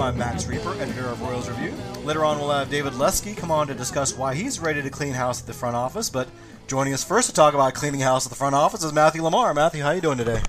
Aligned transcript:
I'm 0.00 0.16
Max 0.16 0.44
Rieper, 0.44 0.80
editor 0.80 1.08
of 1.08 1.20
Royals 1.20 1.50
Review. 1.50 1.74
Later 2.04 2.24
on, 2.24 2.38
we'll 2.38 2.50
have 2.50 2.70
David 2.70 2.94
Lesky 2.94 3.34
come 3.34 3.50
on 3.50 3.66
to 3.66 3.74
discuss 3.74 4.16
why 4.16 4.34
he's 4.34 4.58
ready 4.58 4.80
to 4.80 4.88
clean 4.88 5.12
house 5.12 5.42
at 5.42 5.46
the 5.46 5.52
front 5.52 5.76
office. 5.76 6.08
But 6.08 6.26
joining 6.66 6.94
us 6.94 7.04
first 7.04 7.28
to 7.28 7.34
talk 7.34 7.52
about 7.52 7.74
cleaning 7.74 8.00
house 8.00 8.24
at 8.24 8.30
the 8.30 8.36
front 8.36 8.54
office 8.54 8.82
is 8.82 8.94
Matthew 8.94 9.22
LaMar. 9.22 9.52
Matthew, 9.52 9.82
how 9.82 9.90
are 9.90 9.94
you 9.94 10.00
doing 10.00 10.16
today? 10.16 10.40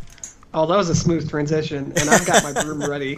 Oh, 0.53 0.65
that 0.67 0.77
was 0.77 0.87
a 0.87 0.95
smooth 0.95 1.29
transition, 1.29 1.91
and 1.97 2.09
I've 2.09 2.25
got 2.25 2.43
my 2.43 2.63
broom 2.63 2.79
ready. 2.89 3.15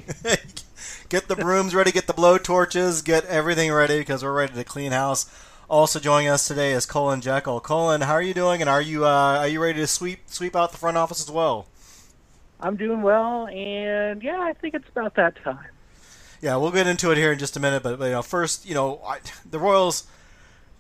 get 1.10 1.28
the 1.28 1.36
brooms 1.36 1.76
ready, 1.76 1.92
get 1.92 2.08
the 2.08 2.14
blow 2.14 2.40
torches, 2.40 3.04
get 3.04 3.26
everything 3.26 3.72
ready 3.72 4.00
because 4.00 4.24
we're 4.24 4.34
ready 4.34 4.56
to 4.56 4.64
clean 4.64 4.92
house. 4.92 5.30
Also 5.70 6.00
joining 6.00 6.30
us 6.30 6.48
today 6.48 6.72
is 6.72 6.88
Cullen 6.88 7.22
Jekel. 7.22 7.62
Cullen, 7.62 8.02
how 8.02 8.14
are 8.14 8.24
you 8.24 8.34
doing? 8.34 8.60
And 8.60 8.70
are 8.72 8.82
you 8.82 9.06
uh, 9.06 9.38
are 9.38 9.48
you 9.48 9.62
ready 9.62 9.80
to 9.82 9.88
sweep 9.88 10.22
sweep 10.26 10.56
out 10.56 10.72
the 10.72 10.80
front 10.80 10.98
office 10.98 11.22
as 11.22 11.30
well? 11.30 11.68
I'm 12.60 12.76
doing 12.76 13.04
well, 13.04 13.46
and 13.50 14.24
yeah, 14.24 14.40
I 14.40 14.54
think 14.54 14.74
it's 14.74 14.90
about 14.90 15.14
that 15.16 15.36
time. 15.44 15.60
Yeah, 16.44 16.58
we'll 16.58 16.72
get 16.72 16.88
into 16.88 17.10
it 17.10 17.18
here 17.18 17.32
in 17.32 17.40
just 17.40 17.56
a 17.56 17.62
minute, 17.62 17.84
but, 17.84 17.98
but 17.98 18.06
you 18.08 18.12
know, 18.12 18.22
first, 18.22 18.66
you 18.66 18.74
know, 18.74 19.00
I, 19.08 19.20
the 19.50 19.60
Royals 19.60 20.06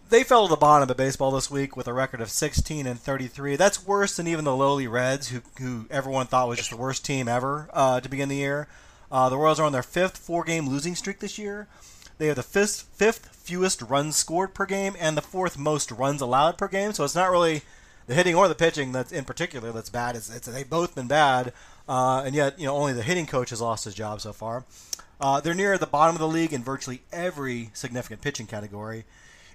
they 0.10 0.26
fell 0.26 0.46
to 0.46 0.50
the 0.50 0.58
bottom 0.58 0.90
of 0.90 0.98
baseball 0.98 1.32
this 1.32 1.50
week 1.50 1.78
with 1.78 1.88
a 1.88 1.94
record 1.94 2.20
of 2.20 2.30
16 2.30 2.86
and 2.86 3.00
33. 3.00 3.56
That's 3.56 3.88
worse 3.88 4.18
than 4.18 4.28
even 4.28 4.44
the 4.44 4.54
lowly 4.54 4.88
Reds, 4.88 5.30
who 5.30 5.40
who 5.60 5.86
everyone 5.90 6.28
thought 6.28 6.50
was 6.50 6.58
just 6.58 6.72
the 6.72 6.76
worst 6.76 7.06
team 7.06 7.30
ever 7.30 7.70
uh, 7.72 8.02
to 8.02 8.10
begin 8.10 8.28
the 8.28 8.36
year. 8.36 8.68
Uh, 9.10 9.30
the 9.30 9.38
Royals 9.38 9.58
are 9.58 9.66
on 9.66 9.72
their 9.72 9.84
fifth 9.84 10.18
four-game 10.18 10.68
losing 10.68 10.96
streak 10.96 11.20
this 11.20 11.40
year. 11.40 11.70
They 12.18 12.28
have 12.28 12.36
the 12.36 12.44
fifth 12.44 12.90
fifth 12.94 13.30
fewest 13.34 13.82
runs 13.84 14.18
scored 14.18 14.54
per 14.54 14.66
game 14.66 14.98
and 15.00 15.16
the 15.16 15.22
fourth 15.22 15.58
most 15.58 15.92
runs 15.92 16.20
allowed 16.20 16.58
per 16.58 16.68
game. 16.68 16.92
So 16.92 17.06
it's 17.06 17.16
not 17.16 17.32
really 17.32 17.62
the 18.08 18.14
hitting 18.14 18.36
or 18.36 18.48
the 18.48 18.56
pitching 18.56 18.92
that's 18.92 19.12
in 19.12 19.26
particular 19.26 19.72
that's 19.72 19.90
bad. 19.90 20.16
It's, 20.16 20.34
it's 20.34 20.48
they've 20.48 20.70
both 20.70 20.96
been 20.96 21.08
bad. 21.08 21.54
Uh, 21.88 22.24
and 22.26 22.34
yet, 22.34 22.58
you 22.60 22.66
know, 22.66 22.76
only 22.76 22.94
the 22.94 23.04
hitting 23.04 23.26
coach 23.26 23.50
has 23.50 23.62
lost 23.62 23.84
his 23.86 23.94
job 23.94 24.22
so 24.22 24.32
far. 24.32 24.64
Uh, 25.20 25.40
they're 25.42 25.54
near 25.54 25.78
the 25.78 25.88
bottom 25.88 26.16
of 26.16 26.20
the 26.20 26.28
league 26.28 26.54
in 26.54 26.64
virtually 26.64 27.02
every 27.12 27.70
significant 27.74 28.22
pitching 28.22 28.48
category, 28.48 29.06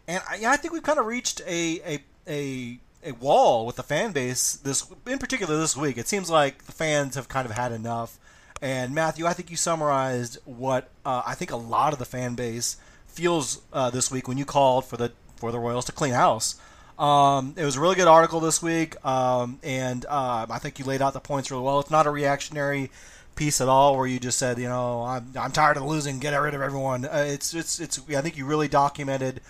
and 0.07 0.23
I, 0.29 0.41
I 0.47 0.57
think 0.57 0.73
we've 0.73 0.83
kind 0.83 0.99
of 0.99 1.07
reached 1.07 1.43
a, 1.47 1.81
a 1.85 2.05
a 2.27 2.79
a 3.05 3.13
wall 3.13 3.67
with 3.67 3.77
the 3.77 3.83
fan 3.83 4.13
base. 4.13 4.57
This, 4.57 4.87
in 5.07 5.19
particular, 5.19 5.59
this 5.59 5.77
week, 5.77 5.99
it 5.99 6.09
seems 6.09 6.31
like 6.31 6.65
the 6.65 6.73
fans 6.73 7.15
have 7.17 7.29
kind 7.29 7.47
of 7.47 7.53
had 7.53 7.73
enough. 7.73 8.19
And 8.61 8.95
Matthew, 8.95 9.27
I 9.27 9.35
think 9.35 9.51
you 9.51 9.57
summarized 9.57 10.39
what 10.45 10.91
uh, 11.05 11.23
I 11.27 11.35
think 11.35 11.51
a 11.51 11.57
lot 11.57 11.93
of 11.93 11.99
the 11.99 12.05
fan 12.05 12.35
base 12.35 12.77
feels 13.07 13.61
uh, 13.73 13.91
this 13.91 14.11
week 14.11 14.27
when 14.27 14.39
you 14.39 14.45
called 14.45 14.85
for 14.85 14.97
the 14.97 15.13
for 15.37 15.53
the 15.53 15.59
Royals 15.59 15.85
to 15.87 15.93
clean 15.93 16.15
house. 16.15 16.57
Um, 16.99 17.55
it 17.57 17.65
was 17.65 17.77
a 17.77 17.81
really 17.81 17.95
good 17.95 18.09
article 18.09 18.41
this 18.41 18.61
week, 18.61 19.03
um, 19.07 19.61
and 19.63 20.05
uh, 20.07 20.47
I 20.51 20.59
think 20.59 20.79
you 20.79 20.85
laid 20.85 21.01
out 21.01 21.13
the 21.13 21.21
points 21.21 21.51
really 21.51 21.63
well. 21.63 21.79
It's 21.79 21.93
not 21.93 22.07
a 22.07 22.11
reactionary 22.11 22.91
piece 23.37 23.61
at 23.61 23.69
all, 23.69 23.97
where 23.97 24.07
you 24.07 24.19
just 24.19 24.37
said, 24.37 24.59
you 24.59 24.69
know, 24.69 25.03
I'm, 25.03 25.33
I'm 25.39 25.53
tired 25.53 25.77
of 25.77 25.85
losing, 25.85 26.19
get 26.19 26.37
rid 26.37 26.55
of 26.55 26.61
everyone. 26.61 27.05
Uh, 27.05 27.25
it's 27.29 27.55
it's 27.55 27.79
it's. 27.79 28.01
I 28.11 28.21
think 28.21 28.37
you 28.37 28.47
really 28.47 28.67
documented 28.67 29.41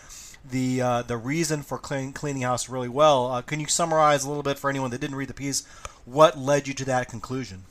the 0.50 0.82
uh, 0.82 1.02
the 1.02 1.16
reason 1.16 1.62
for 1.62 1.78
clean, 1.78 2.12
cleaning 2.12 2.42
house 2.42 2.68
really 2.68 2.88
well. 2.88 3.32
Uh, 3.32 3.42
can 3.42 3.60
you 3.60 3.66
summarize 3.66 4.24
a 4.24 4.28
little 4.28 4.42
bit 4.42 4.58
for 4.58 4.68
anyone 4.68 4.90
that 4.90 5.00
didn't 5.00 5.16
read 5.16 5.28
the 5.28 5.34
piece 5.34 5.66
what 6.04 6.38
led 6.38 6.66
you 6.66 6.74
to 6.74 6.84
that 6.86 7.08
conclusion? 7.08 7.64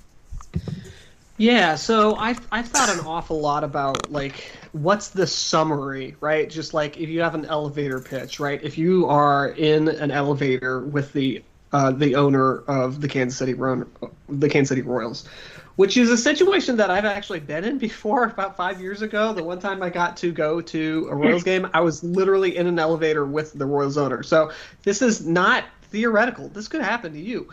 Yeah, 1.38 1.76
so 1.76 2.16
I've 2.16 2.48
I've 2.52 2.68
thought 2.68 2.90
an 2.90 3.00
awful 3.00 3.40
lot 3.40 3.64
about 3.64 4.12
like 4.12 4.52
what's 4.72 5.10
the 5.10 5.28
summary, 5.28 6.16
right? 6.20 6.50
Just 6.50 6.74
like 6.74 6.98
if 6.98 7.10
you 7.10 7.22
have 7.22 7.36
an 7.36 7.46
elevator 7.46 8.00
pitch, 8.00 8.40
right? 8.40 8.60
If 8.64 8.78
you 8.78 9.06
are 9.06 9.50
in 9.50 9.88
an 9.88 10.10
elevator 10.10 10.80
with 10.80 11.14
the 11.14 11.44
uh, 11.72 11.92
the 11.92 12.16
owner 12.16 12.60
of 12.62 13.02
the 13.02 13.08
Kansas 13.08 13.38
City 13.38 13.54
Ro- 13.54 13.86
the 14.28 14.50
Kansas 14.50 14.70
City 14.70 14.82
Royals, 14.82 15.28
which 15.76 15.96
is 15.96 16.10
a 16.10 16.18
situation 16.18 16.78
that 16.78 16.90
I've 16.90 17.06
actually 17.06 17.42
been 17.42 17.64
in 17.64 17.78
before 17.88 18.24
about 18.24 18.58
five 18.58 18.82
years 18.82 19.04
ago. 19.04 19.32
The 19.32 19.44
one 19.44 19.60
time 19.60 19.84
I 19.84 19.92
got 19.92 20.18
to 20.18 20.32
go 20.32 20.60
to 20.60 21.08
a 21.12 21.16
Royals 21.16 21.44
game, 21.52 21.70
I 21.72 21.82
was 21.82 22.04
literally 22.04 22.58
in 22.58 22.66
an 22.66 22.80
elevator 22.80 23.26
with 23.28 23.54
the 23.54 23.66
Royals 23.68 23.98
owner. 23.98 24.24
So 24.24 24.52
this 24.84 25.04
is 25.04 25.24
not 25.24 25.66
theoretical. 25.92 26.50
This 26.50 26.68
could 26.68 26.82
happen 26.82 27.14
to 27.14 27.20
you. 27.20 27.48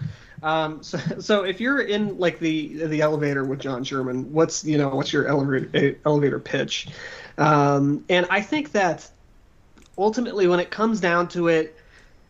Um, 0.45 0.83
so, 0.83 0.99
so 1.19 1.45
if 1.45 1.61
you're 1.61 1.81
in 1.81 2.19
like 2.19 2.39
the 2.39 2.87
the 2.87 3.01
elevator 3.01 3.45
with 3.45 3.59
John 3.59 3.83
Sherman, 3.83 4.33
what's 4.33 4.65
you 4.65 4.79
know 4.79 4.91
what's 4.91 5.13
your 5.13 5.27
elevator 5.27 5.99
elevator 6.05 6.39
pitch? 6.39 6.89
Um, 7.37 8.05
and 8.09 8.27
I 8.31 8.43
think 8.43 8.73
that 8.73 9.09
ultimately, 9.99 10.47
when 10.47 10.61
it 10.61 10.71
comes 10.71 11.01
down 11.01 11.29
to 11.29 11.49
it, 11.49 11.77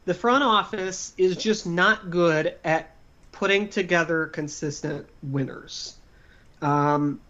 the 0.07 0.15
front 0.15 0.45
office 0.45 1.13
is 1.19 1.37
just 1.37 1.67
not 1.67 2.09
good 2.11 2.55
at 2.65 2.95
putting 3.33 3.69
together 3.69 4.27
consistent 4.27 5.07
winners. 5.23 5.97
Um, 6.63 7.21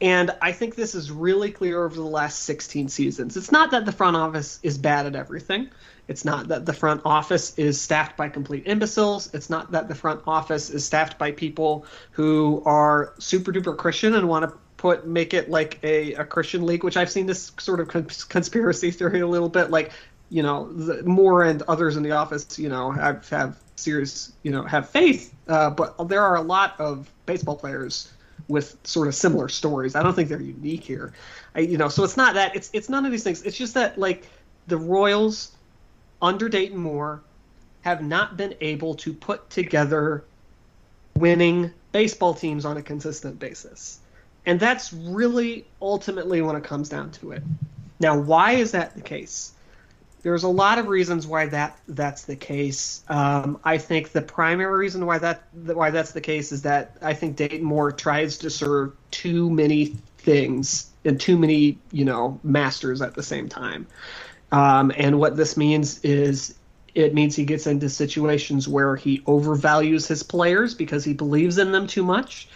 and 0.00 0.32
I 0.42 0.50
think 0.50 0.74
this 0.74 0.96
is 0.96 1.12
really 1.12 1.52
clear 1.52 1.84
over 1.84 1.94
the 1.94 2.02
last 2.02 2.40
16 2.40 2.88
seasons. 2.88 3.36
It's 3.36 3.52
not 3.52 3.70
that 3.70 3.86
the 3.86 3.92
front 3.92 4.16
office 4.16 4.58
is 4.64 4.76
bad 4.76 5.06
at 5.06 5.14
everything. 5.14 5.70
It's 6.08 6.24
not 6.24 6.48
that 6.48 6.66
the 6.66 6.72
front 6.72 7.00
office 7.04 7.56
is 7.58 7.80
staffed 7.80 8.16
by 8.16 8.28
complete 8.28 8.66
imbeciles. 8.66 9.32
It's 9.34 9.48
not 9.48 9.70
that 9.72 9.88
the 9.88 9.94
front 9.94 10.20
office 10.26 10.68
is 10.70 10.84
staffed 10.84 11.18
by 11.18 11.32
people 11.32 11.86
who 12.10 12.62
are 12.66 13.14
super 13.18 13.52
duper 13.52 13.76
Christian 13.76 14.14
and 14.14 14.28
want 14.28 14.48
to 14.48 14.56
put 14.76 15.06
make 15.06 15.32
it 15.32 15.48
like 15.48 15.78
a, 15.84 16.12
a 16.14 16.24
Christian 16.24 16.66
league, 16.66 16.82
which 16.82 16.96
I've 16.96 17.10
seen 17.10 17.26
this 17.26 17.52
sort 17.58 17.78
of 17.78 17.88
cons- 17.88 18.24
conspiracy 18.24 18.90
theory 18.90 19.20
a 19.20 19.26
little 19.26 19.48
bit. 19.48 19.70
Like, 19.70 19.92
you 20.28 20.42
know, 20.42 20.72
the, 20.72 21.04
Moore 21.04 21.44
and 21.44 21.62
others 21.62 21.96
in 21.96 22.02
the 22.02 22.10
office, 22.10 22.58
you 22.58 22.68
know, 22.68 22.90
have 22.90 23.28
have 23.28 23.56
serious, 23.76 24.32
you 24.42 24.50
know, 24.50 24.64
have 24.64 24.90
faith. 24.90 25.32
Uh, 25.46 25.70
but 25.70 26.08
there 26.08 26.20
are 26.20 26.36
a 26.36 26.42
lot 26.42 26.74
of 26.80 27.08
baseball 27.26 27.56
players 27.56 28.10
with 28.48 28.76
sort 28.82 29.06
of 29.06 29.14
similar 29.14 29.48
stories. 29.48 29.94
I 29.94 30.02
don't 30.02 30.14
think 30.14 30.28
they're 30.28 30.40
unique 30.40 30.82
here. 30.82 31.12
I, 31.54 31.60
you 31.60 31.78
know, 31.78 31.88
so 31.88 32.02
it's 32.02 32.16
not 32.16 32.34
that. 32.34 32.56
It's 32.56 32.70
it's 32.72 32.88
none 32.88 33.06
of 33.06 33.12
these 33.12 33.22
things. 33.22 33.42
It's 33.42 33.56
just 33.56 33.74
that 33.74 33.98
like 33.98 34.26
the 34.66 34.76
Royals 34.76 35.52
under 36.22 36.48
Dayton 36.48 36.78
Moore 36.78 37.20
have 37.82 38.02
not 38.02 38.36
been 38.36 38.54
able 38.60 38.94
to 38.94 39.12
put 39.12 39.50
together 39.50 40.24
winning 41.16 41.72
baseball 41.90 42.32
teams 42.32 42.64
on 42.64 42.76
a 42.76 42.82
consistent 42.82 43.38
basis. 43.38 43.98
And 44.46 44.58
that's 44.58 44.92
really 44.92 45.66
ultimately 45.80 46.40
when 46.42 46.56
it 46.56 46.64
comes 46.64 46.88
down 46.88 47.10
to 47.12 47.32
it. 47.32 47.42
Now, 48.00 48.18
why 48.18 48.52
is 48.52 48.72
that 48.72 48.94
the 48.94 49.02
case? 49.02 49.52
There's 50.22 50.44
a 50.44 50.48
lot 50.48 50.78
of 50.78 50.86
reasons 50.86 51.26
why 51.26 51.46
that 51.46 51.78
that's 51.88 52.24
the 52.24 52.36
case. 52.36 53.02
Um, 53.08 53.58
I 53.64 53.78
think 53.78 54.12
the 54.12 54.22
primary 54.22 54.78
reason 54.78 55.04
why 55.04 55.18
that 55.18 55.42
why 55.52 55.90
that's 55.90 56.12
the 56.12 56.20
case 56.20 56.52
is 56.52 56.62
that 56.62 56.96
I 57.02 57.14
think 57.14 57.36
Dayton 57.36 57.64
Moore 57.64 57.90
tries 57.90 58.38
to 58.38 58.50
serve 58.50 58.92
too 59.10 59.50
many 59.50 59.96
things 60.18 60.90
and 61.04 61.20
too 61.20 61.36
many 61.36 61.78
you 61.90 62.04
know 62.04 62.38
masters 62.44 63.02
at 63.02 63.14
the 63.14 63.22
same 63.22 63.48
time. 63.48 63.86
Um, 64.52 64.92
and 64.96 65.18
what 65.18 65.36
this 65.36 65.56
means 65.56 65.98
is 66.04 66.54
it 66.94 67.14
means 67.14 67.34
he 67.34 67.44
gets 67.44 67.66
into 67.66 67.88
situations 67.88 68.68
where 68.68 68.96
he 68.96 69.20
overvalues 69.20 70.06
his 70.06 70.22
players 70.22 70.74
because 70.74 71.04
he 71.04 71.14
believes 71.14 71.56
in 71.58 71.72
them 71.72 71.86
too 71.86 72.04
much. 72.04 72.48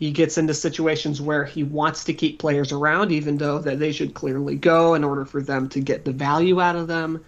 He 0.00 0.10
gets 0.10 0.36
into 0.36 0.52
situations 0.52 1.20
where 1.20 1.44
he 1.44 1.62
wants 1.62 2.04
to 2.04 2.14
keep 2.14 2.40
players 2.40 2.72
around, 2.72 3.12
even 3.12 3.38
though 3.38 3.60
that 3.60 3.78
they 3.78 3.92
should 3.92 4.12
clearly 4.12 4.56
go 4.56 4.94
in 4.94 5.04
order 5.04 5.24
for 5.24 5.40
them 5.40 5.68
to 5.70 5.80
get 5.80 6.04
the 6.04 6.12
value 6.12 6.60
out 6.60 6.74
of 6.74 6.88
them. 6.88 7.24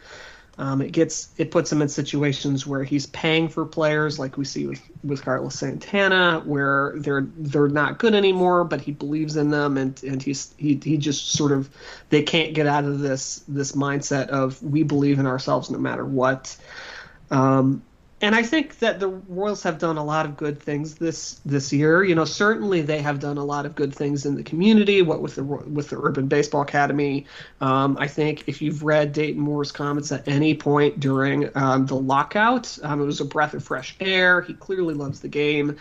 Um, 0.59 0.81
it 0.81 0.93
gets 0.93 1.29
it 1.37 1.51
puts 1.51 1.71
him 1.71 1.83
in 1.83 1.89
situations 1.89 2.67
where 2.67 2.83
he's 2.83 3.07
paying 3.07 3.49
for 3.49 3.67
players, 3.67 4.19
like 4.19 4.39
we 4.39 4.47
see 4.47 4.67
with, 4.67 4.81
with 5.05 5.23
Carlos 5.23 5.55
Santana, 5.55 6.41
where 6.47 6.95
they're 6.97 7.29
they're 7.37 7.69
not 7.69 7.99
good 7.99 8.15
anymore, 8.15 8.65
but 8.65 8.81
he 8.81 8.93
believes 8.93 9.37
in 9.37 9.51
them, 9.51 9.77
and 9.77 10.03
and 10.03 10.23
he's 10.23 10.55
he 10.57 10.81
he 10.83 10.97
just 10.97 11.33
sort 11.33 11.53
of 11.53 11.69
they 12.09 12.23
can't 12.23 12.55
get 12.55 12.67
out 12.67 12.85
of 12.85 13.01
this 13.01 13.45
this 13.49 13.73
mindset 13.73 14.29
of 14.29 14.63
we 14.63 14.83
believe 14.83 15.19
in 15.19 15.27
ourselves 15.27 15.71
no 15.71 15.79
matter 15.79 16.07
what. 16.07 16.57
Um, 17.31 17.83
and 18.23 18.35
I 18.35 18.43
think 18.43 18.79
that 18.79 18.99
the 18.99 19.09
Royals 19.09 19.63
have 19.65 19.79
done 19.79 19.99
a 19.99 20.05
lot 20.05 20.25
of 20.25 20.39
good 20.39 20.59
things 20.59 20.95
this 20.95 21.41
this 21.45 21.71
year. 21.71 22.03
You 22.03 22.15
know, 22.15 22.25
certainly 22.25 22.81
they 22.81 23.03
have 23.03 23.21
done 23.21 23.37
a 23.37 23.45
lot 23.45 23.67
of 23.67 23.75
good 23.75 23.95
things 23.95 24.25
in 24.25 24.37
the 24.37 24.43
community. 24.43 25.03
What 25.03 25.21
with 25.21 25.35
the 25.35 25.45
with 25.45 25.91
the 25.91 25.99
Urban 25.99 26.27
Baseball 26.27 26.63
Academy, 26.63 27.27
um, 27.61 27.97
I 28.01 28.07
think 28.07 28.45
if 28.47 28.63
you've 28.63 28.83
read 28.83 29.13
Dayton 29.13 29.41
Moore's 29.41 29.71
comments 29.71 30.13
at 30.13 30.27
any 30.27 30.55
point 30.55 30.99
during 30.99 31.51
um, 31.57 31.85
the 31.85 31.97
lockout, 31.97 32.79
um, 32.83 33.03
it 33.03 33.05
was 33.05 33.21
a 33.21 33.25
breath 33.25 33.53
of 33.53 33.63
fresh 33.63 33.95
air. 34.01 34.41
He 34.41 34.55
clearly 34.55 34.95
loves 34.95 35.21
the 35.21 35.29
game, 35.29 35.77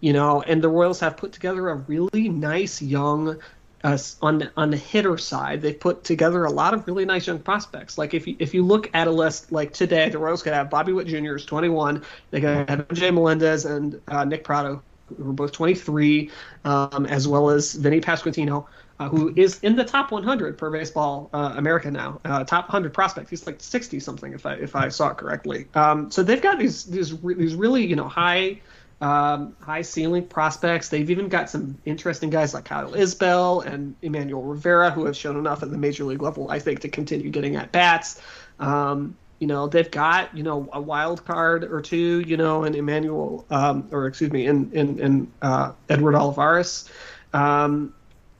you 0.00 0.12
know. 0.12 0.42
And 0.42 0.60
the 0.62 0.68
Royals 0.68 0.98
have 1.00 1.16
put 1.16 1.32
together 1.32 1.68
a 1.68 1.76
really 1.76 2.28
nice 2.28 2.82
young 2.82 3.38
uh, 3.84 3.98
on 4.22 4.50
on 4.56 4.70
the 4.70 4.76
hitter 4.76 5.18
side, 5.18 5.60
they've 5.60 5.78
put 5.78 6.04
together 6.04 6.44
a 6.44 6.50
lot 6.50 6.74
of 6.74 6.86
really 6.86 7.04
nice 7.04 7.26
young 7.26 7.38
prospects. 7.38 7.98
Like 7.98 8.14
if 8.14 8.26
you 8.26 8.36
if 8.38 8.54
you 8.54 8.64
look 8.64 8.90
at 8.94 9.06
a 9.06 9.10
list 9.10 9.52
like 9.52 9.72
today, 9.72 10.08
the 10.08 10.18
Royals 10.18 10.42
could 10.42 10.52
have 10.52 10.70
Bobby 10.70 10.92
Witt 10.92 11.06
Jr. 11.06 11.36
is 11.36 11.44
21. 11.44 12.02
They 12.30 12.40
could 12.40 12.68
have 12.68 12.88
MJ 12.88 13.12
Melendez 13.12 13.64
and 13.64 14.00
uh, 14.08 14.24
Nick 14.24 14.44
Pratto, 14.44 14.82
who 15.16 15.30
are 15.30 15.32
both 15.32 15.52
23, 15.52 16.30
um, 16.64 17.06
as 17.06 17.28
well 17.28 17.50
as 17.50 17.74
Vinny 17.74 18.00
Pasquantino, 18.00 18.66
uh, 18.98 19.08
who 19.08 19.32
is 19.36 19.60
in 19.60 19.76
the 19.76 19.84
top 19.84 20.10
100 20.10 20.56
per 20.56 20.70
Baseball 20.70 21.28
uh, 21.32 21.54
America 21.56 21.90
now, 21.90 22.20
uh, 22.24 22.44
top 22.44 22.64
100 22.68 22.94
prospect. 22.94 23.30
He's 23.30 23.46
like 23.46 23.60
60 23.60 24.00
something 24.00 24.32
if 24.32 24.46
I 24.46 24.54
if 24.54 24.74
I 24.74 24.88
saw 24.88 25.10
it 25.10 25.18
correctly. 25.18 25.68
Um, 25.74 26.10
so 26.10 26.22
they've 26.22 26.42
got 26.42 26.58
these 26.58 26.84
these 26.84 27.16
these 27.20 27.54
really 27.54 27.84
you 27.84 27.96
know 27.96 28.08
high 28.08 28.60
um, 29.00 29.56
high 29.60 29.82
ceiling 29.82 30.26
prospects. 30.26 30.88
They've 30.88 31.10
even 31.10 31.28
got 31.28 31.50
some 31.50 31.78
interesting 31.84 32.30
guys 32.30 32.54
like 32.54 32.64
Kyle 32.64 32.92
Isbel 32.92 33.64
and 33.66 33.94
Emmanuel 34.02 34.42
Rivera 34.42 34.90
who 34.90 35.04
have 35.04 35.16
shown 35.16 35.36
enough 35.36 35.62
at 35.62 35.70
the 35.70 35.78
major 35.78 36.04
league 36.04 36.22
level, 36.22 36.50
I 36.50 36.58
think, 36.58 36.80
to 36.80 36.88
continue 36.88 37.30
getting 37.30 37.56
at 37.56 37.72
bats. 37.72 38.20
Um, 38.58 39.16
you 39.38 39.46
know, 39.46 39.66
they've 39.66 39.90
got 39.90 40.34
you 40.34 40.42
know 40.42 40.68
a 40.72 40.80
wild 40.80 41.24
card 41.26 41.64
or 41.64 41.82
two, 41.82 42.20
you 42.20 42.38
know, 42.38 42.64
in 42.64 42.74
Emmanuel, 42.74 43.44
um, 43.50 43.86
or 43.90 44.06
excuse 44.06 44.32
me, 44.32 44.46
in 44.46 44.72
in, 44.72 44.98
in 44.98 45.32
uh, 45.42 45.72
Edward 45.90 46.14
Olivares, 46.14 46.88
um, 47.34 47.92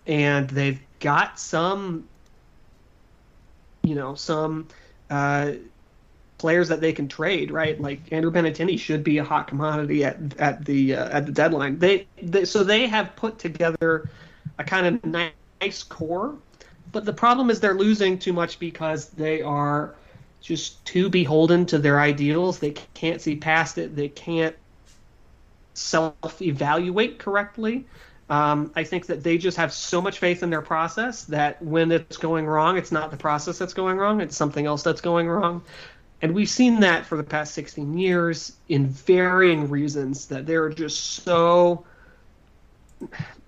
and 0.06 0.48
they've 0.48 0.80
got 1.00 1.38
some, 1.38 2.08
you 3.82 3.94
know, 3.94 4.14
some. 4.14 4.68
Uh, 5.10 5.52
players 6.38 6.68
that 6.68 6.80
they 6.80 6.92
can 6.92 7.08
trade, 7.08 7.50
right? 7.50 7.80
Like 7.80 8.12
Andrew 8.12 8.30
Benintendi 8.30 8.78
should 8.78 9.02
be 9.02 9.18
a 9.18 9.24
hot 9.24 9.48
commodity 9.48 10.04
at 10.04 10.16
at 10.38 10.64
the 10.64 10.94
uh, 10.94 11.08
at 11.08 11.26
the 11.26 11.32
deadline. 11.32 11.78
They, 11.78 12.06
they 12.22 12.44
so 12.44 12.64
they 12.64 12.86
have 12.86 13.16
put 13.16 13.38
together 13.38 14.08
a 14.58 14.64
kind 14.64 14.86
of 14.86 15.04
nice 15.60 15.82
core, 15.82 16.36
but 16.92 17.04
the 17.04 17.12
problem 17.12 17.50
is 17.50 17.60
they're 17.60 17.74
losing 17.74 18.18
too 18.18 18.32
much 18.32 18.58
because 18.58 19.08
they 19.10 19.42
are 19.42 19.94
just 20.40 20.84
too 20.84 21.08
beholden 21.08 21.66
to 21.66 21.78
their 21.78 21.98
ideals. 21.98 22.58
They 22.58 22.74
can't 22.94 23.20
see 23.20 23.36
past 23.36 23.78
it. 23.78 23.96
They 23.96 24.08
can't 24.08 24.54
self-evaluate 25.74 27.18
correctly. 27.18 27.84
Um, 28.28 28.72
I 28.74 28.82
think 28.82 29.06
that 29.06 29.22
they 29.22 29.38
just 29.38 29.56
have 29.56 29.72
so 29.72 30.00
much 30.00 30.18
faith 30.18 30.42
in 30.42 30.50
their 30.50 30.62
process 30.62 31.24
that 31.24 31.62
when 31.62 31.92
it's 31.92 32.16
going 32.16 32.46
wrong, 32.46 32.76
it's 32.76 32.90
not 32.90 33.10
the 33.10 33.16
process 33.16 33.58
that's 33.58 33.74
going 33.74 33.98
wrong; 33.98 34.20
it's 34.20 34.36
something 34.36 34.66
else 34.66 34.82
that's 34.82 35.00
going 35.00 35.28
wrong. 35.28 35.62
And 36.22 36.34
we've 36.34 36.48
seen 36.48 36.80
that 36.80 37.04
for 37.04 37.16
the 37.16 37.22
past 37.22 37.54
16 37.54 37.98
years 37.98 38.56
in 38.68 38.86
varying 38.86 39.68
reasons 39.68 40.26
that 40.28 40.46
they're 40.46 40.70
just 40.70 41.22
so 41.22 41.84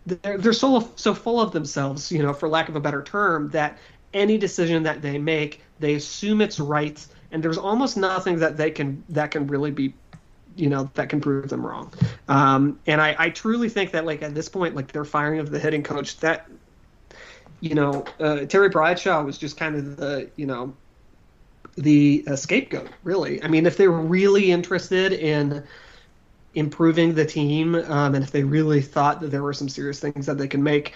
they're, 0.07 0.39
they're 0.39 0.53
so 0.53 0.91
so 0.97 1.15
full 1.15 1.41
of 1.41 1.53
themselves, 1.53 2.13
you 2.13 2.23
know, 2.23 2.33
for 2.33 2.49
lack 2.49 2.69
of 2.69 2.77
a 2.77 2.81
better 2.81 3.03
term, 3.03 3.49
that 3.51 3.79
any 4.15 4.39
decision 4.39 4.83
that 4.83 5.03
they 5.03 5.19
make, 5.19 5.63
they 5.81 5.95
assume 5.95 6.41
it's 6.41 6.61
right, 6.61 7.05
and 7.33 7.43
there's 7.43 7.59
almost 7.59 7.97
nothing 7.97 8.39
that 8.39 8.57
they 8.57 8.71
can 8.71 9.03
that 9.11 9.31
can 9.31 9.47
really 9.47 9.71
be, 9.71 9.95
you 10.57 10.69
know, 10.69 10.91
that 10.95 11.09
can 11.09 11.21
prove 11.21 11.49
them 11.49 11.67
wrong. 11.67 11.93
Um, 12.29 12.79
and 12.87 13.01
I, 13.01 13.17
I 13.19 13.31
truly 13.31 13.69
think 13.69 13.93
that 13.93 14.05
like 14.05 14.23
at 14.23 14.35
this 14.35 14.49
point, 14.49 14.75
like 14.75 14.93
their 14.93 15.05
firing 15.05 15.41
of 15.41 15.51
the 15.51 15.59
hitting 15.59 15.83
coach, 15.83 16.19
that 16.19 16.49
you 17.61 17.75
know, 17.75 18.05
uh, 18.21 18.45
Terry 18.45 18.69
Bradshaw 18.69 19.23
was 19.25 19.39
just 19.39 19.57
kind 19.57 19.75
of 19.75 19.97
the 19.97 20.31
you 20.37 20.47
know 20.47 20.75
the 21.79 22.25
uh, 22.27 22.37
scapegoat, 22.37 22.89
really. 23.05 23.43
I 23.43 23.49
mean, 23.49 23.67
if 23.67 23.77
they 23.77 23.89
were 23.89 24.01
really 24.01 24.51
interested 24.51 25.13
in 25.13 25.65
improving 26.55 27.15
the 27.15 27.25
team, 27.25 27.75
um, 27.75 28.15
and 28.15 28.25
if 28.25 28.31
they 28.31 28.43
really 28.43 28.83
thought 28.83 29.21
that 29.21 29.31
there 29.31 29.43
were 29.43 29.53
some 29.53 29.69
serious 29.69 30.01
things 30.01 30.27
that 30.27 30.39
they 30.39 30.49
can 30.49 30.63
make, 30.63 30.95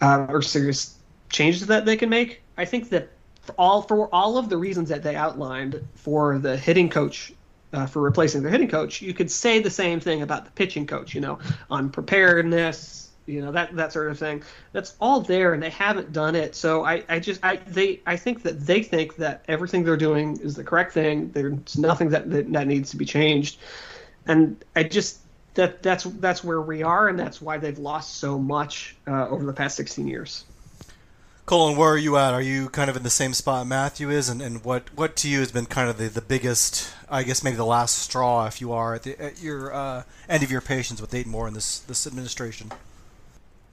uh, 0.00 0.26
or 0.28 0.42
serious 0.42 0.98
changes 1.28 1.66
that 1.66 1.84
they 1.84 1.96
can 1.96 2.08
make, 2.08 2.42
I 2.56 2.64
think 2.64 2.88
that 2.90 3.10
for 3.42 3.54
all 3.58 3.82
for 3.82 4.12
all 4.14 4.38
of 4.38 4.48
the 4.48 4.56
reasons 4.56 4.88
that 4.88 5.02
they 5.02 5.16
outlined 5.16 5.86
for 5.94 6.38
the 6.38 6.56
hitting 6.56 6.88
coach. 6.88 7.32
Uh, 7.72 7.86
for 7.86 8.00
replacing 8.00 8.40
their 8.40 8.52
hitting 8.52 8.68
coach, 8.68 9.02
you 9.02 9.12
could 9.12 9.28
say 9.28 9.58
the 9.58 9.68
same 9.68 9.98
thing 9.98 10.22
about 10.22 10.44
the 10.44 10.50
pitching 10.52 10.86
coach. 10.86 11.12
You 11.12 11.20
know, 11.20 11.40
unpreparedness, 11.72 13.10
you 13.26 13.40
know 13.40 13.52
that 13.52 13.74
that 13.76 13.92
sort 13.92 14.10
of 14.10 14.18
thing. 14.18 14.42
That's 14.72 14.94
all 15.00 15.20
there 15.20 15.54
and 15.54 15.62
they 15.62 15.70
haven't 15.70 16.12
done 16.12 16.34
it. 16.34 16.54
So 16.54 16.84
i 16.84 17.02
i 17.08 17.18
just 17.18 17.44
i 17.44 17.56
they 17.56 18.00
i 18.06 18.16
think 18.16 18.42
that 18.42 18.66
they 18.66 18.82
think 18.82 19.16
that 19.16 19.44
everything 19.48 19.84
they're 19.84 19.96
doing 19.96 20.38
is 20.40 20.54
the 20.54 20.64
correct 20.64 20.92
thing. 20.92 21.30
There's 21.30 21.78
nothing 21.78 22.10
that 22.10 22.30
that, 22.30 22.52
that 22.52 22.66
needs 22.66 22.90
to 22.90 22.96
be 22.96 23.04
changed. 23.04 23.58
And 24.26 24.62
i 24.76 24.82
just 24.82 25.20
that 25.54 25.82
that's 25.82 26.04
that's 26.04 26.42
where 26.42 26.60
we 26.60 26.82
are 26.82 27.08
and 27.08 27.18
that's 27.18 27.40
why 27.40 27.58
they've 27.58 27.78
lost 27.78 28.16
so 28.16 28.38
much 28.38 28.96
uh, 29.06 29.28
over 29.28 29.44
the 29.44 29.52
past 29.52 29.76
16 29.76 30.06
years. 30.06 30.44
Cullen, 31.46 31.76
where 31.76 31.90
are 31.90 31.98
you 31.98 32.16
at? 32.16 32.32
Are 32.32 32.40
you 32.40 32.70
kind 32.70 32.88
of 32.88 32.96
in 32.96 33.02
the 33.02 33.10
same 33.10 33.34
spot 33.34 33.66
Matthew 33.66 34.08
is, 34.08 34.30
and, 34.30 34.40
and 34.40 34.64
what 34.64 34.84
what 34.94 35.14
to 35.16 35.28
you 35.28 35.40
has 35.40 35.52
been 35.52 35.66
kind 35.66 35.90
of 35.90 35.98
the, 35.98 36.08
the 36.08 36.22
biggest, 36.22 36.90
I 37.08 37.22
guess 37.22 37.44
maybe 37.44 37.56
the 37.56 37.66
last 37.66 37.98
straw, 37.98 38.46
if 38.46 38.62
you 38.62 38.72
are 38.72 38.94
at, 38.94 39.02
the, 39.02 39.20
at 39.22 39.42
your 39.42 39.72
uh, 39.72 40.04
end 40.26 40.42
of 40.42 40.50
your 40.50 40.62
patience 40.62 41.02
with 41.02 41.10
Dayton 41.10 41.30
Moore 41.30 41.46
in 41.46 41.52
this 41.52 41.80
this 41.80 42.06
administration? 42.06 42.72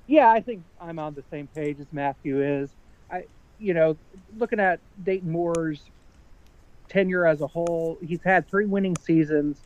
Yeah, 0.08 0.30
I 0.30 0.42
think 0.42 0.64
I'm 0.80 1.00
on 1.00 1.14
the 1.14 1.24
same 1.32 1.48
page 1.48 1.80
as 1.80 1.88
Matthew 1.92 2.42
is. 2.42 2.70
I, 3.12 3.26
you 3.60 3.74
know, 3.74 3.96
looking 4.38 4.60
at 4.60 4.80
Dayton 5.04 5.32
Moore's 5.32 5.82
tenure 6.90 7.26
as 7.26 7.42
a 7.42 7.48
whole, 7.48 7.98
he's 8.06 8.22
had 8.24 8.48
three 8.48 8.66
winning 8.66 8.98
seasons, 8.98 9.62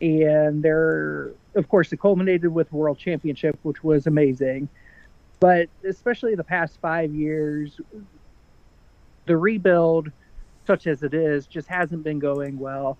and 0.00 0.62
they're, 0.62 1.32
of 1.54 1.68
course, 1.68 1.92
it 1.92 2.00
culminated 2.00 2.52
with 2.52 2.72
World 2.72 2.98
Championship, 2.98 3.58
which 3.62 3.84
was 3.84 4.06
amazing. 4.06 4.68
But 5.40 5.68
especially 5.84 6.34
the 6.36 6.44
past 6.44 6.78
five 6.80 7.12
years, 7.14 7.80
the 9.26 9.36
rebuild, 9.36 10.10
such 10.66 10.86
as 10.86 11.02
it 11.02 11.14
is, 11.14 11.46
just 11.46 11.68
hasn't 11.68 12.04
been 12.04 12.18
going 12.18 12.58
well. 12.58 12.96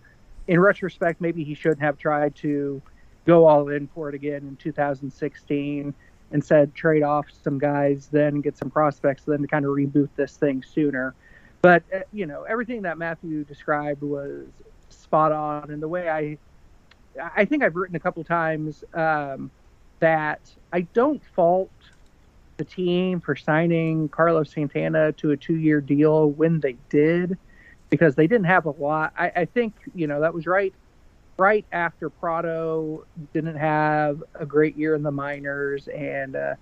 In 0.49 0.59
retrospect, 0.59 1.21
maybe 1.21 1.45
he 1.45 1.55
shouldn't 1.55 1.81
have 1.81 1.99
tried 1.99 2.35
to 2.37 2.83
go 3.27 3.47
all 3.47 3.69
in 3.69 3.87
for 3.95 4.09
it 4.09 4.15
again 4.17 4.43
in 4.49 4.57
2016 4.57 5.95
instead 6.33 6.75
trade 6.75 7.03
off 7.03 7.27
some 7.43 7.59
guys 7.59 8.09
then 8.11 8.41
get 8.41 8.57
some 8.57 8.71
prospects 8.71 9.25
then 9.27 9.43
to 9.43 9.47
kind 9.47 9.65
of 9.65 9.71
reboot 9.71 10.09
this 10.17 10.37
thing 10.37 10.63
sooner. 10.63 11.15
But 11.63 11.85
uh, 11.95 12.01
you 12.13 12.27
know 12.27 12.43
everything 12.45 12.83
that 12.83 12.99
matthew 12.99 13.45
described 13.45 14.03
was 14.03 14.47
spot 14.89 15.33
on. 15.33 15.71
And 15.71 15.83
the 15.83 15.89
way 15.89 16.09
i 16.09 16.39
i 17.37 17.45
think 17.45 17.63
i've 17.63 17.77
written 17.77 17.97
a 17.97 18.01
couple 18.01 18.25
times 18.25 18.85
um, 18.95 19.51
that 20.01 20.41
i 20.73 20.81
don't 20.81 21.23
fault 21.35 21.71
the 22.57 22.65
team 22.65 23.21
for 23.21 23.37
signing 23.37 24.09
carlos 24.09 24.53
santana 24.53 25.13
to 25.13 25.31
a 25.31 25.37
two-year 25.37 25.81
deal 25.81 26.31
when 26.31 26.61
they 26.61 26.77
did 26.89 27.39
because 27.93 28.15
they 28.15 28.27
didn't 28.27 28.47
have 28.47 28.65
a 28.65 28.71
lot. 28.71 29.13
I, 29.19 29.33
I 29.37 29.45
think 29.45 29.75
you 29.95 30.07
know 30.07 30.23
that 30.23 30.33
was 30.33 30.47
right 30.47 30.75
right 31.39 31.65
after 31.73 32.11
Pratto 32.11 33.05
didn't 33.33 33.57
have 33.57 34.23
a 34.35 34.47
great 34.47 34.77
year 34.77 34.95
in 34.95 35.03
the 35.03 35.11
minors, 35.11 35.89
and 35.89 36.37
uh, 36.37 36.55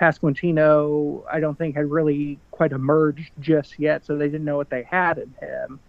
Pasquantino, 0.00 1.24
I 1.30 1.40
don't 1.40 1.56
think 1.56 1.76
had 1.76 1.90
really 1.90 2.38
quite 2.50 2.72
emerged 2.72 3.32
just 3.40 3.78
yet, 3.78 4.04
so 4.04 4.16
they 4.16 4.26
didn't 4.26 4.44
know 4.44 4.56
what 4.56 4.70
they 4.70 4.82
had 4.84 5.18
in 5.18 5.34
him. 5.40 5.80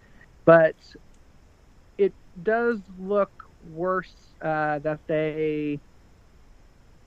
But 0.44 0.76
it 1.98 2.12
does 2.42 2.80
look 2.98 3.30
worse 3.72 4.14
uh, 4.42 4.78
that 4.80 5.00
they 5.06 5.80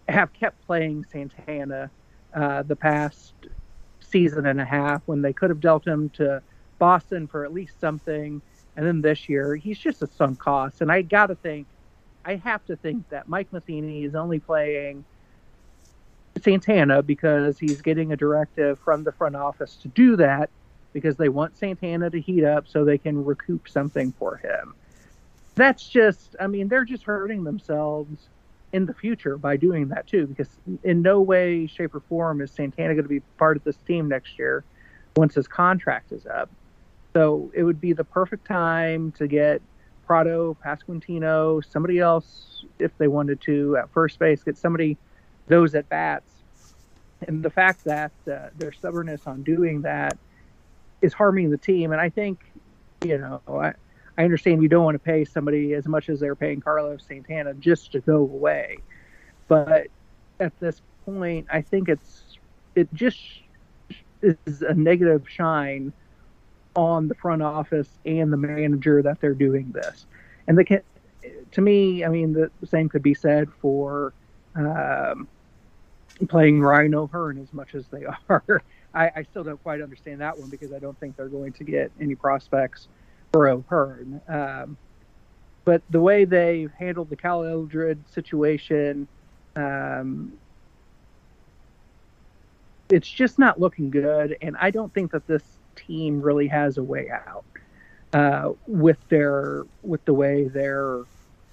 have 0.09 0.33
kept 0.33 0.65
playing 0.65 1.05
Santana 1.11 1.89
uh, 2.33 2.63
the 2.63 2.75
past 2.75 3.33
season 4.01 4.45
and 4.45 4.59
a 4.59 4.65
half 4.65 5.01
when 5.05 5.21
they 5.21 5.33
could 5.33 5.49
have 5.49 5.59
dealt 5.59 5.85
him 5.85 6.09
to 6.09 6.41
Boston 6.79 7.27
for 7.27 7.45
at 7.45 7.53
least 7.53 7.79
something 7.79 8.41
and 8.79 8.87
then 8.87 9.01
this 9.01 9.27
year, 9.27 9.57
he's 9.57 9.77
just 9.77 10.01
a 10.01 10.07
sunk 10.07 10.39
cost. 10.39 10.79
And 10.79 10.89
I 10.89 11.01
got 11.01 11.27
to 11.27 11.35
think, 11.35 11.67
I 12.23 12.37
have 12.37 12.65
to 12.67 12.77
think 12.77 13.09
that 13.09 13.27
Mike 13.27 13.51
Matheny 13.51 14.05
is 14.05 14.15
only 14.15 14.39
playing 14.39 15.03
Santana 16.41 17.03
because 17.03 17.59
he's 17.59 17.81
getting 17.81 18.13
a 18.13 18.15
directive 18.15 18.79
from 18.79 19.03
the 19.03 19.11
front 19.11 19.35
office 19.35 19.75
to 19.81 19.89
do 19.89 20.15
that. 20.15 20.49
because 20.93 21.17
they 21.17 21.29
want 21.29 21.57
Santana 21.57 22.09
to 22.09 22.19
heat 22.19 22.43
up 22.43 22.67
so 22.67 22.83
they 22.83 22.97
can 22.97 23.23
recoup 23.23 23.67
something 23.69 24.13
for 24.17 24.37
him. 24.37 24.73
That's 25.55 25.87
just, 25.87 26.35
I 26.39 26.47
mean, 26.47 26.67
they're 26.67 26.85
just 26.85 27.03
hurting 27.03 27.43
themselves 27.43 28.29
in 28.71 28.85
the 28.85 28.93
future 28.93 29.37
by 29.37 29.57
doing 29.57 29.89
that 29.89 30.07
too, 30.07 30.27
because 30.27 30.49
in 30.83 31.01
no 31.01 31.21
way, 31.21 31.67
shape, 31.67 31.95
or 31.95 32.01
form 32.01 32.41
is 32.41 32.51
Santana 32.51 32.93
going 32.93 33.03
to 33.03 33.09
be 33.09 33.21
part 33.37 33.57
of 33.57 33.63
this 33.63 33.77
team 33.77 34.07
next 34.07 34.37
year 34.37 34.63
once 35.15 35.35
his 35.35 35.47
contract 35.47 36.11
is 36.11 36.25
up. 36.25 36.49
So 37.13 37.51
it 37.55 37.63
would 37.63 37.81
be 37.81 37.93
the 37.93 38.03
perfect 38.03 38.45
time 38.45 39.11
to 39.13 39.27
get 39.27 39.61
Pratto, 40.05 40.57
Pasquantino, 40.65 41.63
somebody 41.63 41.99
else, 41.99 42.65
if 42.79 42.97
they 42.97 43.07
wanted 43.07 43.41
to, 43.41 43.77
at 43.77 43.91
first 43.91 44.19
base, 44.19 44.43
get 44.43 44.57
somebody 44.57 44.97
those 45.47 45.75
at 45.75 45.87
bats. 45.89 46.31
And 47.27 47.43
the 47.43 47.49
fact 47.49 47.83
that 47.85 48.11
uh, 48.31 48.49
their 48.57 48.71
stubbornness 48.71 49.27
on 49.27 49.43
doing 49.43 49.81
that 49.81 50.17
is 51.01 51.13
harming 51.13 51.49
the 51.49 51.57
team. 51.57 51.91
And 51.91 51.99
I 51.99 52.09
think, 52.09 52.39
you 53.03 53.17
know, 53.17 53.41
I, 53.47 53.73
I 54.17 54.23
understand 54.23 54.61
you 54.61 54.69
don't 54.69 54.83
want 54.83 54.95
to 54.95 54.99
pay 54.99 55.25
somebody 55.25 55.73
as 55.73 55.87
much 55.87 56.09
as 56.09 56.19
they're 56.19 56.35
paying 56.35 56.61
Carlos 56.61 57.03
Santana 57.07 57.53
just 57.55 57.91
to 57.93 57.99
go 57.99 58.17
away. 58.17 58.77
But 59.47 59.87
at 60.39 60.57
this 60.59 60.81
point, 61.05 61.47
I 61.51 61.61
think 61.61 61.89
it's 61.89 62.23
it 62.75 62.93
just 62.93 63.19
is 64.21 64.61
a 64.61 64.73
negative 64.73 65.27
shine 65.27 65.93
on 66.75 67.07
the 67.07 67.15
front 67.15 67.41
office 67.41 67.89
and 68.05 68.31
the 68.31 68.37
manager 68.37 69.01
that 69.01 69.19
they're 69.19 69.33
doing 69.33 69.71
this. 69.71 70.05
And 70.47 70.57
the 70.57 70.81
to 71.51 71.61
me, 71.61 72.05
I 72.05 72.09
mean, 72.09 72.33
the 72.33 72.49
same 72.67 72.89
could 72.89 73.03
be 73.03 73.13
said 73.13 73.49
for 73.61 74.13
um, 74.55 75.27
playing 76.27 76.61
Ryan 76.61 76.95
O'Hearn 76.95 77.41
as 77.41 77.53
much 77.53 77.75
as 77.75 77.87
they 77.87 78.05
are. 78.29 78.63
I, 78.93 79.11
I, 79.15 79.23
still 79.23 79.43
don't 79.43 79.61
quite 79.61 79.81
understand 79.81 80.21
that 80.21 80.37
one 80.37 80.49
because 80.49 80.73
I 80.73 80.79
don't 80.79 80.99
think 80.99 81.15
they're 81.15 81.27
going 81.27 81.53
to 81.53 81.63
get 81.63 81.91
any 81.99 82.15
prospects 82.15 82.87
for 83.31 83.47
O'Hearn. 83.47 84.19
Um, 84.27 84.77
but 85.65 85.83
the 85.91 86.01
way 86.01 86.25
they 86.25 86.67
handled 86.77 87.09
the 87.09 87.15
Cal 87.15 87.43
Eldred 87.43 87.99
situation, 88.09 89.07
um, 89.55 90.33
it's 92.89 93.09
just 93.09 93.37
not 93.37 93.59
looking 93.59 93.91
good. 93.91 94.37
And 94.41 94.57
I 94.59 94.71
don't 94.71 94.91
think 94.93 95.11
that 95.11 95.27
this 95.27 95.43
team 95.87 96.21
really 96.21 96.47
has 96.47 96.77
a 96.77 96.83
way 96.83 97.09
out 97.09 97.45
uh, 98.13 98.53
with 98.67 98.97
their 99.09 99.65
with 99.83 100.03
the 100.05 100.13
way 100.13 100.47
they're 100.47 101.03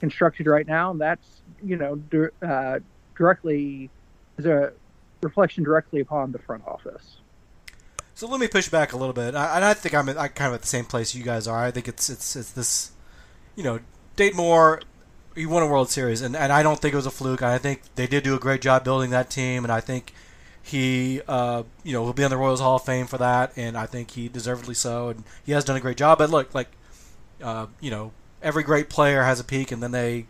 constructed 0.00 0.47
right 0.47 0.66
now. 0.66 0.90
And 0.90 1.00
that's 1.00 1.42
you 1.62 1.76
know 1.76 1.97
di- 1.97 2.47
uh, 2.47 2.80
directly 3.14 3.90
is 4.38 4.47
a 4.47 4.73
reflection 5.23 5.64
directly 5.64 6.00
upon 6.00 6.33
the 6.33 6.38
front 6.38 6.66
office. 6.66 7.18
So 8.14 8.26
let 8.26 8.40
me 8.40 8.49
push 8.49 8.71
back 8.71 8.95
a 8.95 8.97
little 8.97 9.12
bit, 9.12 9.35
I, 9.35 9.71
I 9.71 9.75
think 9.75 9.95
I'm, 9.95 10.09
I'm 10.09 10.30
kind 10.30 10.49
of 10.49 10.54
at 10.54 10.62
the 10.62 10.66
same 10.66 10.87
place 10.87 11.14
you 11.14 11.23
guys 11.23 11.47
are. 11.47 11.62
I 11.62 11.71
think 11.71 11.87
it's 11.87 12.09
it's 12.09 12.35
it's 12.35 12.52
this, 12.52 12.92
you 13.54 13.62
know, 13.62 13.80
Date 14.16 14.35
Moore. 14.35 14.80
He 15.35 15.45
won 15.45 15.62
a 15.62 15.66
World 15.66 15.90
Series, 15.90 16.23
and, 16.23 16.35
and 16.35 16.50
I 16.50 16.62
don't 16.62 16.80
think 16.80 16.95
it 16.95 16.97
was 16.97 17.04
a 17.04 17.11
fluke. 17.11 17.42
I 17.42 17.59
think 17.59 17.83
they 17.95 18.06
did 18.06 18.25
do 18.25 18.35
a 18.35 18.38
great 18.38 18.62
job 18.62 18.85
building 18.85 19.11
that 19.11 19.28
team, 19.28 19.66
and 19.66 19.71
I 19.71 19.80
think 19.80 20.14
he, 20.66 21.20
uh, 21.28 21.62
you 21.85 21.92
know, 21.92 22.02
will 22.02 22.12
be 22.12 22.25
on 22.25 22.30
the 22.30 22.37
Royals 22.37 22.61
Hall 22.61 22.76
of 22.76 22.85
Fame 22.85 23.06
for 23.06 23.18
that, 23.18 23.52
and 23.56 23.76
I 23.76 23.87
think 23.87 24.11
he 24.12 24.28
deservedly 24.28 24.75
so, 24.75 25.08
and 25.08 25.25
he 25.44 25.52
has 25.52 25.64
done 25.64 25.76
a 25.76 25.80
great 25.80 25.96
job. 25.96 26.18
But 26.18 26.30
look, 26.30 26.54
like, 26.54 26.68
uh, 27.42 27.66
you 27.80 27.90
know, 27.90 28.12
every 28.42 28.62
great 28.62 28.88
player 28.88 29.23
has 29.23 29.40
a 29.40 29.44
peak, 29.44 29.73
and 29.73 29.82
then 29.82 29.92
they 29.92 30.26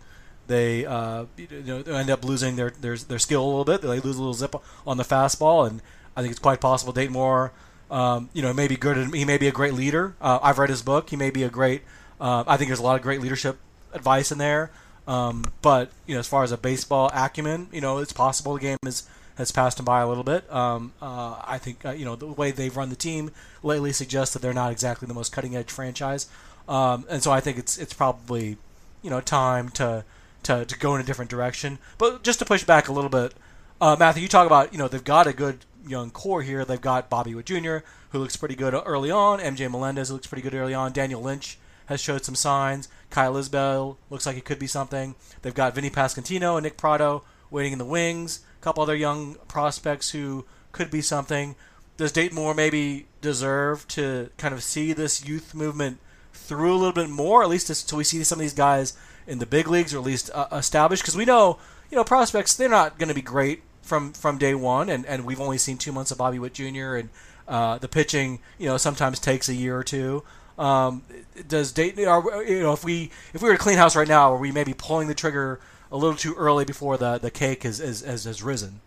they 0.46 0.86
uh, 0.86 1.24
you 1.36 1.62
know 1.64 1.80
end 1.80 2.10
up 2.10 2.24
losing 2.24 2.56
their, 2.56 2.70
their 2.70 2.96
their 2.96 3.18
skill 3.18 3.44
a 3.44 3.46
little 3.46 3.64
bit. 3.64 3.82
They 3.82 3.88
lose 4.00 4.16
a 4.16 4.20
little 4.20 4.34
zip 4.34 4.54
on 4.86 4.96
the 4.96 5.04
fastball, 5.04 5.68
and 5.68 5.82
I 6.16 6.20
think 6.22 6.30
it's 6.30 6.40
quite 6.40 6.60
possible 6.60 6.92
Dayton 6.92 7.12
Moore 7.12 7.52
um, 7.90 8.30
you 8.32 8.42
know, 8.42 8.52
may 8.52 8.68
be 8.68 8.76
good. 8.76 9.14
He 9.14 9.24
may 9.24 9.38
be 9.38 9.48
a 9.48 9.52
great 9.52 9.74
leader. 9.74 10.14
Uh, 10.20 10.38
I've 10.42 10.58
read 10.58 10.70
his 10.70 10.82
book. 10.82 11.10
He 11.10 11.16
may 11.16 11.30
be 11.30 11.42
a 11.42 11.48
great. 11.48 11.82
Uh, 12.20 12.44
I 12.46 12.56
think 12.56 12.68
there's 12.68 12.80
a 12.80 12.82
lot 12.82 12.96
of 12.96 13.02
great 13.02 13.20
leadership 13.20 13.58
advice 13.92 14.32
in 14.32 14.38
there. 14.38 14.70
Um, 15.06 15.44
but 15.62 15.92
you 16.06 16.14
know, 16.14 16.20
as 16.20 16.26
far 16.26 16.42
as 16.42 16.50
a 16.50 16.56
baseball 16.56 17.10
acumen, 17.14 17.68
you 17.72 17.80
know, 17.80 17.98
it's 17.98 18.12
possible 18.12 18.54
the 18.54 18.60
game 18.60 18.78
is 18.84 19.08
has 19.36 19.52
passed 19.52 19.78
him 19.78 19.84
by 19.84 20.00
a 20.00 20.08
little 20.08 20.24
bit. 20.24 20.50
Um, 20.52 20.92
uh, 21.00 21.40
I 21.44 21.58
think 21.58 21.84
uh, 21.84 21.90
you 21.90 22.04
know 22.04 22.16
the 22.16 22.26
way 22.26 22.50
they've 22.50 22.76
run 22.76 22.90
the 22.90 22.96
team 22.96 23.30
lately 23.62 23.92
suggests 23.92 24.32
that 24.32 24.42
they're 24.42 24.52
not 24.52 24.72
exactly 24.72 25.06
the 25.06 25.14
most 25.14 25.32
cutting 25.32 25.56
edge 25.56 25.70
franchise, 25.70 26.28
um, 26.68 27.04
and 27.08 27.22
so 27.22 27.30
I 27.30 27.40
think 27.40 27.58
it's 27.58 27.78
it's 27.78 27.92
probably 27.92 28.56
you 29.02 29.10
know 29.10 29.20
time 29.20 29.68
to 29.70 30.04
to, 30.44 30.64
to 30.64 30.78
go 30.78 30.94
in 30.94 31.00
a 31.00 31.04
different 31.04 31.30
direction. 31.30 31.78
But 31.98 32.22
just 32.22 32.38
to 32.38 32.44
push 32.44 32.64
back 32.64 32.88
a 32.88 32.92
little 32.92 33.10
bit, 33.10 33.34
uh, 33.80 33.96
Matthew, 33.98 34.22
you 34.22 34.28
talk 34.28 34.46
about 34.46 34.72
you 34.72 34.78
know 34.78 34.88
they've 34.88 35.02
got 35.02 35.26
a 35.26 35.32
good 35.32 35.64
young 35.86 36.10
core 36.10 36.42
here. 36.42 36.64
They've 36.64 36.80
got 36.80 37.10
Bobby 37.10 37.34
Witt 37.34 37.46
Jr., 37.46 37.78
who 38.10 38.18
looks 38.18 38.36
pretty 38.36 38.56
good 38.56 38.74
early 38.74 39.10
on. 39.10 39.38
MJ 39.38 39.70
Melendez 39.70 40.10
looks 40.10 40.26
pretty 40.26 40.42
good 40.42 40.54
early 40.54 40.74
on. 40.74 40.92
Daniel 40.92 41.20
Lynch 41.20 41.58
has 41.86 42.00
showed 42.00 42.24
some 42.24 42.34
signs. 42.34 42.88
Kyle 43.10 43.34
Isbel 43.34 43.96
looks 44.10 44.26
like 44.26 44.34
he 44.34 44.40
could 44.40 44.58
be 44.58 44.66
something. 44.66 45.14
They've 45.42 45.54
got 45.54 45.74
Vinny 45.74 45.90
Pasquantino 45.90 46.56
and 46.56 46.64
Nick 46.64 46.76
Pratto 46.76 47.22
waiting 47.56 47.72
in 47.72 47.78
the 47.78 47.84
wings. 47.84 48.40
A 48.60 48.62
couple 48.62 48.82
other 48.82 48.94
young 48.94 49.36
prospects 49.48 50.10
who 50.10 50.44
could 50.72 50.90
be 50.90 51.00
something. 51.00 51.56
Does 51.96 52.12
Dayton 52.12 52.36
Moore 52.36 52.54
maybe 52.54 53.06
deserve 53.22 53.88
to 53.88 54.30
kind 54.36 54.54
of 54.54 54.62
see 54.62 54.92
this 54.92 55.26
youth 55.26 55.54
movement 55.54 55.98
through 56.32 56.72
a 56.74 56.76
little 56.76 56.92
bit 56.92 57.08
more, 57.08 57.42
at 57.42 57.48
least 57.48 57.70
until 57.70 57.98
we 57.98 58.04
see 58.04 58.22
some 58.22 58.38
of 58.38 58.42
these 58.42 58.52
guys 58.52 58.96
in 59.26 59.38
the 59.38 59.46
big 59.46 59.66
leagues 59.66 59.94
or 59.94 59.98
at 59.98 60.04
least 60.04 60.30
uh, 60.34 60.46
established? 60.52 61.02
Because 61.02 61.16
we 61.16 61.24
know, 61.24 61.58
you 61.90 61.96
know, 61.96 62.04
prospects 62.04 62.54
they're 62.54 62.68
not 62.68 62.98
going 62.98 63.08
to 63.08 63.14
be 63.14 63.22
great 63.22 63.62
from 63.80 64.12
from 64.12 64.36
day 64.36 64.54
one, 64.54 64.90
and, 64.90 65.06
and 65.06 65.24
we've 65.24 65.40
only 65.40 65.58
seen 65.58 65.78
two 65.78 65.92
months 65.92 66.10
of 66.10 66.18
Bobby 66.18 66.38
Witt 66.38 66.54
Jr. 66.54 66.96
and 66.96 67.08
uh, 67.48 67.78
the 67.78 67.88
pitching, 67.88 68.40
you 68.58 68.66
know, 68.66 68.76
sometimes 68.76 69.18
takes 69.18 69.48
a 69.48 69.54
year 69.54 69.76
or 69.76 69.84
two. 69.84 70.22
Um, 70.58 71.02
does 71.48 71.72
Dayton, 71.72 72.06
are, 72.06 72.42
you 72.44 72.60
know, 72.60 72.72
if 72.72 72.84
we 72.84 73.10
if 73.32 73.42
we 73.42 73.48
were 73.48 73.56
to 73.56 73.62
clean 73.62 73.78
house 73.78 73.96
right 73.96 74.08
now, 74.08 74.32
are 74.34 74.38
we 74.38 74.52
maybe 74.52 74.74
pulling 74.74 75.08
the 75.08 75.14
trigger 75.14 75.60
a 75.90 75.96
little 75.96 76.16
too 76.16 76.34
early 76.34 76.64
before 76.64 76.96
the 76.96 77.18
the 77.18 77.30
cake 77.30 77.62
has 77.62 77.78
has, 77.78 78.02
has, 78.02 78.42
risen? 78.42 78.80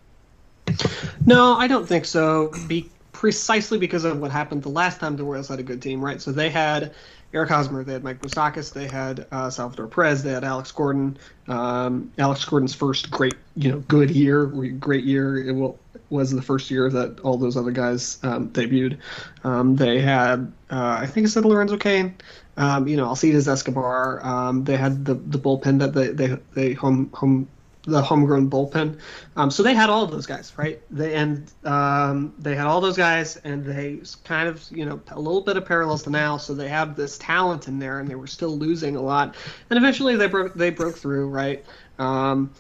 No, 1.26 1.56
I 1.56 1.68
don't 1.68 1.88
think 1.88 2.06
so. 2.06 2.52
Be 2.68 2.90
precisely 3.12 3.78
because 3.78 4.06
of 4.06 4.20
what 4.20 4.32
happened 4.32 4.64
the 4.64 4.70
last 4.70 5.00
time 5.00 5.16
the 5.18 5.24
Royals 5.24 5.48
had 5.48 5.60
a 5.60 5.64
good 5.64 5.82
team, 5.82 6.04
right? 6.04 6.22
So 6.22 6.32
they 6.32 6.50
had 6.50 6.94
Eric 7.34 7.50
Hosmer, 7.50 7.84
they 7.84 7.94
had 7.94 8.04
Mike 8.04 8.22
Moustakas, 8.22 8.74
they 8.74 8.88
had 8.88 9.28
uh, 9.32 9.50
Salvador 9.50 9.88
Perez, 9.88 10.24
they 10.24 10.32
had 10.32 10.44
Alex 10.44 10.72
Gordon. 10.72 11.18
Um, 11.48 12.12
Alex 12.18 12.44
Gordon's 12.46 12.74
first 12.74 13.12
great, 13.12 13.36
you 13.56 13.72
know, 13.72 13.80
good 13.88 14.10
year, 14.10 14.46
great 14.46 15.04
year. 15.04 15.38
It 15.38 15.52
will, 15.52 15.78
was 16.10 16.32
the 16.32 16.42
first 16.42 16.72
year 16.72 16.90
that 16.90 17.20
all 17.20 17.38
those 17.38 17.56
other 17.56 17.72
guys 17.72 18.18
um, 18.24 18.50
debuted. 18.50 18.98
Um, 19.44 19.76
they 19.76 20.00
had, 20.00 20.52
uh, 20.72 20.98
I 21.02 21.06
think 21.06 21.28
I 21.28 21.30
said 21.30 21.46
Lorenzo 21.46 21.78
Cain. 21.78 22.16
Um, 22.60 22.88
you 22.88 22.98
know, 22.98 23.06
Alcides 23.06 23.48
Escobar. 23.48 24.24
Um, 24.24 24.64
they 24.64 24.78
had 24.78 25.06
the 25.06 25.16
the 25.16 25.40
bullpen 25.40 25.80
that 25.80 25.94
they 25.94 26.10
they 26.10 26.38
they 26.54 26.74
home 26.74 27.10
home 27.14 27.48
the 27.84 28.02
homegrown 28.02 28.50
bullpen. 28.50 29.00
Um, 29.36 29.50
so 29.50 29.64
they 29.64 29.74
had 29.74 29.90
all 29.90 30.04
of 30.04 30.12
those 30.12 30.26
guys, 30.26 30.54
right? 30.58 30.82
They 30.92 31.16
and 31.16 31.52
um, 31.64 32.34
they 32.38 32.56
had 32.56 32.68
all 32.68 32.82
those 32.82 32.98
guys, 32.98 33.38
and 33.38 33.64
they 33.66 34.02
kind 34.24 34.48
of 34.48 34.66
you 34.72 34.86
know 34.86 35.02
a 35.12 35.20
little 35.20 35.42
bit 35.42 35.58
of 35.58 35.66
parallels 35.66 36.04
to 36.04 36.10
now. 36.10 36.38
So 36.38 36.54
they 36.54 36.70
have 36.70 36.96
this 36.96 37.18
talent 37.18 37.68
in 37.68 37.80
there, 37.80 38.00
and 38.00 38.10
they 38.10 38.16
were 38.16 38.28
still 38.28 38.58
losing 38.58 38.96
a 38.96 39.02
lot. 39.02 39.36
And 39.70 39.78
eventually 39.78 40.16
they 40.16 40.28
broke 40.28 40.54
they 40.54 40.70
broke 40.70 40.98
through, 40.98 41.30
right? 41.30 41.66
Um, 41.98 42.52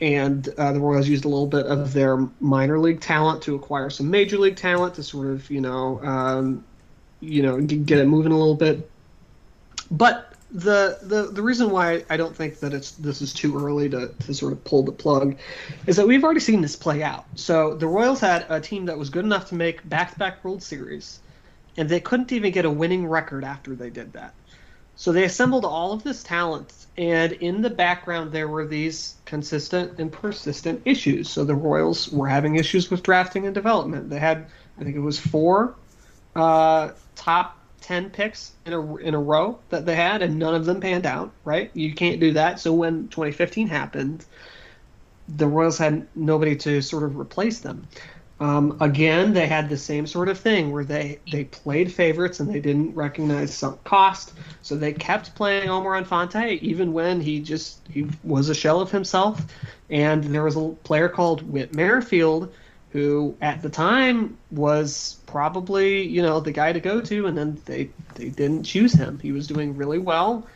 and 0.00 0.48
uh, 0.58 0.72
the 0.72 0.80
Royals 0.80 1.08
used 1.08 1.24
a 1.24 1.28
little 1.28 1.46
bit 1.46 1.66
of 1.66 1.92
their 1.92 2.16
minor 2.40 2.78
league 2.80 3.00
talent 3.00 3.42
to 3.44 3.54
acquire 3.54 3.88
some 3.88 4.10
major 4.10 4.36
league 4.36 4.56
talent 4.56 4.94
to 4.96 5.02
sort 5.02 5.28
of 5.28 5.48
you 5.50 5.60
know 5.60 6.02
um, 6.02 6.64
you 7.20 7.42
know 7.42 7.60
get 7.60 7.98
it 7.98 8.06
moving 8.06 8.32
a 8.32 8.38
little 8.38 8.56
bit. 8.56 8.90
But 9.92 10.32
the, 10.50 10.98
the 11.02 11.30
the 11.32 11.42
reason 11.42 11.70
why 11.70 12.04
I 12.10 12.16
don't 12.16 12.34
think 12.34 12.60
that 12.60 12.72
it's 12.72 12.92
this 12.92 13.22
is 13.22 13.32
too 13.32 13.56
early 13.62 13.88
to, 13.90 14.08
to 14.08 14.34
sort 14.34 14.52
of 14.52 14.64
pull 14.64 14.82
the 14.82 14.92
plug 14.92 15.36
is 15.86 15.96
that 15.96 16.06
we've 16.06 16.24
already 16.24 16.40
seen 16.40 16.62
this 16.62 16.76
play 16.76 17.02
out. 17.02 17.26
So 17.34 17.74
the 17.74 17.86
Royals 17.86 18.20
had 18.20 18.46
a 18.48 18.58
team 18.58 18.86
that 18.86 18.98
was 18.98 19.10
good 19.10 19.24
enough 19.24 19.48
to 19.50 19.54
make 19.54 19.86
back-to-back 19.88 20.42
World 20.42 20.62
Series, 20.62 21.20
and 21.76 21.88
they 21.88 22.00
couldn't 22.00 22.32
even 22.32 22.52
get 22.52 22.64
a 22.64 22.70
winning 22.70 23.06
record 23.06 23.44
after 23.44 23.74
they 23.74 23.90
did 23.90 24.14
that. 24.14 24.34
So 24.96 25.12
they 25.12 25.24
assembled 25.24 25.64
all 25.64 25.92
of 25.92 26.02
this 26.02 26.22
talent, 26.22 26.72
and 26.96 27.32
in 27.32 27.62
the 27.62 27.70
background 27.70 28.32
there 28.32 28.48
were 28.48 28.66
these 28.66 29.16
consistent 29.24 29.98
and 29.98 30.10
persistent 30.10 30.82
issues. 30.84 31.28
So 31.28 31.44
the 31.44 31.54
Royals 31.54 32.10
were 32.10 32.28
having 32.28 32.56
issues 32.56 32.90
with 32.90 33.02
drafting 33.02 33.46
and 33.46 33.54
development. 33.54 34.10
They 34.10 34.18
had, 34.18 34.46
I 34.78 34.84
think 34.84 34.96
it 34.96 35.00
was 35.00 35.18
four 35.18 35.74
uh, 36.34 36.92
top 37.14 37.58
10 37.82 38.10
picks 38.10 38.52
in 38.64 38.72
a, 38.72 38.96
in 38.96 39.14
a 39.14 39.18
row 39.18 39.58
that 39.68 39.86
they 39.86 39.96
had, 39.96 40.22
and 40.22 40.38
none 40.38 40.54
of 40.54 40.64
them 40.64 40.80
panned 40.80 41.06
out, 41.06 41.32
right? 41.44 41.70
You 41.74 41.94
can't 41.94 42.20
do 42.20 42.32
that. 42.32 42.60
So 42.60 42.72
when 42.72 43.08
2015 43.08 43.68
happened, 43.68 44.24
the 45.28 45.46
Royals 45.46 45.78
had 45.78 46.06
nobody 46.14 46.56
to 46.56 46.80
sort 46.80 47.02
of 47.02 47.18
replace 47.18 47.60
them. 47.60 47.86
Um, 48.40 48.76
again, 48.80 49.34
they 49.34 49.46
had 49.46 49.68
the 49.68 49.76
same 49.76 50.04
sort 50.06 50.28
of 50.28 50.38
thing 50.38 50.72
where 50.72 50.82
they, 50.82 51.20
they 51.30 51.44
played 51.44 51.92
favorites 51.92 52.40
and 52.40 52.52
they 52.52 52.58
didn't 52.58 52.94
recognize 52.94 53.54
sunk 53.54 53.84
cost, 53.84 54.32
so 54.62 54.74
they 54.74 54.92
kept 54.92 55.34
playing 55.36 55.68
Omar 55.68 55.96
Infante 55.96 56.58
even 56.60 56.92
when 56.92 57.20
he 57.20 57.40
just 57.40 57.86
he 57.88 58.08
was 58.24 58.48
a 58.48 58.54
shell 58.54 58.80
of 58.80 58.90
himself. 58.90 59.40
And 59.90 60.24
there 60.24 60.42
was 60.42 60.56
a 60.56 60.70
player 60.82 61.08
called 61.08 61.48
Whit 61.48 61.74
Merrifield 61.74 62.52
who 62.92 63.34
at 63.40 63.62
the 63.62 63.70
time 63.70 64.36
was 64.50 65.18
probably 65.32 66.02
you 66.02 66.22
know 66.22 66.38
the 66.38 66.52
guy 66.52 66.72
to 66.72 66.80
go 66.80 67.00
to, 67.00 67.26
and 67.26 67.36
then 67.36 67.60
they 67.64 67.90
they 68.14 68.28
didn't 68.28 68.64
choose 68.64 68.92
him. 68.92 69.18
He 69.18 69.32
was 69.32 69.48
doing 69.48 69.76
really 69.76 69.98
well, 69.98 70.46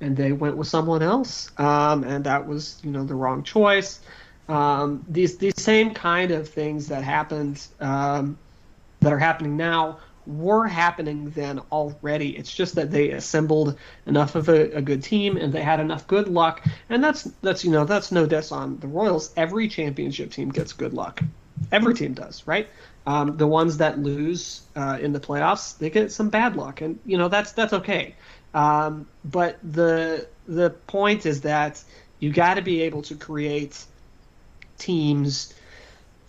and 0.00 0.16
they 0.16 0.32
went 0.32 0.56
with 0.56 0.68
someone 0.68 1.02
else, 1.02 1.50
um, 1.58 2.04
and 2.04 2.24
that 2.24 2.46
was 2.46 2.80
you 2.82 2.90
know 2.90 3.04
the 3.04 3.14
wrong 3.14 3.42
choice. 3.42 4.00
Um, 4.48 5.04
these 5.08 5.36
these 5.38 5.60
same 5.60 5.92
kind 5.92 6.30
of 6.30 6.48
things 6.48 6.88
that 6.88 7.02
happened 7.02 7.66
um, 7.80 8.38
that 9.00 9.12
are 9.12 9.18
happening 9.18 9.56
now 9.56 9.98
were 10.26 10.66
happening 10.66 11.30
then 11.30 11.60
already. 11.72 12.36
It's 12.36 12.52
just 12.54 12.76
that 12.76 12.90
they 12.90 13.10
assembled 13.10 13.76
enough 14.06 14.36
of 14.36 14.48
a, 14.48 14.76
a, 14.76 14.82
good 14.82 15.02
team 15.02 15.36
and 15.36 15.52
they 15.52 15.62
had 15.62 15.80
enough 15.80 16.06
good 16.06 16.28
luck. 16.28 16.64
And 16.88 17.02
that's 17.02 17.24
that's 17.42 17.64
you 17.64 17.72
know 17.72 17.84
that's 17.84 18.12
no 18.12 18.26
diss 18.26 18.52
on 18.52 18.78
the 18.78 18.86
Royals. 18.86 19.32
Every 19.36 19.68
championship 19.68 20.30
team 20.30 20.50
gets 20.50 20.72
good 20.72 20.94
luck. 20.94 21.20
Every 21.70 21.94
team 21.94 22.14
does, 22.14 22.46
right? 22.46 22.68
Um, 23.04 23.36
the 23.36 23.46
ones 23.46 23.78
that 23.78 23.98
lose 23.98 24.62
uh, 24.76 24.98
in 25.00 25.12
the 25.12 25.18
playoffs, 25.18 25.76
they 25.76 25.90
get 25.90 26.12
some 26.12 26.28
bad 26.28 26.54
luck, 26.54 26.80
and 26.80 26.98
you 27.04 27.18
know 27.18 27.28
that's 27.28 27.52
that's 27.52 27.72
okay. 27.72 28.14
Um, 28.54 29.08
but 29.24 29.58
the 29.62 30.28
the 30.46 30.70
point 30.70 31.26
is 31.26 31.40
that 31.40 31.82
you 32.20 32.32
got 32.32 32.54
to 32.54 32.62
be 32.62 32.82
able 32.82 33.02
to 33.02 33.16
create 33.16 33.84
teams 34.78 35.54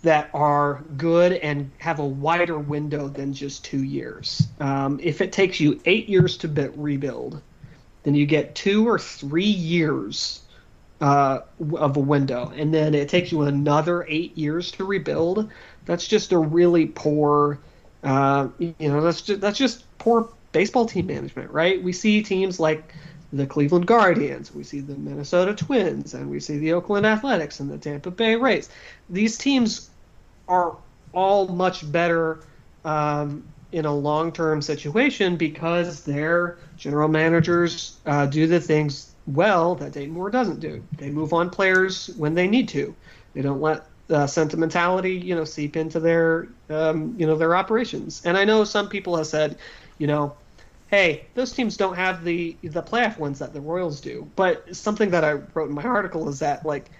that 0.02 0.30
are 0.34 0.84
good 0.96 1.32
and 1.32 1.70
have 1.78 1.98
a 1.98 2.06
wider 2.06 2.58
window 2.58 3.08
than 3.08 3.32
just 3.32 3.64
two 3.64 3.82
years. 3.82 4.46
Um, 4.60 5.00
if 5.02 5.20
it 5.20 5.32
takes 5.32 5.60
you 5.60 5.80
eight 5.86 6.08
years 6.08 6.36
to 6.38 6.48
be- 6.48 6.68
rebuild, 6.68 7.40
then 8.02 8.14
you 8.14 8.26
get 8.26 8.54
two 8.54 8.86
or 8.86 8.98
three 8.98 9.44
years 9.44 10.42
uh, 11.00 11.40
of 11.76 11.96
a 11.96 12.00
window, 12.00 12.52
and 12.54 12.72
then 12.72 12.94
it 12.94 13.08
takes 13.08 13.32
you 13.32 13.42
another 13.42 14.06
eight 14.08 14.36
years 14.36 14.70
to 14.72 14.84
rebuild. 14.84 15.50
That's 15.86 16.06
just 16.06 16.32
a 16.32 16.38
really 16.38 16.86
poor, 16.86 17.58
uh, 18.02 18.48
you 18.58 18.74
know, 18.80 19.00
that's 19.00 19.22
just 19.22 19.40
that's 19.40 19.58
just 19.58 19.84
poor 19.98 20.28
baseball 20.52 20.86
team 20.86 21.06
management, 21.06 21.50
right? 21.50 21.82
We 21.82 21.92
see 21.92 22.22
teams 22.22 22.58
like 22.60 22.92
the 23.32 23.46
Cleveland 23.46 23.86
Guardians, 23.86 24.54
we 24.54 24.62
see 24.62 24.80
the 24.80 24.94
Minnesota 24.94 25.54
Twins, 25.54 26.14
and 26.14 26.30
we 26.30 26.38
see 26.38 26.58
the 26.58 26.72
Oakland 26.72 27.04
Athletics 27.04 27.60
and 27.60 27.70
the 27.70 27.78
Tampa 27.78 28.10
Bay 28.10 28.36
Rays. 28.36 28.68
These 29.10 29.36
teams 29.36 29.90
are 30.46 30.76
all 31.12 31.48
much 31.48 31.90
better 31.90 32.40
um, 32.84 33.44
in 33.72 33.86
a 33.86 33.94
long-term 33.94 34.62
situation 34.62 35.36
because 35.36 36.04
their 36.04 36.58
general 36.76 37.08
managers 37.08 37.98
uh, 38.06 38.26
do 38.26 38.46
the 38.46 38.60
things 38.60 39.12
well 39.26 39.74
that 39.74 39.92
Dayton 39.92 40.14
Moore 40.14 40.30
doesn't 40.30 40.60
do. 40.60 40.82
They 40.98 41.10
move 41.10 41.32
on 41.32 41.50
players 41.50 42.08
when 42.16 42.34
they 42.34 42.46
need 42.46 42.68
to. 42.68 42.94
They 43.32 43.42
don't 43.42 43.60
let 43.60 43.84
uh, 44.10 44.26
sentimentality, 44.26 45.14
you 45.14 45.34
know, 45.34 45.44
seep 45.44 45.76
into 45.76 46.00
their, 46.00 46.48
um, 46.68 47.14
you 47.16 47.26
know, 47.26 47.36
their 47.36 47.56
operations. 47.56 48.22
And 48.24 48.36
I 48.36 48.44
know 48.44 48.64
some 48.64 48.88
people 48.88 49.16
have 49.16 49.26
said, 49.26 49.58
you 49.98 50.06
know, 50.06 50.36
hey, 50.88 51.28
those 51.34 51.52
teams 51.52 51.76
don't 51.76 51.96
have 51.96 52.24
the 52.24 52.56
the 52.62 52.82
playoff 52.82 53.18
wins 53.18 53.38
that 53.38 53.52
the 53.52 53.60
Royals 53.60 54.00
do. 54.00 54.30
But 54.36 54.76
something 54.76 55.10
that 55.10 55.24
I 55.24 55.32
wrote 55.32 55.68
in 55.68 55.74
my 55.74 55.82
article 55.82 56.28
is 56.28 56.38
that 56.40 56.64
like 56.66 56.90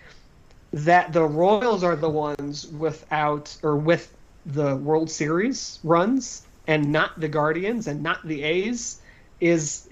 that 0.73 1.13
the 1.13 1.25
Royals 1.25 1.85
are 1.85 1.97
the 1.97 2.11
ones 2.11 2.67
without 2.67 3.57
or 3.63 3.77
with 3.77 4.17
the 4.47 4.77
World 4.77 5.11
Series 5.11 5.79
runs 5.85 6.47
and 6.67 6.91
not 6.91 7.19
the 7.21 7.29
Guardians 7.29 7.87
and 7.87 8.03
not 8.03 8.27
the 8.27 8.43
A's 8.43 9.01
is 9.41 9.89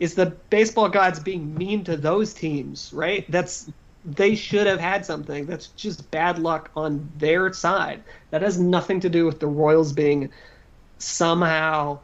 is 0.00 0.14
the 0.14 0.26
baseball 0.50 0.88
gods 0.88 1.20
being 1.20 1.54
mean 1.54 1.84
to 1.84 1.96
those 1.96 2.34
teams, 2.34 2.92
right? 2.92 3.30
That's 3.30 3.70
they 4.04 4.34
should 4.34 4.66
have 4.66 4.80
had 4.80 5.04
something. 5.06 5.46
That's 5.46 5.68
just 5.68 6.10
bad 6.10 6.38
luck 6.38 6.70
on 6.76 7.10
their 7.16 7.52
side. 7.52 8.04
That 8.30 8.42
has 8.42 8.58
nothing 8.58 9.00
to 9.00 9.08
do 9.08 9.24
with 9.26 9.40
the 9.40 9.46
Royals 9.46 9.92
being 9.92 10.30
somehow 10.98 12.00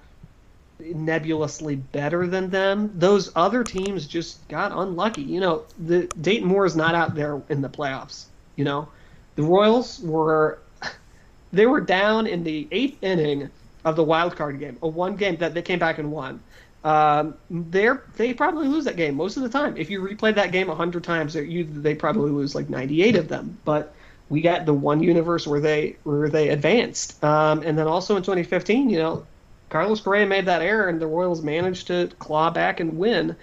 nebulously 0.80 1.76
better 1.76 2.26
than 2.26 2.50
them. 2.50 2.90
Those 2.98 3.30
other 3.36 3.64
teams 3.64 4.06
just 4.06 4.48
got 4.48 4.72
unlucky. 4.72 5.22
You 5.22 5.40
know, 5.40 5.66
the 5.78 6.10
Dayton 6.20 6.48
Moore 6.48 6.66
is 6.66 6.76
not 6.76 6.94
out 6.94 7.14
there 7.14 7.42
in 7.50 7.60
the 7.60 7.68
playoffs. 7.68 8.28
You 8.56 8.64
know, 8.64 8.92
the 9.36 9.42
Royals 9.42 10.00
were 10.00 10.62
they 11.52 11.66
were 11.66 11.80
down 11.80 12.26
in 12.26 12.44
the 12.44 12.68
eighth 12.72 13.02
inning 13.02 13.50
of 13.84 13.96
the 13.96 14.04
wild 14.04 14.36
card 14.36 14.58
game, 14.58 14.78
a 14.82 14.88
one 14.88 15.16
game 15.16 15.36
that 15.38 15.54
they 15.54 15.62
came 15.62 15.78
back 15.78 15.98
and 15.98 16.10
won 16.12 16.44
um, 16.82 17.34
they're 17.50 18.04
they 18.16 18.32
probably 18.32 18.66
lose 18.66 18.84
that 18.86 18.96
game 18.96 19.14
most 19.14 19.36
of 19.36 19.42
the 19.42 19.48
time. 19.48 19.76
If 19.76 19.90
you 19.90 20.00
replay 20.00 20.34
that 20.34 20.52
game 20.52 20.68
hundred 20.68 21.04
times, 21.04 21.34
you 21.34 21.64
they 21.64 21.94
probably 21.94 22.30
lose 22.30 22.54
like 22.54 22.70
ninety 22.70 23.02
eight 23.02 23.16
of 23.16 23.28
them. 23.28 23.58
But 23.64 23.94
we 24.30 24.40
got 24.40 24.64
the 24.64 24.72
one 24.72 25.02
universe 25.02 25.46
where 25.46 25.60
they 25.60 25.96
where 26.04 26.30
they 26.30 26.48
advanced, 26.48 27.22
um, 27.22 27.62
and 27.62 27.76
then 27.76 27.86
also 27.86 28.16
in 28.16 28.22
2015, 28.22 28.88
you 28.88 28.98
know, 28.98 29.26
Carlos 29.68 30.00
Correa 30.00 30.26
made 30.26 30.46
that 30.46 30.62
error, 30.62 30.88
and 30.88 31.00
the 31.00 31.06
Royals 31.06 31.42
managed 31.42 31.88
to 31.88 32.08
claw 32.18 32.50
back 32.50 32.80
and 32.80 32.96
win. 32.96 33.36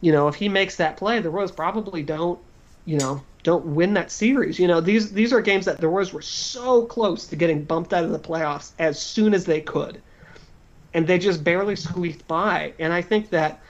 You 0.00 0.12
know, 0.12 0.28
if 0.28 0.34
he 0.36 0.48
makes 0.48 0.76
that 0.76 0.96
play, 0.96 1.20
the 1.20 1.30
Royals 1.30 1.52
probably 1.52 2.02
don't, 2.02 2.40
you 2.86 2.96
know, 2.96 3.22
don't 3.42 3.66
win 3.66 3.94
that 3.94 4.10
series. 4.10 4.58
You 4.58 4.66
know, 4.66 4.80
these 4.80 5.12
these 5.12 5.34
are 5.34 5.42
games 5.42 5.66
that 5.66 5.78
the 5.78 5.88
Royals 5.88 6.14
were 6.14 6.22
so 6.22 6.86
close 6.86 7.26
to 7.26 7.36
getting 7.36 7.64
bumped 7.64 7.92
out 7.92 8.04
of 8.04 8.12
the 8.12 8.18
playoffs 8.18 8.72
as 8.78 9.00
soon 9.00 9.34
as 9.34 9.44
they 9.44 9.60
could 9.60 10.00
and 10.94 11.06
they 11.06 11.18
just 11.18 11.42
barely 11.42 11.76
squeaked 11.76 12.26
by. 12.28 12.72
And 12.78 12.92
I 12.92 13.02
think 13.02 13.30
that 13.30 13.60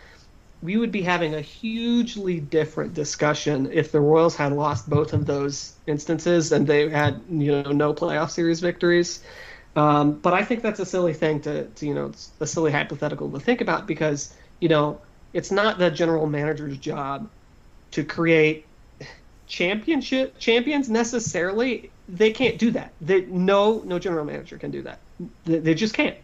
we 0.62 0.76
would 0.76 0.92
be 0.92 1.02
having 1.02 1.34
a 1.34 1.40
hugely 1.40 2.38
different 2.38 2.94
discussion 2.94 3.68
if 3.72 3.90
the 3.90 4.00
Royals 4.00 4.36
had 4.36 4.52
lost 4.52 4.88
both 4.88 5.12
of 5.12 5.26
those 5.26 5.74
instances 5.86 6.52
and 6.52 6.66
they 6.66 6.88
had 6.88 7.20
you 7.28 7.50
know 7.50 7.72
no 7.72 7.92
playoff 7.92 8.30
series 8.30 8.60
victories. 8.60 9.22
Um, 9.74 10.12
but 10.12 10.34
I 10.34 10.44
think 10.44 10.62
that's 10.62 10.80
a 10.80 10.86
silly 10.86 11.14
thing 11.14 11.40
to, 11.42 11.64
to 11.66 11.86
you 11.86 11.94
know 11.94 12.06
it's 12.06 12.30
a 12.40 12.46
silly 12.46 12.70
hypothetical 12.70 13.30
to 13.30 13.40
think 13.40 13.60
about 13.60 13.86
because 13.86 14.34
you 14.60 14.68
know 14.68 15.00
it's 15.32 15.50
not 15.50 15.78
the 15.78 15.90
general 15.90 16.26
manager's 16.26 16.78
job 16.78 17.28
to 17.92 18.04
create 18.04 18.66
championship 19.46 20.38
champions 20.38 20.88
necessarily. 20.88 21.90
They 22.08 22.30
can't 22.30 22.58
do 22.58 22.70
that. 22.72 22.92
They, 23.00 23.22
no 23.22 23.82
no 23.84 23.98
general 23.98 24.24
manager 24.24 24.58
can 24.58 24.70
do 24.70 24.82
that. 24.82 25.00
They, 25.44 25.58
they 25.58 25.74
just 25.74 25.94
can't. 25.94 26.16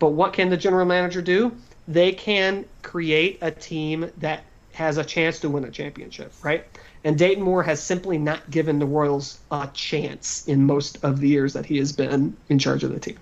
But 0.00 0.08
what 0.08 0.32
can 0.32 0.48
the 0.48 0.56
general 0.56 0.86
manager 0.86 1.22
do? 1.22 1.52
They 1.86 2.10
can 2.10 2.64
create 2.82 3.38
a 3.40 3.52
team 3.52 4.10
that 4.18 4.42
has 4.72 4.96
a 4.96 5.04
chance 5.04 5.38
to 5.40 5.48
win 5.48 5.64
a 5.64 5.70
championship, 5.70 6.32
right? 6.42 6.64
And 7.04 7.16
Dayton 7.16 7.44
Moore 7.44 7.62
has 7.62 7.80
simply 7.80 8.18
not 8.18 8.50
given 8.50 8.78
the 8.78 8.86
Royals 8.86 9.38
a 9.50 9.68
chance 9.72 10.46
in 10.48 10.64
most 10.64 10.98
of 11.04 11.20
the 11.20 11.28
years 11.28 11.52
that 11.52 11.66
he 11.66 11.78
has 11.78 11.92
been 11.92 12.36
in 12.48 12.58
charge 12.58 12.82
of 12.82 12.92
the 12.92 12.98
team. 12.98 13.18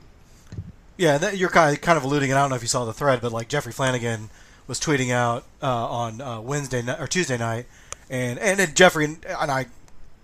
Yeah, 0.96 1.18
that, 1.18 1.36
you're 1.36 1.48
kind 1.48 1.76
of, 1.76 1.80
kind 1.80 1.98
of 1.98 2.04
alluding. 2.04 2.32
I 2.32 2.36
don't 2.36 2.50
know 2.50 2.56
if 2.56 2.62
you 2.62 2.68
saw 2.68 2.84
the 2.84 2.92
thread, 2.92 3.20
but 3.20 3.32
like 3.32 3.48
Jeffrey 3.48 3.72
Flanagan 3.72 4.30
was 4.66 4.80
tweeting 4.80 5.12
out 5.12 5.44
uh, 5.62 5.66
on 5.66 6.20
uh, 6.20 6.40
Wednesday 6.40 6.82
night, 6.82 7.00
or 7.00 7.06
Tuesday 7.06 7.38
night, 7.38 7.66
and 8.10 8.38
and 8.38 8.74
Jeffrey 8.76 9.04
and 9.04 9.18
I 9.26 9.66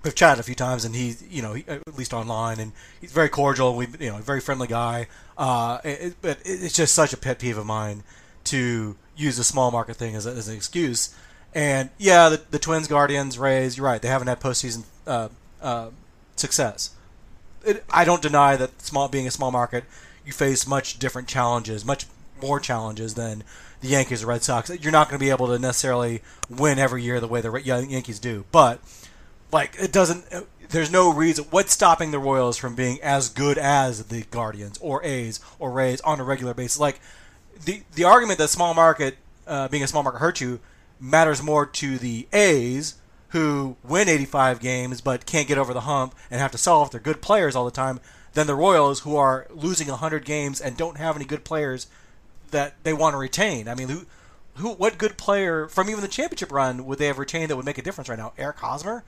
we've 0.04 0.14
chatted 0.14 0.38
a 0.38 0.42
few 0.42 0.54
times, 0.54 0.84
and 0.84 0.94
he's 0.94 1.22
you 1.28 1.42
know 1.42 1.54
he, 1.54 1.64
at 1.66 1.96
least 1.96 2.12
online, 2.12 2.60
and 2.60 2.72
he's 3.00 3.12
very 3.12 3.28
cordial. 3.28 3.74
We 3.74 3.88
you 3.98 4.10
know 4.10 4.18
very 4.18 4.40
friendly 4.40 4.68
guy. 4.68 5.08
Uh, 5.36 5.78
it, 5.82 6.16
but 6.22 6.38
it's 6.44 6.74
just 6.74 6.94
such 6.94 7.12
a 7.12 7.16
pet 7.16 7.38
peeve 7.38 7.58
of 7.58 7.66
mine 7.66 8.04
to 8.44 8.96
use 9.16 9.36
the 9.36 9.44
small 9.44 9.70
market 9.70 9.96
thing 9.96 10.14
as, 10.14 10.26
as 10.26 10.48
an 10.48 10.54
excuse. 10.54 11.14
And 11.54 11.90
yeah, 11.98 12.28
the, 12.28 12.42
the 12.50 12.58
Twins, 12.58 12.88
Guardians, 12.88 13.38
Rays, 13.38 13.76
you're 13.76 13.86
right. 13.86 14.02
They 14.02 14.08
haven't 14.08 14.28
had 14.28 14.40
postseason 14.40 14.84
uh, 15.06 15.28
uh, 15.62 15.90
success. 16.36 16.90
It, 17.64 17.84
I 17.90 18.04
don't 18.04 18.20
deny 18.20 18.56
that 18.56 18.82
small 18.82 19.08
being 19.08 19.26
a 19.26 19.30
small 19.30 19.50
market, 19.50 19.84
you 20.26 20.32
face 20.32 20.66
much 20.66 20.98
different 20.98 21.28
challenges, 21.28 21.84
much 21.84 22.06
more 22.42 22.58
challenges 22.60 23.14
than 23.14 23.44
the 23.80 23.88
Yankees 23.88 24.24
or 24.24 24.26
Red 24.26 24.42
Sox. 24.42 24.70
You're 24.80 24.92
not 24.92 25.08
going 25.08 25.18
to 25.18 25.24
be 25.24 25.30
able 25.30 25.46
to 25.46 25.58
necessarily 25.58 26.22
win 26.50 26.78
every 26.78 27.02
year 27.02 27.20
the 27.20 27.28
way 27.28 27.40
the 27.40 27.52
Yankees 27.62 28.18
do, 28.18 28.44
but 28.50 28.80
like 29.54 29.76
it 29.80 29.92
doesn't. 29.92 30.26
There's 30.68 30.90
no 30.90 31.12
reason. 31.12 31.46
What's 31.50 31.72
stopping 31.72 32.10
the 32.10 32.18
Royals 32.18 32.58
from 32.58 32.74
being 32.74 33.00
as 33.00 33.28
good 33.28 33.56
as 33.56 34.06
the 34.06 34.22
Guardians 34.24 34.78
or 34.82 35.02
A's 35.04 35.40
or 35.58 35.70
Rays 35.70 36.00
on 36.02 36.20
a 36.20 36.24
regular 36.24 36.52
basis? 36.52 36.78
Like 36.78 37.00
the 37.64 37.82
the 37.94 38.04
argument 38.04 38.38
that 38.40 38.48
small 38.48 38.74
market 38.74 39.16
uh, 39.46 39.68
being 39.68 39.82
a 39.82 39.86
small 39.86 40.02
market 40.02 40.18
hurts 40.18 40.40
you 40.40 40.60
matters 41.00 41.42
more 41.42 41.64
to 41.66 41.98
the 41.98 42.26
A's 42.32 42.96
who 43.28 43.76
win 43.82 44.08
85 44.08 44.60
games 44.60 45.00
but 45.00 45.26
can't 45.26 45.48
get 45.48 45.58
over 45.58 45.74
the 45.74 45.82
hump 45.82 46.14
and 46.30 46.40
have 46.40 46.52
to 46.52 46.58
sell 46.58 46.80
off 46.80 46.90
their 46.90 47.00
good 47.00 47.20
players 47.20 47.56
all 47.56 47.64
the 47.64 47.70
time 47.70 48.00
than 48.34 48.46
the 48.46 48.54
Royals 48.54 49.00
who 49.00 49.16
are 49.16 49.46
losing 49.50 49.88
100 49.88 50.24
games 50.24 50.60
and 50.60 50.76
don't 50.76 50.98
have 50.98 51.16
any 51.16 51.24
good 51.24 51.44
players 51.44 51.86
that 52.50 52.74
they 52.84 52.92
want 52.92 53.14
to 53.14 53.18
retain. 53.18 53.68
I 53.68 53.74
mean, 53.74 53.88
who, 53.88 54.06
who, 54.54 54.70
what 54.70 54.98
good 54.98 55.16
player 55.16 55.66
from 55.66 55.90
even 55.90 56.00
the 56.00 56.08
championship 56.08 56.52
run 56.52 56.86
would 56.86 56.98
they 56.98 57.06
have 57.06 57.18
retained 57.18 57.50
that 57.50 57.56
would 57.56 57.64
make 57.64 57.78
a 57.78 57.82
difference 57.82 58.08
right 58.08 58.18
now? 58.18 58.32
Eric 58.38 58.58
Hosmer? 58.58 59.02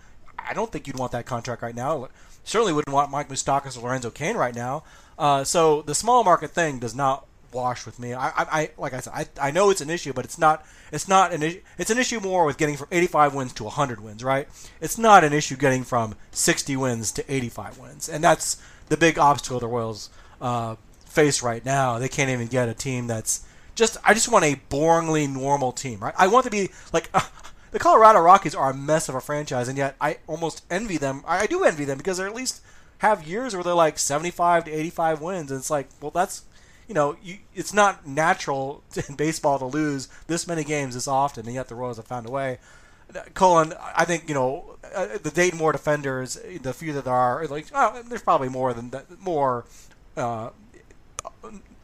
I 0.48 0.54
don't 0.54 0.70
think 0.70 0.86
you'd 0.86 0.98
want 0.98 1.12
that 1.12 1.26
contract 1.26 1.62
right 1.62 1.74
now. 1.74 2.08
Certainly 2.44 2.74
wouldn't 2.74 2.94
want 2.94 3.10
Mike 3.10 3.28
Moustakas 3.28 3.76
or 3.76 3.82
Lorenzo 3.82 4.10
Cain 4.10 4.36
right 4.36 4.54
now. 4.54 4.84
Uh, 5.18 5.44
so 5.44 5.82
the 5.82 5.94
small 5.94 6.22
market 6.24 6.50
thing 6.50 6.78
does 6.78 6.94
not 6.94 7.26
wash 7.52 7.86
with 7.86 7.98
me. 7.98 8.14
I, 8.14 8.28
I, 8.28 8.32
I 8.38 8.70
like 8.76 8.92
I 8.92 9.00
said, 9.00 9.12
I, 9.14 9.48
I 9.48 9.50
know 9.50 9.70
it's 9.70 9.80
an 9.80 9.90
issue, 9.90 10.12
but 10.12 10.24
it's 10.24 10.38
not. 10.38 10.64
It's 10.92 11.08
not 11.08 11.32
an 11.32 11.42
issue. 11.42 11.60
It's 11.78 11.90
an 11.90 11.98
issue 11.98 12.20
more 12.20 12.44
with 12.44 12.58
getting 12.58 12.76
from 12.76 12.88
85 12.92 13.34
wins 13.34 13.52
to 13.54 13.64
100 13.64 14.00
wins, 14.00 14.22
right? 14.22 14.48
It's 14.80 14.98
not 14.98 15.24
an 15.24 15.32
issue 15.32 15.56
getting 15.56 15.82
from 15.82 16.14
60 16.30 16.76
wins 16.76 17.10
to 17.12 17.32
85 17.32 17.78
wins, 17.78 18.08
and 18.08 18.22
that's 18.22 18.62
the 18.88 18.96
big 18.96 19.18
obstacle 19.18 19.58
the 19.58 19.66
Royals 19.66 20.10
uh, 20.40 20.76
face 21.06 21.42
right 21.42 21.64
now. 21.64 21.98
They 21.98 22.08
can't 22.08 22.30
even 22.30 22.46
get 22.46 22.68
a 22.68 22.74
team 22.74 23.06
that's 23.06 23.44
just. 23.74 23.96
I 24.04 24.14
just 24.14 24.30
want 24.30 24.44
a 24.44 24.60
boringly 24.70 25.28
normal 25.28 25.72
team, 25.72 26.00
right? 26.00 26.14
I 26.16 26.28
want 26.28 26.44
to 26.44 26.50
be 26.50 26.70
like. 26.92 27.10
Uh, 27.66 27.72
the 27.72 27.78
Colorado 27.78 28.20
Rockies 28.20 28.54
are 28.54 28.70
a 28.70 28.74
mess 28.74 29.08
of 29.08 29.14
a 29.14 29.20
franchise, 29.20 29.68
and 29.68 29.78
yet 29.78 29.96
I 30.00 30.18
almost 30.26 30.64
envy 30.70 30.96
them. 30.96 31.22
I, 31.26 31.40
I 31.40 31.46
do 31.46 31.64
envy 31.64 31.84
them 31.84 31.98
because 31.98 32.16
they're 32.16 32.26
at 32.26 32.34
least 32.34 32.62
have 32.98 33.26
years 33.26 33.54
where 33.54 33.62
they're 33.62 33.74
like 33.74 33.98
75 33.98 34.64
to 34.64 34.70
85 34.70 35.20
wins, 35.20 35.50
and 35.50 35.58
it's 35.58 35.70
like, 35.70 35.88
well, 36.00 36.10
that's 36.10 36.44
you 36.88 36.94
know, 36.94 37.16
you, 37.22 37.38
it's 37.54 37.74
not 37.74 38.06
natural 38.06 38.82
in 39.08 39.16
baseball 39.16 39.58
to 39.58 39.66
lose 39.66 40.08
this 40.26 40.46
many 40.46 40.64
games 40.64 40.94
this 40.94 41.08
often, 41.08 41.46
and 41.46 41.54
yet 41.54 41.68
the 41.68 41.74
Royals 41.74 41.96
have 41.96 42.06
found 42.06 42.28
a 42.28 42.30
way. 42.30 42.58
Cullen, 43.34 43.72
I 43.94 44.04
think 44.04 44.28
you 44.28 44.34
know 44.34 44.76
uh, 44.94 45.18
the 45.22 45.30
Dayton 45.30 45.58
Moore 45.58 45.72
defenders, 45.72 46.38
the 46.60 46.74
few 46.74 46.92
that 46.92 47.04
there 47.04 47.14
are, 47.14 47.46
like 47.46 47.66
oh, 47.72 48.02
there's 48.08 48.22
probably 48.22 48.48
more 48.48 48.74
than 48.74 48.90
that, 48.90 49.20
more. 49.20 49.64
Uh, 50.16 50.50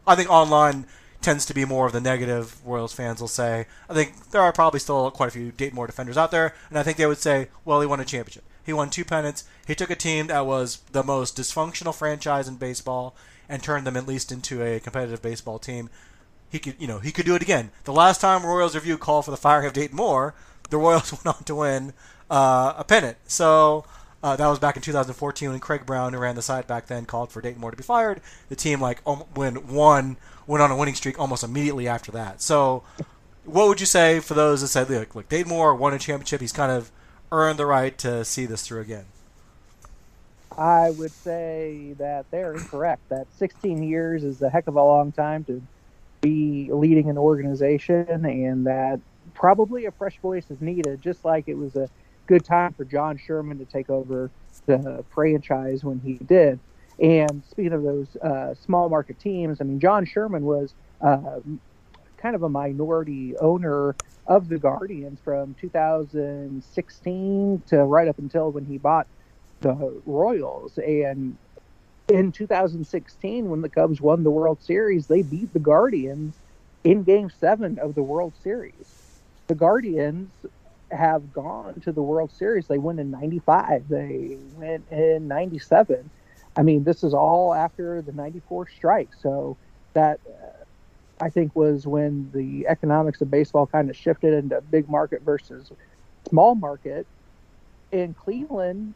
I 0.06 0.14
think 0.16 0.30
online 0.30 0.86
tends 1.22 1.46
to 1.46 1.54
be 1.54 1.64
more 1.64 1.86
of 1.86 1.92
the 1.92 2.00
negative. 2.00 2.56
Royals 2.64 2.92
fans 2.92 3.20
will 3.20 3.28
say. 3.28 3.66
I 3.88 3.94
think 3.94 4.30
there 4.30 4.42
are 4.42 4.52
probably 4.52 4.80
still 4.80 5.10
quite 5.10 5.28
a 5.28 5.32
few 5.32 5.52
Dayton 5.52 5.76
Moore 5.76 5.86
defenders 5.86 6.18
out 6.18 6.30
there, 6.30 6.54
and 6.68 6.78
I 6.78 6.82
think 6.82 6.98
they 6.98 7.06
would 7.06 7.18
say, 7.18 7.48
well, 7.64 7.80
he 7.80 7.86
won 7.86 8.00
a 8.00 8.04
championship. 8.04 8.44
He 8.64 8.72
won 8.72 8.90
two 8.90 9.04
pennants. 9.04 9.44
He 9.66 9.74
took 9.74 9.90
a 9.90 9.96
team 9.96 10.28
that 10.28 10.46
was 10.46 10.78
the 10.92 11.02
most 11.02 11.36
dysfunctional 11.36 11.94
franchise 11.94 12.48
in 12.48 12.56
baseball 12.56 13.16
and 13.48 13.62
turned 13.62 13.86
them 13.86 13.96
at 13.96 14.06
least 14.06 14.30
into 14.30 14.62
a 14.62 14.80
competitive 14.80 15.22
baseball 15.22 15.58
team. 15.58 15.90
He 16.50 16.58
could, 16.58 16.76
you 16.78 16.86
know, 16.86 16.98
he 16.98 17.12
could 17.12 17.26
do 17.26 17.34
it 17.34 17.42
again. 17.42 17.70
The 17.84 17.92
last 17.92 18.20
time 18.20 18.44
Royals 18.44 18.74
Review 18.74 18.98
called 18.98 19.24
for 19.24 19.30
the 19.30 19.36
firing 19.36 19.66
of 19.66 19.72
Dayton 19.72 19.96
Moore, 19.96 20.34
the 20.70 20.78
Royals 20.78 21.12
went 21.24 21.26
on 21.26 21.44
to 21.44 21.54
win 21.56 21.92
uh, 22.30 22.74
a 22.76 22.84
pennant. 22.84 23.16
So 23.26 23.84
uh, 24.22 24.36
that 24.36 24.46
was 24.46 24.58
back 24.58 24.76
in 24.76 24.82
2014 24.82 25.50
when 25.50 25.58
Craig 25.58 25.84
Brown, 25.84 26.12
who 26.12 26.18
ran 26.20 26.36
the 26.36 26.42
site 26.42 26.68
back 26.68 26.86
then, 26.86 27.04
called 27.04 27.32
for 27.32 27.40
Dayton 27.40 27.60
Moore 27.60 27.72
to 27.72 27.76
be 27.76 27.82
fired. 27.82 28.20
The 28.48 28.56
team, 28.56 28.80
like, 28.80 29.00
um, 29.06 29.18
one 29.18 30.16
went 30.46 30.62
on 30.62 30.70
a 30.70 30.76
winning 30.76 30.94
streak 30.94 31.18
almost 31.18 31.44
immediately 31.44 31.88
after 31.88 32.12
that. 32.12 32.40
So, 32.40 32.82
what 33.44 33.68
would 33.68 33.80
you 33.80 33.86
say 33.86 34.20
for 34.20 34.34
those 34.34 34.60
that 34.60 34.68
said, 34.68 34.88
look, 34.88 35.14
look 35.14 35.28
Dayton 35.28 35.50
Moore 35.50 35.74
won 35.74 35.94
a 35.94 35.98
championship. 35.98 36.40
He's 36.40 36.52
kind 36.52 36.70
of 36.70 36.90
earned 37.30 37.58
the 37.58 37.66
right 37.66 37.96
to 37.98 38.24
see 38.24 38.46
this 38.46 38.66
through 38.66 38.80
again. 38.80 39.06
I 40.56 40.90
would 40.90 41.10
say 41.10 41.94
that 41.98 42.30
they're 42.30 42.52
incorrect. 42.52 43.08
That 43.08 43.26
16 43.38 43.82
years 43.82 44.22
is 44.22 44.42
a 44.42 44.50
heck 44.50 44.66
of 44.66 44.76
a 44.76 44.82
long 44.82 45.12
time 45.12 45.44
to 45.44 45.62
be 46.20 46.68
leading 46.70 47.08
an 47.08 47.18
organization, 47.18 48.24
and 48.26 48.66
that 48.66 49.00
probably 49.34 49.86
a 49.86 49.90
fresh 49.90 50.18
voice 50.18 50.50
is 50.50 50.60
needed, 50.60 51.00
just 51.00 51.24
like 51.24 51.48
it 51.48 51.56
was 51.56 51.74
a 51.74 51.88
good 52.26 52.44
time 52.44 52.72
for 52.74 52.84
John 52.84 53.18
Sherman 53.18 53.58
to 53.58 53.64
take 53.64 53.90
over 53.90 54.30
the 54.66 55.04
franchise 55.10 55.82
when 55.82 56.00
he 56.00 56.14
did. 56.14 56.58
And 57.00 57.42
speaking 57.50 57.72
of 57.72 57.82
those 57.82 58.14
uh, 58.16 58.54
small 58.54 58.88
market 58.88 59.18
teams, 59.18 59.60
I 59.60 59.64
mean, 59.64 59.80
John 59.80 60.04
Sherman 60.04 60.44
was 60.44 60.74
uh, 61.00 61.40
kind 62.16 62.36
of 62.36 62.42
a 62.42 62.48
minority 62.48 63.36
owner 63.38 63.96
of 64.26 64.48
the 64.48 64.58
Guardians 64.58 65.20
from 65.24 65.54
2016 65.60 67.62
to 67.66 67.84
right 67.84 68.08
up 68.08 68.18
until 68.18 68.52
when 68.52 68.64
he 68.64 68.78
bought 68.78 69.06
the 69.60 70.00
Royals. 70.06 70.78
And 70.78 71.36
in 72.08 72.32
2016, 72.32 73.48
when 73.48 73.62
the 73.62 73.68
Cubs 73.68 74.00
won 74.00 74.22
the 74.22 74.30
World 74.30 74.62
Series, 74.62 75.08
they 75.08 75.22
beat 75.22 75.52
the 75.52 75.58
Guardians 75.58 76.36
in 76.84 77.02
Game 77.02 77.30
7 77.30 77.78
of 77.78 77.94
the 77.94 78.02
World 78.02 78.34
Series. 78.42 78.86
The 79.48 79.54
Guardians 79.54 80.30
have 80.90 81.32
gone 81.32 81.80
to 81.80 81.92
the 81.92 82.02
World 82.02 82.30
Series. 82.32 82.68
They 82.68 82.78
went 82.78 83.00
in 83.00 83.10
95, 83.10 83.88
they 83.88 84.36
went 84.56 84.86
in 84.90 85.26
97. 85.26 86.10
I 86.56 86.62
mean, 86.62 86.84
this 86.84 87.02
is 87.02 87.14
all 87.14 87.54
after 87.54 88.02
the 88.02 88.12
94 88.12 88.68
strike. 88.68 89.10
So 89.20 89.56
that. 89.94 90.20
Uh, 90.26 90.48
I 91.20 91.30
think 91.30 91.54
was 91.54 91.86
when 91.86 92.28
the 92.34 92.66
economics 92.66 93.20
of 93.20 93.30
baseball 93.30 93.64
kind 93.68 93.88
of 93.88 93.96
shifted 93.96 94.34
into 94.34 94.60
big 94.60 94.88
market 94.88 95.22
versus 95.22 95.70
small 96.28 96.56
market. 96.56 97.06
And 97.92 98.16
Cleveland 98.16 98.94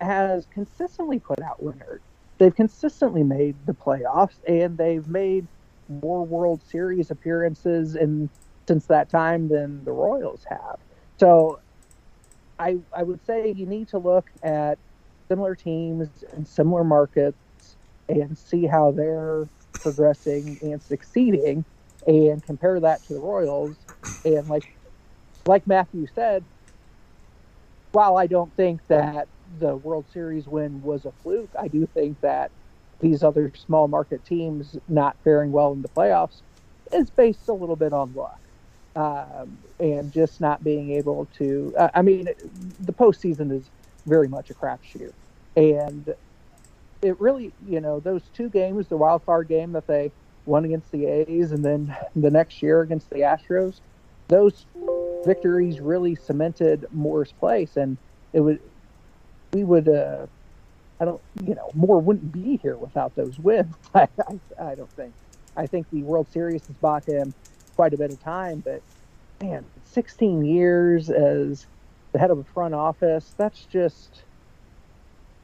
has 0.00 0.46
consistently 0.46 1.18
put 1.18 1.42
out 1.42 1.62
winners. 1.62 2.00
They've 2.38 2.54
consistently 2.54 3.22
made 3.22 3.54
the 3.66 3.74
playoffs, 3.74 4.36
and 4.48 4.78
they've 4.78 5.06
made 5.06 5.46
more 5.88 6.24
World 6.24 6.62
Series 6.66 7.10
appearances 7.10 7.96
in 7.96 8.30
since 8.66 8.86
that 8.86 9.10
time 9.10 9.48
than 9.48 9.84
the 9.84 9.92
Royals 9.92 10.44
have. 10.48 10.78
So, 11.18 11.60
I 12.58 12.78
I 12.94 13.02
would 13.02 13.24
say 13.26 13.52
you 13.52 13.66
need 13.66 13.88
to 13.88 13.98
look 13.98 14.30
at 14.42 14.78
similar 15.32 15.56
teams 15.56 16.24
and 16.32 16.48
similar 16.48 16.84
markets 16.84 17.78
and 18.08 18.38
see 18.38 18.66
how 18.66 18.92
they're 18.92 19.48
progressing 19.82 20.58
and 20.62 20.82
succeeding, 20.82 21.64
and 22.06 22.42
compare 22.44 22.80
that 22.80 23.04
to 23.04 23.14
the 23.14 23.20
Royals. 23.20 23.86
And 24.24 24.48
like 24.48 24.64
like 25.46 25.66
Matthew 25.66 26.06
said, 26.14 26.46
while 27.92 28.16
I 28.18 28.28
don't 28.28 28.54
think 28.56 28.80
that 28.88 29.28
the 29.58 29.76
World 29.76 30.08
Series 30.10 30.48
win 30.48 30.82
was 30.82 31.06
a 31.06 31.12
fluke. 31.22 31.52
I 31.58 31.68
do 31.68 31.86
think 31.94 32.20
that 32.22 32.52
these 33.00 33.22
other 33.24 33.52
small 33.56 33.88
market 33.88 34.24
teams 34.24 34.76
not 34.88 35.16
faring 35.24 35.52
well 35.52 35.72
in 35.72 35.82
the 35.82 35.90
playoffs 35.90 36.42
is 36.92 37.10
based 37.10 37.48
a 37.48 37.54
little 37.54 37.76
bit 37.76 37.92
on 37.94 38.14
luck 38.14 38.40
um, 38.96 39.58
and 39.80 40.12
just 40.12 40.40
not 40.40 40.64
being 40.64 40.92
able 40.92 41.28
to. 41.38 41.74
Uh, 41.78 41.90
I 41.94 42.02
mean, 42.02 42.28
the 42.80 42.94
postseason 42.94 43.52
is 43.52 43.70
very 44.06 44.28
much 44.28 44.50
a 44.50 44.54
crapshoot, 44.54 45.12
and 45.56 46.14
it 47.02 47.20
really, 47.20 47.52
you 47.68 47.80
know, 47.80 48.00
those 48.00 48.22
two 48.34 48.48
games, 48.48 48.88
the 48.88 48.96
wild 48.96 49.26
card 49.26 49.48
game 49.48 49.72
that 49.72 49.86
they 49.86 50.12
won 50.46 50.64
against 50.64 50.90
the 50.92 51.06
A's, 51.06 51.52
and 51.52 51.64
then 51.64 51.94
the 52.16 52.30
next 52.30 52.62
year 52.62 52.80
against 52.80 53.10
the 53.10 53.20
Astros, 53.20 53.80
those 54.28 54.66
victories 55.24 55.80
really 55.80 56.14
cemented 56.14 56.86
Moore's 56.92 57.32
place, 57.32 57.76
and 57.76 57.96
it 58.32 58.40
would, 58.40 58.60
we 59.52 59.64
would, 59.64 59.88
uh, 59.88 60.26
I 61.00 61.04
don't, 61.04 61.20
you 61.44 61.54
know, 61.54 61.70
Moore 61.74 62.00
wouldn't 62.00 62.32
be 62.32 62.56
here 62.56 62.76
without 62.76 63.14
those 63.14 63.38
wins. 63.38 63.74
I, 63.94 64.08
I, 64.28 64.70
I 64.70 64.74
don't 64.74 64.90
think. 64.92 65.12
I 65.56 65.66
think 65.66 65.90
the 65.90 66.02
World 66.02 66.28
Series 66.32 66.66
has 66.66 66.76
bought 66.76 67.04
him 67.04 67.34
quite 67.76 67.92
a 67.92 67.98
bit 67.98 68.10
of 68.10 68.22
time, 68.22 68.60
but 68.60 68.80
man, 69.42 69.64
16 69.84 70.44
years 70.44 71.10
as 71.10 71.66
the 72.12 72.18
head 72.18 72.30
of 72.30 72.38
a 72.38 72.44
front 72.44 72.74
office, 72.74 73.34
that's 73.36 73.64
just, 73.66 74.22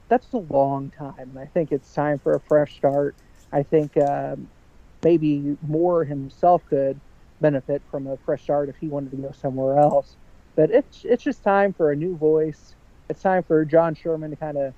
that's 0.09 0.33
a 0.33 0.39
long 0.39 0.91
time. 0.91 1.37
I 1.39 1.47
think 1.47 1.73
it's 1.73 1.93
time 1.93 2.19
for 2.19 2.35
a 2.35 2.41
fresh 2.41 2.77
start. 2.77 3.15
I 3.53 3.63
think 3.63 3.97
um, 3.97 4.49
maybe 5.03 5.57
Moore 5.67 6.05
himself 6.05 6.63
could 6.69 6.99
benefit 7.41 7.83
from 7.91 8.07
a 8.07 8.17
fresh 8.19 8.43
start 8.43 8.69
if 8.69 8.77
he 8.77 8.89
wanted 8.89 9.11
to 9.13 9.17
go 9.17 9.33
somewhere 9.33 9.79
else. 9.79 10.17
But 10.57 10.71
it's 10.71 11.05
it's 11.05 11.23
just 11.23 11.43
time 11.45 11.73
for 11.73 11.93
a 11.93 11.97
new 11.97 12.17
voice, 12.17 12.75
it's 13.09 13.23
time 13.23 13.43
for 13.43 13.65
John 13.65 13.95
Sherman 13.95 14.31
to 14.31 14.37
kind 14.37 14.59
of 14.59 14.75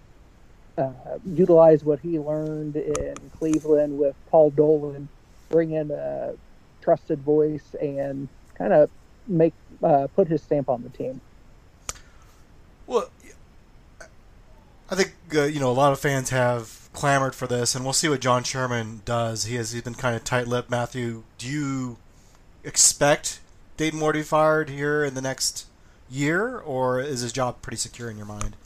uh, 0.79 1.19
utilize 1.27 1.85
what 1.85 2.01
he 2.01 2.19
learned 2.19 2.77
in 2.77 3.14
Cleveland 3.38 3.99
with 3.99 4.14
Paul 4.31 4.51
Dolan, 4.51 5.09
bring 5.49 5.73
in 5.73 5.90
a 5.90 6.35
trusted 6.81 7.21
voice, 7.21 7.75
and 7.81 8.29
kind 8.55 8.73
of 8.73 8.90
make 9.27 9.55
uh, 9.83 10.07
put 10.14 10.29
his 10.29 10.43
stamp 10.43 10.69
on 10.69 10.83
the 10.83 10.90
team. 10.90 11.21
Well, 12.87 13.09
I 14.90 14.96
think 14.96 15.14
uh, 15.35 15.44
you 15.44 15.61
know 15.61 15.70
a 15.70 15.72
lot 15.72 15.92
of 15.92 16.00
fans 16.00 16.31
have 16.31 16.88
clamored 16.92 17.35
for 17.35 17.46
this, 17.46 17.74
and 17.74 17.85
we'll 17.85 17.92
see 17.92 18.09
what 18.09 18.20
John 18.20 18.42
Sherman 18.42 19.03
does. 19.05 19.44
He 19.44 19.55
has 19.55 19.70
he's 19.72 19.83
been 19.83 19.94
kind 19.94 20.16
of 20.16 20.24
tight-lipped. 20.24 20.68
Matthew, 20.68 21.22
do 21.38 21.46
you 21.46 21.96
expect 22.64 23.40
Dayton 23.76 24.00
Moore 24.00 24.12
to 24.12 24.18
be 24.18 24.22
fired 24.24 24.68
here 24.68 25.05
in 25.05 25.14
the 25.14 25.22
next 25.22 25.66
year, 26.11 26.59
or 26.59 27.00
is 27.00 27.20
his 27.20 27.33
job 27.33 27.62
pretty 27.62 27.76
secure 27.76 28.11
in 28.11 28.16
your 28.16 28.26
mind? 28.26 28.57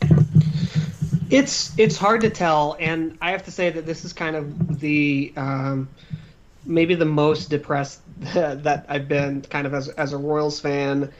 It's 1.28 1.78
it's 1.78 1.98
hard 1.98 2.22
to 2.22 2.30
tell, 2.30 2.76
and 2.80 3.18
I 3.20 3.30
have 3.32 3.44
to 3.44 3.50
say 3.50 3.68
that 3.68 3.84
this 3.84 4.06
is 4.06 4.14
kind 4.14 4.34
of 4.34 4.80
the 4.80 5.30
um, 5.36 5.88
maybe 6.64 6.94
the 6.94 7.04
most 7.04 7.50
depressed 7.50 8.00
that 8.34 8.86
I've 8.88 9.08
been 9.08 9.42
kind 9.42 9.66
of 9.66 9.74
as 9.74 9.90
as 9.90 10.14
a 10.14 10.16
Royals 10.16 10.58
fan, 10.58 11.12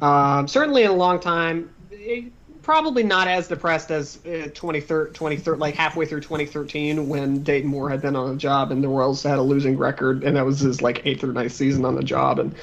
um, 0.00 0.46
certainly 0.46 0.84
in 0.84 0.90
a 0.90 0.94
long 0.94 1.18
time. 1.18 1.74
It, 1.90 2.32
probably 2.62 3.02
not 3.02 3.28
as 3.28 3.48
depressed 3.48 3.90
as 3.90 4.18
uh, 4.24 4.48
2013, 4.54 5.58
like 5.58 5.74
halfway 5.74 6.06
through 6.06 6.20
2013 6.20 7.08
when 7.08 7.42
Dayton 7.42 7.68
Moore 7.68 7.90
had 7.90 8.00
been 8.00 8.16
on 8.16 8.30
the 8.30 8.36
job 8.36 8.70
and 8.70 8.82
the 8.82 8.88
Royals 8.88 9.22
had 9.22 9.38
a 9.38 9.42
losing 9.42 9.76
record, 9.76 10.22
and 10.24 10.36
that 10.36 10.46
was 10.46 10.60
his 10.60 10.80
like 10.80 11.02
eighth 11.04 11.24
or 11.24 11.32
ninth 11.32 11.52
season 11.52 11.84
on 11.84 11.96
the 11.96 12.02
job, 12.02 12.38
and 12.38 12.54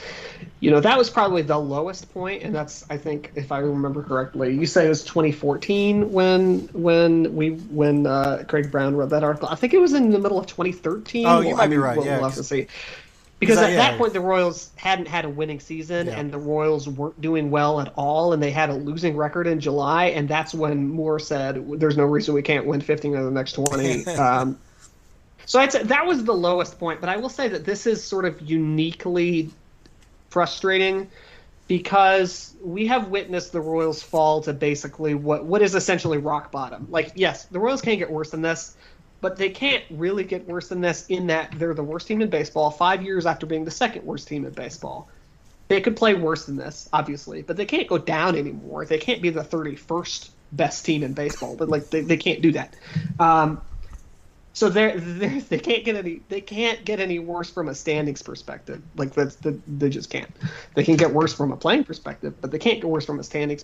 you 0.61 0.71
know 0.71 0.79
that 0.79 0.97
was 0.97 1.09
probably 1.09 1.41
the 1.41 1.57
lowest 1.57 2.11
point, 2.13 2.43
and 2.43 2.55
that's 2.55 2.85
I 2.89 2.97
think 2.97 3.31
if 3.35 3.51
I 3.51 3.59
remember 3.59 4.03
correctly, 4.03 4.53
you 4.55 4.65
say 4.65 4.85
it 4.85 4.89
was 4.89 5.03
2014 5.03 6.11
when 6.11 6.59
when 6.73 7.35
we 7.35 7.49
when 7.51 8.07
uh, 8.07 8.43
Craig 8.47 8.71
Brown 8.71 8.95
wrote 8.95 9.09
that 9.09 9.23
article. 9.23 9.49
I 9.49 9.55
think 9.55 9.73
it 9.73 9.79
was 9.79 9.93
in 9.93 10.11
the 10.11 10.19
middle 10.19 10.39
of 10.39 10.47
2013. 10.47 11.25
Oh, 11.25 11.41
you 11.41 11.47
Well, 11.49 11.57
might 11.57 11.63
I 11.63 11.67
be 11.67 11.71
mean, 11.71 11.79
right, 11.81 11.97
We'll, 11.97 12.05
yeah, 12.05 12.15
we'll 12.19 12.29
have 12.29 12.37
to 12.37 12.43
see. 12.43 12.67
Because 13.39 13.57
at 13.57 13.71
that 13.75 13.97
point, 13.97 14.11
the 14.13 14.19
Royals 14.19 14.69
hadn't 14.75 15.07
had 15.07 15.23
a 15.23 15.29
winning 15.29 15.61
season, 15.61 16.07
Yeah. 16.07 16.19
and 16.19 16.31
the 16.31 16.37
Royals 16.37 16.89
weren't 16.89 17.19
doing 17.21 17.51
well 17.51 17.79
at 17.79 17.93
all, 17.95 18.33
and 18.33 18.43
they 18.43 18.51
had 18.51 18.69
a 18.69 18.73
losing 18.73 19.15
record 19.15 19.47
in 19.47 19.61
July, 19.61 20.05
and 20.07 20.27
that's 20.27 20.53
when 20.53 20.89
Moore 20.89 21.19
said, 21.19 21.79
"There's 21.79 21.95
no 21.95 22.03
reason 22.03 22.33
we 22.33 22.41
can't 22.41 22.65
win 22.65 22.81
15 22.81 23.15
of 23.15 23.23
the 23.23 23.31
next 23.31 23.53
20." 23.53 24.05
um, 24.17 24.57
so 25.45 25.59
I'd 25.59 25.71
say 25.71 25.83
that 25.83 26.05
was 26.05 26.25
the 26.25 26.33
lowest 26.33 26.77
point, 26.79 26.99
but 26.99 27.09
I 27.09 27.17
will 27.17 27.29
say 27.29 27.47
that 27.47 27.65
this 27.65 27.87
is 27.87 28.03
sort 28.03 28.25
of 28.25 28.41
uniquely 28.41 29.49
frustrating 30.29 31.09
because 31.67 32.53
we 32.63 32.87
have 32.87 33.07
witnessed 33.09 33.51
the 33.51 33.61
Royals 33.61 34.03
fall 34.03 34.41
to 34.41 34.53
basically 34.53 35.13
what 35.13 35.45
what 35.45 35.61
is 35.61 35.75
essentially 35.75 36.17
rock 36.17 36.51
bottom. 36.51 36.87
Like, 36.89 37.13
yes, 37.15 37.45
the 37.45 37.59
Royals 37.59 37.81
can't 37.81 37.99
get 37.99 38.11
worse 38.11 38.31
than 38.31 38.41
this, 38.41 38.75
but 39.21 39.37
they 39.37 39.49
can't 39.49 39.83
really 39.89 40.23
get 40.23 40.47
worse 40.47 40.69
than 40.69 40.81
this 40.81 41.05
in 41.07 41.27
that 41.27 41.53
they're 41.57 41.73
the 41.73 41.83
worst 41.83 42.07
team 42.07 42.21
in 42.21 42.29
baseball 42.29 42.71
five 42.71 43.03
years 43.03 43.25
after 43.25 43.45
being 43.45 43.65
the 43.65 43.71
second 43.71 44.05
worst 44.05 44.27
team 44.27 44.45
in 44.45 44.53
baseball. 44.53 45.09
They 45.67 45.81
could 45.81 45.95
play 45.95 46.15
worse 46.15 46.45
than 46.45 46.55
this, 46.55 46.89
obviously, 46.91 47.43
but 47.43 47.55
they 47.55 47.65
can't 47.65 47.87
go 47.87 47.97
down 47.97 48.35
anymore. 48.35 48.85
They 48.85 48.97
can't 48.97 49.21
be 49.21 49.29
the 49.29 49.43
31st 49.43 50.29
best 50.51 50.83
team 50.83 51.03
in 51.03 51.13
baseball, 51.13 51.55
but 51.55 51.69
like 51.69 51.89
they, 51.91 52.01
they 52.01 52.17
can't 52.17 52.41
do 52.41 52.53
that. 52.53 52.75
Um, 53.19 53.61
so 54.53 54.69
they're, 54.69 54.99
they're 54.99 55.41
they 55.49 55.59
can't 55.59 55.85
get 55.85 55.95
any 55.95 56.21
they 56.29 56.41
can't 56.41 56.83
get 56.85 56.99
any 56.99 57.19
worse 57.19 57.49
from 57.49 57.67
a 57.67 57.75
standings 57.75 58.21
perspective. 58.21 58.81
Like 58.95 59.13
that's 59.13 59.35
the, 59.35 59.59
they 59.67 59.89
just 59.89 60.09
can't. 60.09 60.29
They 60.75 60.83
can 60.83 60.95
get 60.95 61.13
worse 61.13 61.33
from 61.33 61.51
a 61.51 61.57
playing 61.57 61.83
perspective, 61.83 62.35
but 62.41 62.51
they 62.51 62.59
can't 62.59 62.81
get 62.81 62.89
worse 62.89 63.05
from 63.05 63.19
a 63.19 63.23
standings 63.23 63.63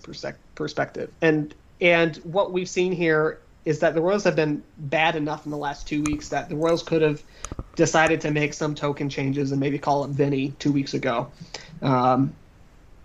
perspective. 0.55 1.11
And 1.21 1.53
and 1.81 2.17
what 2.17 2.53
we've 2.53 2.69
seen 2.69 2.91
here 2.91 3.41
is 3.65 3.79
that 3.79 3.93
the 3.93 4.01
Royals 4.01 4.23
have 4.23 4.35
been 4.35 4.63
bad 4.77 5.15
enough 5.15 5.45
in 5.45 5.51
the 5.51 5.57
last 5.57 5.87
two 5.87 6.01
weeks 6.01 6.29
that 6.29 6.49
the 6.49 6.55
Royals 6.55 6.83
could 6.83 7.01
have 7.01 7.23
decided 7.75 8.21
to 8.21 8.31
make 8.31 8.53
some 8.53 8.73
token 8.73 9.09
changes 9.09 9.51
and 9.51 9.59
maybe 9.59 9.77
call 9.77 10.05
it 10.05 10.11
Vinny 10.11 10.51
two 10.59 10.71
weeks 10.71 10.93
ago, 10.93 11.31
um, 11.81 12.33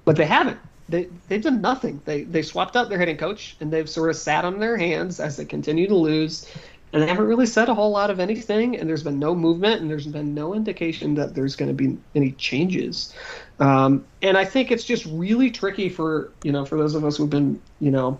but 0.04 0.16
they 0.16 0.26
haven't. 0.26 0.58
They 0.88 1.08
they've 1.28 1.42
done 1.42 1.60
nothing. 1.60 2.02
They 2.04 2.24
they 2.24 2.42
swapped 2.42 2.76
out 2.76 2.88
their 2.88 2.98
hitting 2.98 3.16
coach 3.16 3.56
and 3.60 3.72
they've 3.72 3.88
sort 3.88 4.10
of 4.10 4.16
sat 4.16 4.44
on 4.44 4.58
their 4.58 4.76
hands 4.76 5.20
as 5.20 5.36
they 5.36 5.44
continue 5.44 5.86
to 5.88 5.94
lose 5.94 6.46
and 6.92 7.02
they 7.02 7.06
haven't 7.06 7.26
really 7.26 7.46
said 7.46 7.68
a 7.68 7.74
whole 7.74 7.90
lot 7.90 8.10
of 8.10 8.18
anything 8.18 8.76
and 8.76 8.88
there's 8.88 9.02
been 9.02 9.18
no 9.18 9.34
movement 9.34 9.80
and 9.80 9.90
there's 9.90 10.06
been 10.06 10.34
no 10.34 10.54
indication 10.54 11.14
that 11.14 11.34
there's 11.34 11.54
going 11.54 11.68
to 11.68 11.74
be 11.74 11.96
any 12.14 12.32
changes 12.32 13.14
um, 13.58 14.04
and 14.22 14.36
i 14.36 14.44
think 14.44 14.70
it's 14.70 14.84
just 14.84 15.06
really 15.06 15.50
tricky 15.50 15.88
for 15.88 16.32
you 16.42 16.52
know 16.52 16.64
for 16.64 16.76
those 16.76 16.94
of 16.94 17.04
us 17.04 17.16
who've 17.16 17.30
been 17.30 17.60
you 17.78 17.90
know 17.90 18.18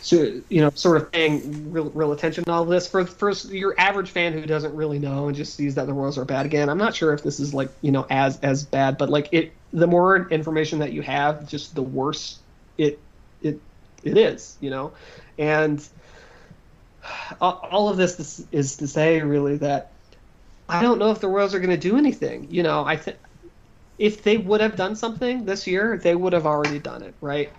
so 0.00 0.40
you 0.48 0.60
know 0.60 0.70
sort 0.74 0.96
of 0.96 1.10
paying 1.12 1.70
real, 1.70 1.90
real 1.90 2.12
attention 2.12 2.44
to 2.44 2.52
all 2.52 2.64
this 2.64 2.88
for 2.88 3.06
for 3.06 3.30
your 3.48 3.74
average 3.78 4.10
fan 4.10 4.32
who 4.32 4.44
doesn't 4.46 4.74
really 4.74 4.98
know 4.98 5.28
and 5.28 5.36
just 5.36 5.56
sees 5.56 5.74
that 5.74 5.86
the 5.86 5.92
royals 5.92 6.18
are 6.18 6.24
bad 6.24 6.46
again 6.46 6.68
i'm 6.68 6.78
not 6.78 6.94
sure 6.94 7.12
if 7.14 7.22
this 7.22 7.40
is 7.40 7.54
like 7.54 7.70
you 7.80 7.90
know 7.90 8.06
as 8.10 8.38
as 8.40 8.64
bad 8.64 8.98
but 8.98 9.08
like 9.08 9.28
it 9.32 9.54
the 9.72 9.86
more 9.86 10.28
information 10.28 10.78
that 10.78 10.92
you 10.92 11.02
have 11.02 11.48
just 11.48 11.74
the 11.74 11.82
worse 11.82 12.40
it 12.76 13.00
it 13.40 13.60
it 14.02 14.18
is 14.18 14.56
you 14.60 14.70
know 14.70 14.92
and 15.38 15.88
all 17.40 17.88
of 17.88 17.96
this 17.96 18.18
is, 18.18 18.46
is 18.50 18.76
to 18.76 18.86
say 18.86 19.20
really 19.20 19.56
that 19.58 19.94
I 20.68 20.82
don't 20.82 20.98
know 20.98 21.10
if 21.10 21.20
the 21.20 21.28
Royals 21.28 21.54
are 21.54 21.58
going 21.58 21.70
to 21.70 21.76
do 21.76 21.96
anything. 21.96 22.50
You 22.50 22.62
know, 22.62 22.84
I 22.84 22.96
think 22.96 23.18
if 23.98 24.22
they 24.22 24.38
would 24.38 24.60
have 24.60 24.76
done 24.76 24.96
something 24.96 25.44
this 25.44 25.66
year, 25.66 25.98
they 25.98 26.14
would 26.14 26.32
have 26.32 26.46
already 26.46 26.78
done 26.78 27.02
it, 27.02 27.14
right? 27.20 27.52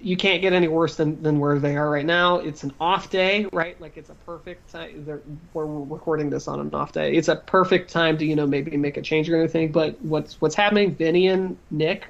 You 0.00 0.16
can't 0.16 0.40
get 0.40 0.52
any 0.52 0.68
worse 0.68 0.94
than, 0.94 1.20
than 1.20 1.40
where 1.40 1.58
they 1.58 1.76
are 1.76 1.90
right 1.90 2.06
now. 2.06 2.38
It's 2.38 2.62
an 2.62 2.72
off 2.80 3.10
day, 3.10 3.46
right? 3.52 3.80
Like 3.80 3.96
it's 3.96 4.08
a 4.08 4.14
perfect 4.14 4.70
time. 4.70 5.04
We're 5.52 5.66
recording 5.66 6.30
this 6.30 6.46
on 6.46 6.60
an 6.60 6.72
off 6.74 6.92
day. 6.92 7.14
It's 7.14 7.26
a 7.26 7.34
perfect 7.34 7.90
time 7.90 8.16
to 8.18 8.24
you 8.24 8.36
know 8.36 8.46
maybe 8.46 8.76
make 8.76 8.96
a 8.96 9.02
change 9.02 9.28
or 9.28 9.36
anything. 9.36 9.72
But 9.72 10.00
what's 10.00 10.40
what's 10.40 10.54
happening? 10.54 10.94
Vinny 10.94 11.26
and 11.26 11.56
Nick, 11.72 12.06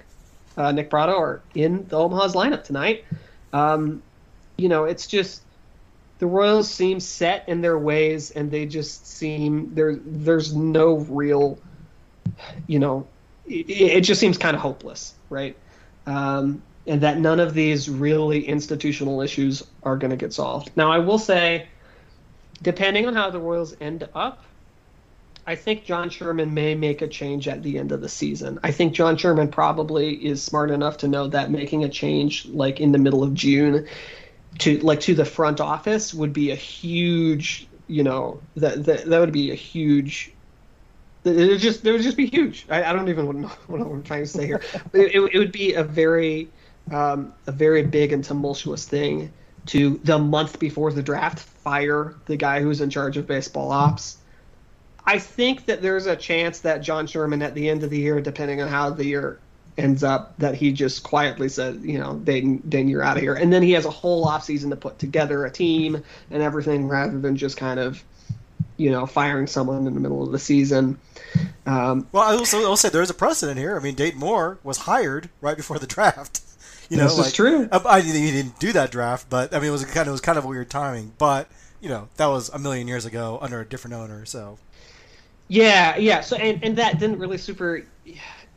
uh, 0.59 0.73
Nick 0.73 0.91
Pratto 0.91 1.19
are 1.19 1.41
in 1.55 1.87
the 1.89 1.97
Omaha's 1.97 2.35
lineup 2.35 2.65
tonight. 2.65 3.05
Um, 3.55 4.03
you 4.59 4.69
know, 4.69 4.85
it's 4.85 5.07
just 5.07 5.41
the 6.19 6.27
Royals 6.27 6.71
seem 6.71 7.01
set 7.01 7.49
in 7.49 7.63
their 7.63 7.79
ways, 7.79 8.31
and 8.31 8.51
they 8.51 8.67
just 8.67 9.07
seem 9.07 9.75
there. 9.75 9.97
There's 9.97 10.55
no 10.55 10.99
real, 10.99 11.59
you 12.67 12.79
know, 12.79 13.07
it, 13.47 13.71
it 13.71 14.01
just 14.03 14.21
seems 14.21 14.37
kind 14.37 14.55
of 14.55 14.61
hopeless, 14.61 15.15
right? 15.31 15.57
Um, 16.07 16.63
and 16.87 17.01
that 17.01 17.19
none 17.19 17.41
of 17.41 17.55
these 17.55 17.89
really 17.89 18.47
institutional 18.47 19.23
issues 19.23 19.63
are 19.83 19.97
going 19.97 20.11
to 20.11 20.17
get 20.17 20.33
solved. 20.33 20.71
Now, 20.77 20.91
I 20.91 20.99
will 20.99 21.19
say, 21.19 21.69
depending 22.63 23.07
on 23.07 23.15
how 23.15 23.31
the 23.31 23.39
Royals 23.41 23.75
end 23.81 24.09
up, 24.15 24.45
I 25.47 25.55
think 25.55 25.85
John 25.85 26.09
Sherman 26.09 26.55
may 26.55 26.75
make 26.75 27.03
a 27.03 27.09
change 27.09 27.49
at 27.49 27.63
the 27.63 27.79
end 27.79 27.93
of 27.93 28.01
the 28.01 28.09
season. 28.09 28.59
I 28.63 28.71
think 28.71 28.95
John 28.95 29.17
Sherman 29.17 29.49
probably 29.49 30.15
is 30.15 30.43
smart 30.43 30.71
enough 30.71 30.99
to 30.99 31.09
know 31.09 31.29
that 31.29 31.51
making 31.51 31.85
a 31.85 31.89
change 31.89 32.47
like 32.47 32.81
in 32.81 32.93
the 32.93 32.99
middle 32.99 33.23
of 33.23 33.35
June 33.35 33.87
to 34.61 34.79
like 34.79 35.01
to 35.01 35.15
the 35.15 35.25
front 35.25 35.61
office 35.61 36.15
would 36.15 36.33
be 36.33 36.51
a 36.51 36.55
huge, 36.55 37.67
you 37.89 38.03
know, 38.03 38.41
that 38.57 38.85
that, 38.85 39.05
that 39.05 39.19
would 39.19 39.33
be 39.33 39.51
a 39.51 39.55
huge 39.55 40.33
it 41.25 41.49
would 41.49 41.61
just 41.61 41.85
it 41.85 41.93
would 41.93 42.03
just 42.03 42.17
be 42.17 42.27
huge. 42.27 42.67
I, 42.71 42.85
I 42.85 42.93
don't 42.93 43.09
even 43.09 43.43
know 43.43 43.49
what 43.67 43.81
I'm 43.81 44.03
trying 44.03 44.23
to 44.23 44.27
say 44.27 44.47
here. 44.47 44.63
it, 44.93 45.15
it, 45.15 45.35
it 45.35 45.39
would 45.39 45.53
be 45.53 45.75
a 45.75 45.85
very 45.85 46.49
um, 46.91 47.33
a 47.47 47.53
very 47.53 47.83
big 47.83 48.13
and 48.13 48.25
tumultuous 48.25 48.87
thing 48.87 49.33
to 49.67 49.99
the 50.05 50.19
month 50.19 50.59
before 50.59 50.93
the 50.93 51.03
draft 51.03 51.39
fire 51.39 52.15
the 52.27 52.37
guy 52.37 52.61
who's 52.61 52.81
in 52.81 52.91
charge 52.91 53.17
of 53.17 53.27
baseball 53.27 53.73
ops. 53.73 54.19
I 55.07 55.19
think 55.19 55.67
that 55.67 55.83
there's 55.83 56.07
a 56.07 56.17
chance 56.17 56.61
that 56.61 56.79
John 56.79 57.07
Sherman 57.07 57.43
at 57.43 57.55
the 57.55 57.69
end 57.69 57.83
of 57.83 57.91
the 57.91 57.99
year, 57.99 58.21
depending 58.21 58.63
on 58.63 58.69
how 58.69 58.91
the 58.91 59.05
year 59.05 59.39
ends 59.77 60.03
up, 60.03 60.35
that 60.39 60.55
he 60.55 60.73
just 60.73 61.03
quietly 61.03 61.49
said, 61.49 61.81
you 61.83 61.99
know, 61.99 62.15
Dayton, 62.17 62.63
Dayton, 62.69 62.89
you're 62.89 63.03
out 63.03 63.17
of 63.17 63.23
here. 63.23 63.35
And 63.35 63.53
then 63.53 63.63
he 63.63 63.73
has 63.73 63.85
a 63.85 63.91
whole 63.91 64.27
offseason 64.27 64.71
to 64.71 64.77
put 64.77 64.99
together 64.99 65.45
a 65.45 65.51
team 65.51 66.03
and 66.31 66.43
everything 66.43 66.89
rather 66.89 67.19
than 67.19 67.37
just 67.37 67.57
kind 67.57 67.81
of, 67.81 68.03
you 68.77 68.91
know, 68.91 69.05
firing 69.05 69.47
someone 69.47 69.87
in 69.87 69.95
the 69.95 70.01
middle 70.01 70.23
of 70.23 70.33
the 70.33 70.39
season. 70.39 70.99
Um, 71.67 72.07
Well, 72.13 72.23
I 72.23 72.35
also 72.35 72.59
will 72.59 72.77
say 72.77 72.89
there's 72.89 73.11
a 73.11 73.15
precedent 73.15 73.59
here. 73.59 73.77
I 73.77 73.81
mean, 73.81 73.95
Dayton 73.95 74.21
Moore 74.21 74.59
was 74.63 74.79
hired 74.79 75.29
right 75.41 75.57
before 75.57 75.79
the 75.79 75.87
draft. 75.87 76.41
You 76.89 76.99
know, 76.99 77.05
This 77.05 77.29
is 77.29 77.33
true. 77.33 77.69
I, 77.73 77.81
I, 77.85 78.01
he 78.01 78.13
didn't 78.31 78.59
do 78.59 78.73
that 78.73 78.91
draft, 78.91 79.29
but 79.31 79.55
I 79.55 79.59
mean, 79.59 79.69
it 79.69 79.73
was 79.73 79.85
kind 79.85 80.03
of 80.03 80.09
it 80.09 80.13
was 80.13 80.21
kind 80.21 80.39
of 80.39 80.45
weird 80.45 80.71
timing. 80.71 81.13
But 81.19 81.49
you 81.81 81.89
know, 81.89 82.09
that 82.17 82.27
was 82.27 82.49
a 82.51 82.59
million 82.59 82.89
years 82.89 83.05
ago 83.05 83.39
under 83.41 83.61
a 83.61 83.65
different 83.65 83.95
owner. 83.95 84.25
So 84.25 84.59
Yeah, 85.49 85.97
yeah. 85.97 86.21
So 86.21 86.37
and, 86.37 86.63
and 86.65 86.77
that 86.77 86.99
didn't 86.99 87.19
really 87.19 87.39
super, 87.39 87.85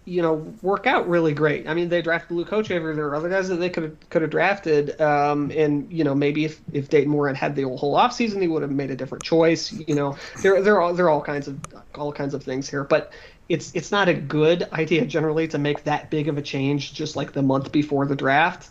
you 0.05 0.21
know, 0.21 0.53
work 0.61 0.87
out 0.87 1.07
really 1.09 1.33
great. 1.33 1.67
I 1.67 1.73
mean, 1.73 1.89
they 1.89 2.01
drafted 2.01 2.37
Luke 2.37 2.47
Coach 2.47 2.71
over 2.71 2.95
there. 2.95 3.13
Other 3.13 3.29
guys 3.29 3.49
that 3.49 3.57
they 3.57 3.69
could 3.69 3.83
have 3.83 4.09
could 4.09 4.21
have 4.21 4.31
drafted, 4.31 4.99
um, 5.01 5.51
and 5.51 5.91
you 5.91 6.03
know, 6.03 6.15
maybe 6.15 6.45
if, 6.45 6.61
if 6.71 6.89
Dayton 6.89 7.09
Moore 7.09 7.27
had 7.27 7.35
had 7.35 7.55
the 7.55 7.63
whole 7.63 7.95
offseason, 7.95 8.41
he 8.41 8.47
would 8.47 8.61
have 8.61 8.71
made 8.71 8.91
a 8.91 8.95
different 8.95 9.23
choice. 9.23 9.71
You 9.73 9.95
know, 9.95 10.17
there 10.41 10.61
there 10.61 10.81
are 10.81 10.93
there 10.93 11.07
are 11.07 11.09
all 11.09 11.21
kinds 11.21 11.47
of 11.47 11.59
all 11.95 12.13
kinds 12.13 12.33
of 12.33 12.43
things 12.43 12.69
here, 12.69 12.83
but 12.83 13.11
it's 13.49 13.71
it's 13.73 13.91
not 13.91 14.09
a 14.09 14.13
good 14.13 14.67
idea 14.73 15.05
generally 15.05 15.47
to 15.49 15.57
make 15.57 15.83
that 15.85 16.09
big 16.09 16.27
of 16.27 16.37
a 16.37 16.41
change 16.41 16.93
just 16.93 17.15
like 17.15 17.31
the 17.31 17.41
month 17.41 17.71
before 17.71 18.05
the 18.05 18.15
draft. 18.15 18.69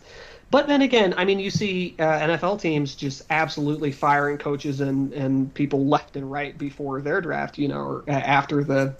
But 0.49 0.67
then 0.67 0.81
again, 0.81 1.13
I 1.17 1.25
mean, 1.25 1.39
you 1.39 1.49
see 1.49 1.95
uh, 1.99 2.03
NFL 2.03 2.61
teams 2.61 2.95
just 2.95 3.23
absolutely 3.29 3.91
firing 3.91 4.37
coaches 4.37 4.79
and, 4.79 5.11
and 5.11 5.53
people 5.53 5.87
left 5.87 6.15
and 6.15 6.31
right 6.31 6.57
before 6.57 7.01
their 7.01 7.19
draft, 7.19 7.57
you 7.57 7.67
know, 7.67 7.81
or 7.81 8.03
after 8.07 8.63
the, 8.63 8.95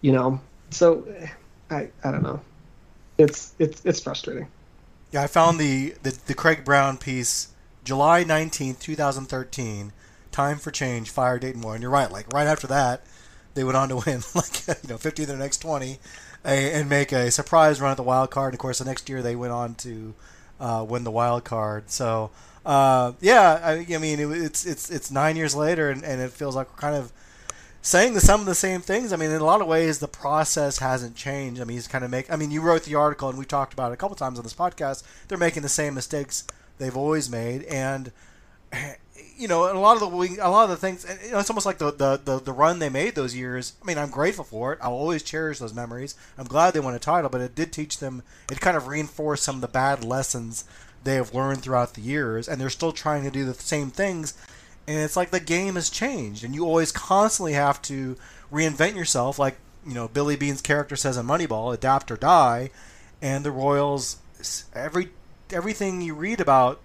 you 0.00 0.12
know. 0.12 0.40
So, 0.70 1.02
eh, 1.18 1.26
I 1.70 1.88
I 2.04 2.12
don't 2.12 2.22
know. 2.22 2.40
It's 3.18 3.52
it's 3.58 3.84
it's 3.84 4.00
frustrating. 4.00 4.46
yeah, 5.10 5.22
I 5.22 5.26
found 5.26 5.58
the 5.58 5.94
the, 6.04 6.16
the 6.26 6.34
Craig 6.34 6.64
Brown 6.64 6.98
piece, 6.98 7.48
July 7.82 8.22
nineteenth, 8.22 8.78
two 8.80 8.94
thousand 8.94 9.26
thirteen. 9.26 9.92
Time 10.30 10.58
for 10.58 10.70
change. 10.70 11.10
Fire 11.10 11.40
Dayton 11.40 11.60
Moore, 11.60 11.74
and 11.74 11.82
you're 11.82 11.90
right. 11.90 12.12
Like 12.12 12.32
right 12.32 12.46
after 12.46 12.68
that, 12.68 13.02
they 13.54 13.64
went 13.64 13.76
on 13.76 13.88
to 13.88 13.96
win 14.06 14.22
like 14.34 14.66
you 14.82 14.88
know 14.88 14.98
15 14.98 15.24
of 15.24 15.28
their 15.28 15.38
next 15.38 15.58
20, 15.58 15.98
and 16.44 16.88
make 16.88 17.12
a 17.12 17.30
surprise 17.30 17.80
run 17.80 17.90
at 17.90 17.96
the 17.96 18.02
wild 18.02 18.30
card. 18.30 18.52
And 18.52 18.54
of 18.54 18.60
course, 18.60 18.78
the 18.78 18.84
next 18.84 19.08
year 19.08 19.22
they 19.22 19.36
went 19.36 19.52
on 19.52 19.74
to 19.76 20.14
uh, 20.58 20.84
win 20.88 21.04
the 21.04 21.10
wild 21.10 21.44
card. 21.44 21.90
So 21.90 22.30
uh, 22.64 23.12
yeah, 23.20 23.60
I, 23.62 23.86
I 23.94 23.98
mean 23.98 24.20
it, 24.20 24.30
it's 24.30 24.66
it's 24.66 24.90
it's 24.90 25.10
nine 25.10 25.36
years 25.36 25.54
later, 25.54 25.90
and, 25.90 26.04
and 26.04 26.20
it 26.20 26.32
feels 26.32 26.54
like 26.54 26.70
we're 26.70 26.80
kind 26.80 26.96
of 26.96 27.12
saying 27.82 28.12
the, 28.12 28.20
some 28.20 28.40
of 28.40 28.46
the 28.46 28.54
same 28.54 28.80
things. 28.80 29.12
I 29.12 29.16
mean, 29.16 29.30
in 29.30 29.40
a 29.40 29.44
lot 29.44 29.60
of 29.60 29.66
ways, 29.66 29.98
the 29.98 30.08
process 30.08 30.78
hasn't 30.78 31.16
changed. 31.16 31.60
I 31.60 31.64
mean, 31.64 31.76
he's 31.76 31.88
kind 31.88 32.04
of 32.04 32.10
make. 32.10 32.30
I 32.30 32.36
mean, 32.36 32.50
you 32.50 32.60
wrote 32.60 32.84
the 32.84 32.94
article, 32.94 33.28
and 33.28 33.38
we 33.38 33.44
talked 33.44 33.72
about 33.72 33.90
it 33.90 33.94
a 33.94 33.96
couple 33.96 34.16
times 34.16 34.38
on 34.38 34.44
this 34.44 34.54
podcast. 34.54 35.02
They're 35.28 35.38
making 35.38 35.62
the 35.62 35.68
same 35.68 35.94
mistakes 35.94 36.44
they've 36.78 36.96
always 36.96 37.30
made, 37.30 37.64
and 37.64 38.12
you 39.36 39.48
know, 39.48 39.70
a 39.70 39.78
lot 39.78 40.00
of 40.00 40.10
the 40.10 40.38
a 40.40 40.50
lot 40.50 40.64
of 40.64 40.70
the 40.70 40.76
things. 40.76 41.06
You 41.24 41.32
know, 41.32 41.38
it's 41.38 41.50
almost 41.50 41.66
like 41.66 41.78
the, 41.78 41.90
the 41.92 42.20
the 42.22 42.40
the 42.40 42.52
run 42.52 42.78
they 42.78 42.88
made 42.88 43.14
those 43.14 43.34
years. 43.34 43.74
I 43.82 43.86
mean, 43.86 43.98
I'm 43.98 44.10
grateful 44.10 44.44
for 44.44 44.72
it. 44.72 44.78
I'll 44.82 44.92
always 44.92 45.22
cherish 45.22 45.58
those 45.58 45.74
memories. 45.74 46.14
I'm 46.38 46.46
glad 46.46 46.72
they 46.72 46.80
won 46.80 46.94
a 46.94 46.98
title, 46.98 47.30
but 47.30 47.40
it 47.40 47.54
did 47.54 47.72
teach 47.72 47.98
them. 47.98 48.22
It 48.50 48.60
kind 48.60 48.76
of 48.76 48.86
reinforced 48.86 49.44
some 49.44 49.56
of 49.56 49.60
the 49.60 49.68
bad 49.68 50.04
lessons 50.04 50.64
they 51.02 51.14
have 51.14 51.34
learned 51.34 51.62
throughout 51.62 51.94
the 51.94 52.02
years, 52.02 52.48
and 52.48 52.60
they're 52.60 52.70
still 52.70 52.92
trying 52.92 53.24
to 53.24 53.30
do 53.30 53.44
the 53.44 53.54
same 53.54 53.90
things 53.90 54.34
and 54.90 54.98
it's 54.98 55.16
like 55.16 55.30
the 55.30 55.38
game 55.38 55.76
has 55.76 55.88
changed, 55.88 56.42
and 56.42 56.52
you 56.52 56.64
always 56.64 56.90
constantly 56.90 57.52
have 57.52 57.80
to 57.82 58.16
reinvent 58.52 58.96
yourself. 58.96 59.38
Like 59.38 59.56
you 59.86 59.94
know, 59.94 60.08
Billy 60.08 60.34
Beane's 60.34 60.60
character 60.60 60.96
says 60.96 61.16
in 61.16 61.26
Moneyball, 61.26 61.72
"Adapt 61.72 62.10
or 62.10 62.16
die," 62.16 62.70
and 63.22 63.44
the 63.44 63.52
Royals, 63.52 64.16
every 64.74 65.10
everything 65.52 66.02
you 66.02 66.14
read 66.14 66.40
about 66.40 66.80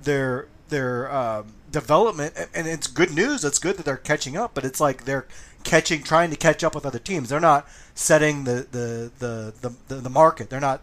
their 0.00 0.46
their 0.68 1.10
uh, 1.10 1.42
development, 1.70 2.34
and 2.54 2.66
it's 2.66 2.86
good 2.86 3.12
news. 3.12 3.44
It's 3.44 3.58
good 3.58 3.76
that 3.76 3.84
they're 3.84 3.96
catching 3.96 4.36
up, 4.36 4.54
but 4.54 4.64
it's 4.64 4.80
like 4.80 5.04
they're 5.04 5.26
catching, 5.64 6.02
trying 6.02 6.30
to 6.30 6.36
catch 6.36 6.64
up 6.64 6.74
with 6.74 6.86
other 6.86 6.98
teams. 6.98 7.28
They're 7.28 7.40
not 7.40 7.68
setting 7.94 8.44
the 8.44 8.66
the 8.70 9.10
the 9.18 9.74
the, 9.88 9.94
the, 9.96 10.10
market. 10.10 10.50
They're 10.50 10.60
not 10.60 10.82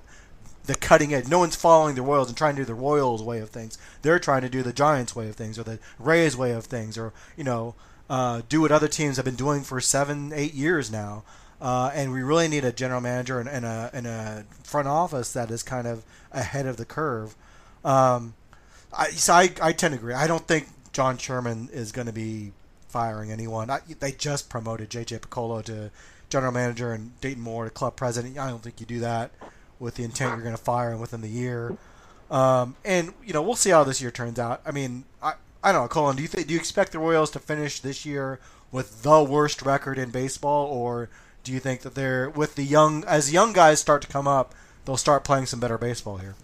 the 0.66 0.76
cutting 0.76 1.14
edge. 1.14 1.28
No 1.28 1.40
one's 1.40 1.56
following 1.56 1.96
the 1.96 2.02
Royals 2.02 2.28
and 2.28 2.38
trying 2.38 2.56
to 2.56 2.62
do 2.62 2.66
the 2.66 2.74
Royals 2.74 3.24
way 3.24 3.40
of 3.40 3.50
things. 3.50 3.78
They're 4.02 4.20
trying 4.20 4.42
to 4.42 4.50
do 4.50 4.64
the 4.64 4.74
Giants 4.74 5.16
way 5.16 5.30
of 5.30 5.36
things 5.36 5.58
or 5.58 5.64
the 5.64 5.80
Rays 6.00 6.36
way 6.38 6.52
of 6.52 6.66
things 6.66 6.98
or 6.98 7.14
you 7.36 7.44
know 7.44 7.76
uh, 8.10 8.42
do 8.50 8.62
what 8.62 8.72
other 8.72 8.88
teams 8.88 9.16
have 9.18 9.26
been 9.26 9.36
doing 9.36 9.62
for 9.62 9.82
seven, 9.82 10.32
eight 10.34 10.54
years 10.54 10.92
now. 10.92 11.24
Uh, 11.62 11.90
and 11.94 12.12
we 12.12 12.22
really 12.22 12.48
need 12.48 12.66
a 12.66 12.72
general 12.72 13.02
manager 13.02 13.40
and, 13.40 13.48
and, 13.48 13.66
a, 13.66 13.90
and 13.94 14.06
a 14.06 14.46
front 14.64 14.88
office 14.88 15.32
that 15.34 15.50
is 15.50 15.64
kind 15.64 15.88
of 15.88 16.04
ahead 16.32 16.66
of 16.66 16.78
the 16.78 16.86
curve. 16.86 17.34
Um, 17.84 18.34
I, 18.96 19.10
so 19.10 19.34
I, 19.34 19.50
I 19.62 19.72
tend 19.72 19.94
to 19.94 20.00
agree. 20.00 20.14
I 20.14 20.28
don't 20.28 20.46
think 20.48 20.68
John 20.96 21.18
Sherman 21.18 21.68
is 21.74 21.92
going 21.92 22.08
to 22.08 22.14
be 22.14 22.54
firing 22.88 23.30
anyone. 23.30 23.70
I, 23.70 23.82
they 24.00 24.14
just 24.14 24.48
promoted 24.48 24.90
J.J. 24.90 25.18
Picollo 25.18 25.62
to 25.66 25.92
general 26.30 26.54
manager 26.54 26.94
and 26.94 27.20
Dayton 27.20 27.44
Moore 27.44 27.66
to 27.66 27.70
club 27.70 27.98
president. 27.98 28.38
I 28.38 28.50
don't 28.50 28.64
think 28.64 28.80
you 28.80 28.86
do 28.86 29.02
that 29.02 29.32
with 29.78 29.96
the 29.96 30.06
intent 30.06 30.32
you're 30.32 30.42
going 30.46 30.56
to 30.56 30.64
fire 30.64 30.94
him 30.94 31.02
within 31.02 31.20
the 31.20 31.28
year. 31.28 31.78
Um, 32.32 32.78
and 32.86 33.14
you 33.26 33.34
know 33.34 33.42
we'll 33.42 33.58
see 33.58 33.72
how 33.72 33.84
this 33.84 34.02
year 34.02 34.10
turns 34.10 34.40
out. 34.40 34.62
I 34.66 34.72
mean, 34.72 35.04
I 35.22 35.34
I 35.62 35.74
don't 35.74 35.82
know, 35.82 35.88
Cullen. 35.90 36.16
Do 36.16 36.22
you 36.22 36.30
think 36.30 36.48
do 36.48 36.54
you 36.54 36.60
expect 36.62 36.94
the 36.94 37.00
Royals 37.00 37.30
to 37.32 37.40
finish 37.40 37.82
this 37.82 38.06
year 38.06 38.40
with 38.72 39.04
the 39.04 39.22
worst 39.22 39.62
record 39.64 40.00
in 40.00 40.12
baseball, 40.12 40.66
or 40.66 41.10
do 41.44 41.52
you 41.52 41.60
think 41.60 41.82
that 41.82 41.96
they're 41.96 42.30
with 42.30 42.56
the 42.56 42.64
young 42.64 43.04
as 43.04 43.34
young 43.34 43.52
guys 43.52 43.82
start 43.82 44.02
to 44.04 44.08
come 44.08 44.30
up, 44.30 44.56
they'll 44.86 44.96
start 44.96 45.26
playing 45.26 45.48
some 45.48 45.60
better 45.60 45.78
baseball 45.78 46.20
here? 46.20 46.36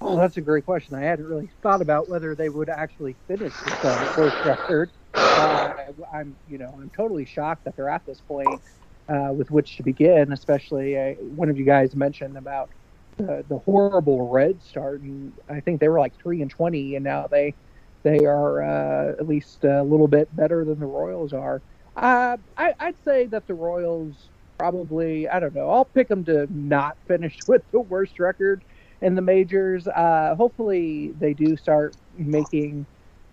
Oh, 0.00 0.16
that's 0.16 0.36
a 0.36 0.40
great 0.40 0.64
question. 0.64 0.94
I 0.94 1.02
hadn't 1.02 1.26
really 1.26 1.50
thought 1.62 1.82
about 1.82 2.08
whether 2.08 2.36
they 2.36 2.48
would 2.50 2.68
actually 2.68 3.18
finish 3.26 3.64
with 3.64 3.80
the 3.80 4.08
worst 4.14 4.44
record. 4.44 4.92
Uh, 5.34 5.72
I'm, 6.12 6.38
you 6.46 6.58
know, 6.58 6.78
I'm 6.80 6.90
totally 6.90 7.24
shocked 7.24 7.64
that 7.64 7.74
they're 7.76 7.88
at 7.88 8.06
this 8.06 8.20
point 8.20 8.62
uh, 9.08 9.32
with 9.34 9.50
which 9.50 9.76
to 9.76 9.82
begin. 9.82 10.32
Especially 10.32 10.96
uh, 10.96 11.14
one 11.20 11.48
of 11.50 11.58
you 11.58 11.64
guys 11.64 11.96
mentioned 11.96 12.36
about 12.38 12.70
the, 13.16 13.44
the 13.48 13.58
horrible 13.58 14.30
red 14.30 14.62
start, 14.62 15.02
and 15.02 15.34
I 15.48 15.60
think 15.60 15.80
they 15.80 15.88
were 15.88 15.98
like 16.00 16.14
three 16.22 16.42
and 16.42 16.50
twenty, 16.50 16.94
and 16.94 17.04
now 17.04 17.26
they 17.28 17.56
they 18.04 18.24
are 18.24 18.62
uh, 18.62 19.12
at 19.18 19.26
least 19.26 19.64
a 19.64 19.82
little 19.82 20.08
bit 20.08 20.34
better 20.34 20.64
than 20.64 20.78
the 20.78 20.86
Royals 20.86 21.32
are. 21.32 21.62
Uh, 21.96 22.36
I, 22.56 22.74
I'd 22.78 23.02
say 23.04 23.26
that 23.26 23.48
the 23.48 23.54
Royals 23.54 24.30
probably 24.58 25.28
I 25.28 25.40
don't 25.40 25.54
know. 25.54 25.70
I'll 25.70 25.84
pick 25.86 26.08
them 26.08 26.24
to 26.26 26.46
not 26.50 26.98
finish 27.08 27.38
with 27.48 27.62
the 27.72 27.80
worst 27.80 28.20
record 28.20 28.64
in 29.00 29.14
the 29.14 29.22
majors. 29.22 29.86
Uh, 29.88 30.34
hopefully, 30.36 31.12
they 31.18 31.34
do 31.34 31.56
start 31.56 31.96
making 32.16 32.86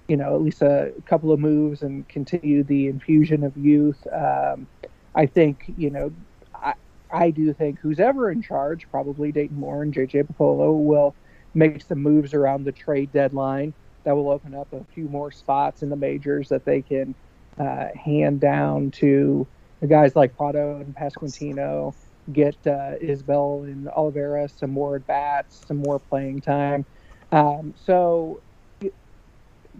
you 0.07 0.17
know 0.17 0.35
at 0.35 0.41
least 0.41 0.61
a 0.61 0.93
couple 1.05 1.31
of 1.31 1.39
moves 1.39 1.81
and 1.81 2.07
continue 2.09 2.63
the 2.63 2.87
infusion 2.87 3.43
of 3.43 3.57
youth. 3.57 4.05
Um, 4.11 4.67
I 5.15 5.25
think 5.27 5.63
you 5.77 5.91
know, 5.91 6.11
I 6.53 6.73
I 7.11 7.31
do 7.31 7.53
think 7.53 7.79
who's 7.81 7.99
ever 7.99 8.31
in 8.31 8.41
charge, 8.41 8.89
probably 8.89 9.31
Dayton 9.31 9.57
Moore 9.57 9.83
and 9.83 9.93
JJ 9.93 10.27
Picollo, 10.27 10.83
will 10.83 11.15
make 11.53 11.81
some 11.81 12.01
moves 12.01 12.33
around 12.33 12.65
the 12.65 12.71
trade 12.71 13.11
deadline 13.11 13.73
that 14.03 14.15
will 14.15 14.29
open 14.29 14.53
up 14.53 14.71
a 14.73 14.85
few 14.93 15.09
more 15.09 15.31
spots 15.31 15.81
in 15.81 15.89
the 15.89 15.95
majors 15.95 16.49
that 16.49 16.65
they 16.65 16.81
can 16.81 17.15
uh, 17.57 17.87
hand 17.95 18.39
down 18.39 18.91
to 18.91 19.47
the 19.81 19.87
guys 19.87 20.15
like 20.15 20.35
Pratto 20.35 20.79
and 20.79 20.95
Pasquantino, 20.95 21.95
get 22.31 22.55
uh, 22.65 22.95
Isbel 23.01 23.63
and 23.63 23.89
Olivares 23.89 24.53
some 24.57 24.71
more 24.71 24.95
at 24.97 25.07
bats, 25.07 25.61
some 25.67 25.77
more 25.77 25.99
playing 25.99 26.41
time. 26.41 26.85
Um, 27.31 27.73
so, 27.85 28.41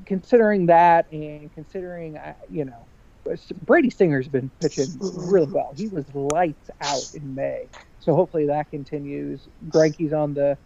considering 0.05 0.65
that 0.67 1.11
and 1.11 1.53
considering, 1.53 2.17
uh, 2.17 2.33
you 2.51 2.65
know, 2.65 2.85
Brady 3.65 3.89
Singer's 3.89 4.27
been 4.27 4.51
pitching 4.59 4.87
really 4.99 5.51
well. 5.51 5.73
He 5.75 5.87
was 5.87 6.05
lights 6.13 6.69
out 6.81 7.11
in 7.15 7.33
May, 7.33 7.67
so 7.99 8.13
hopefully 8.13 8.45
that 8.47 8.69
continues. 8.69 9.47
Greinke's 9.69 10.13
on 10.13 10.33
the 10.35 10.57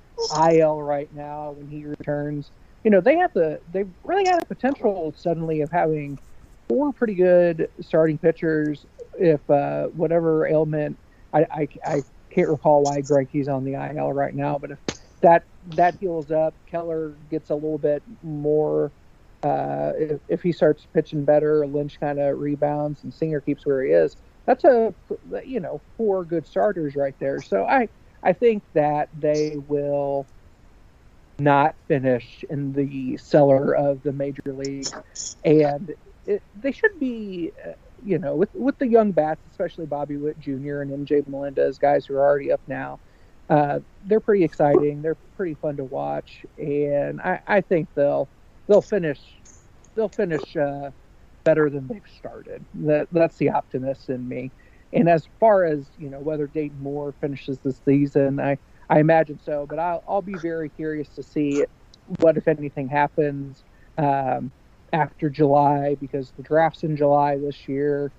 IL 0.52 0.82
right 0.82 1.14
now 1.16 1.52
when 1.52 1.70
he 1.70 1.86
returns. 1.86 2.52
You 2.84 2.92
know 2.92 3.02
they 3.02 3.18
have 3.18 3.34
the 3.34 3.60
they 3.72 3.86
really 4.04 4.26
had 4.28 4.42
a 4.42 4.46
potential 4.46 5.14
suddenly 5.16 5.62
of 5.62 5.72
having 5.72 6.20
four 6.68 6.92
pretty 6.92 7.16
good 7.16 7.70
starting 7.82 8.18
pitchers 8.18 8.86
if 9.18 9.48
uh, 9.50 9.88
whatever 9.88 10.48
ailment 10.48 10.98
I, 11.34 11.46
I, 11.52 11.68
I 11.86 12.04
can't 12.32 12.50
recall 12.50 12.84
why 12.84 13.02
Greinke's 13.02 13.48
on 13.48 13.64
the 13.64 13.74
IL 13.74 14.14
right 14.14 14.34
now, 14.36 14.58
but 14.60 14.72
if 14.72 14.80
that 15.22 15.44
that 15.74 15.96
heals 16.00 16.32
up, 16.32 16.56
Keller 16.70 17.20
gets 17.30 17.50
a 17.50 17.56
little 17.56 17.78
bit 17.80 18.04
more 18.24 18.94
uh, 19.44 19.94
if, 19.98 20.22
if 20.28 20.42
he 20.44 20.52
starts 20.52 20.88
pitching 20.94 21.26
better, 21.26 21.66
Lynch 21.68 22.00
kind 22.00 22.20
of 22.20 22.38
rebounds 22.40 23.04
and 23.04 23.14
Singer 23.14 23.42
keeps 23.42 23.66
where 23.66 23.84
he 23.84 23.92
is. 23.92 24.18
That's 24.46 24.64
a 24.64 24.94
you 25.46 25.60
know 25.60 25.82
four 25.98 26.26
good 26.26 26.48
starters 26.48 26.96
right 26.96 27.16
there. 27.20 27.42
So 27.42 27.66
I 27.66 27.90
I 28.24 28.34
think 28.34 28.64
that 28.74 29.10
they 29.14 29.56
will 29.58 30.30
not 31.40 31.76
finish 31.88 32.44
in 32.50 32.74
the 32.74 33.18
cellar 33.18 33.76
of 33.76 34.04
the 34.04 34.14
major 34.14 34.42
league, 34.48 34.94
and 35.46 35.94
it, 36.26 36.44
they 36.56 36.72
should 36.72 37.00
be. 37.00 37.52
You 38.04 38.20
know, 38.20 38.36
with 38.36 38.50
with 38.54 38.78
the 38.80 38.88
young 38.88 39.12
bats, 39.12 39.42
especially 39.48 39.86
Bobby 39.86 40.18
Witt 40.18 40.40
Jr. 40.40 40.82
and 40.82 41.08
MJ 41.08 41.28
Melendez, 41.28 41.78
guys 41.78 42.06
who 42.06 42.16
are 42.16 42.22
already 42.22 42.52
up 42.52 42.62
now, 42.68 43.00
uh, 43.50 43.80
they're 44.06 44.20
pretty 44.20 44.44
exciting. 44.44 45.02
They're 45.02 45.18
pretty 45.36 45.56
fun 45.56 45.78
to 45.78 45.84
watch, 45.86 46.46
and 46.58 47.22
I, 47.22 47.42
I 47.48 47.62
think 47.62 47.90
they'll 47.96 48.30
they'll 48.68 48.82
finish 48.82 49.20
they'll 49.96 50.10
finish 50.10 50.56
uh, 50.56 50.92
better 51.44 51.70
than 51.70 51.88
they've 51.88 52.02
started. 52.18 52.66
That 52.76 53.08
that's 53.12 53.38
the 53.38 53.50
optimist 53.50 54.10
in 54.10 54.28
me. 54.28 54.52
And 54.94 55.10
as 55.10 55.28
far 55.40 55.66
as 55.66 55.90
you 55.98 56.10
know, 56.10 56.20
whether 56.22 56.48
Dayton 56.48 56.80
Moore 56.82 57.14
finishes 57.22 57.60
this 57.60 57.82
season, 57.86 58.40
I 58.40 58.58
I 58.90 59.00
imagine 59.00 59.40
so. 59.40 59.66
But 59.68 59.80
I'll 59.80 60.04
I'll 60.08 60.22
be 60.22 60.38
very 60.38 60.70
curious 60.70 61.10
to 61.16 61.24
see 61.24 61.66
what 62.06 62.38
if 62.38 62.48
anything 62.48 62.90
happens 62.90 63.64
um, 63.98 64.52
after 64.94 65.30
July 65.30 65.96
because 66.00 66.32
the 66.38 66.44
draft's 66.44 66.84
in 66.84 66.96
July 66.96 67.38
this 67.38 67.68
year. 67.68 68.12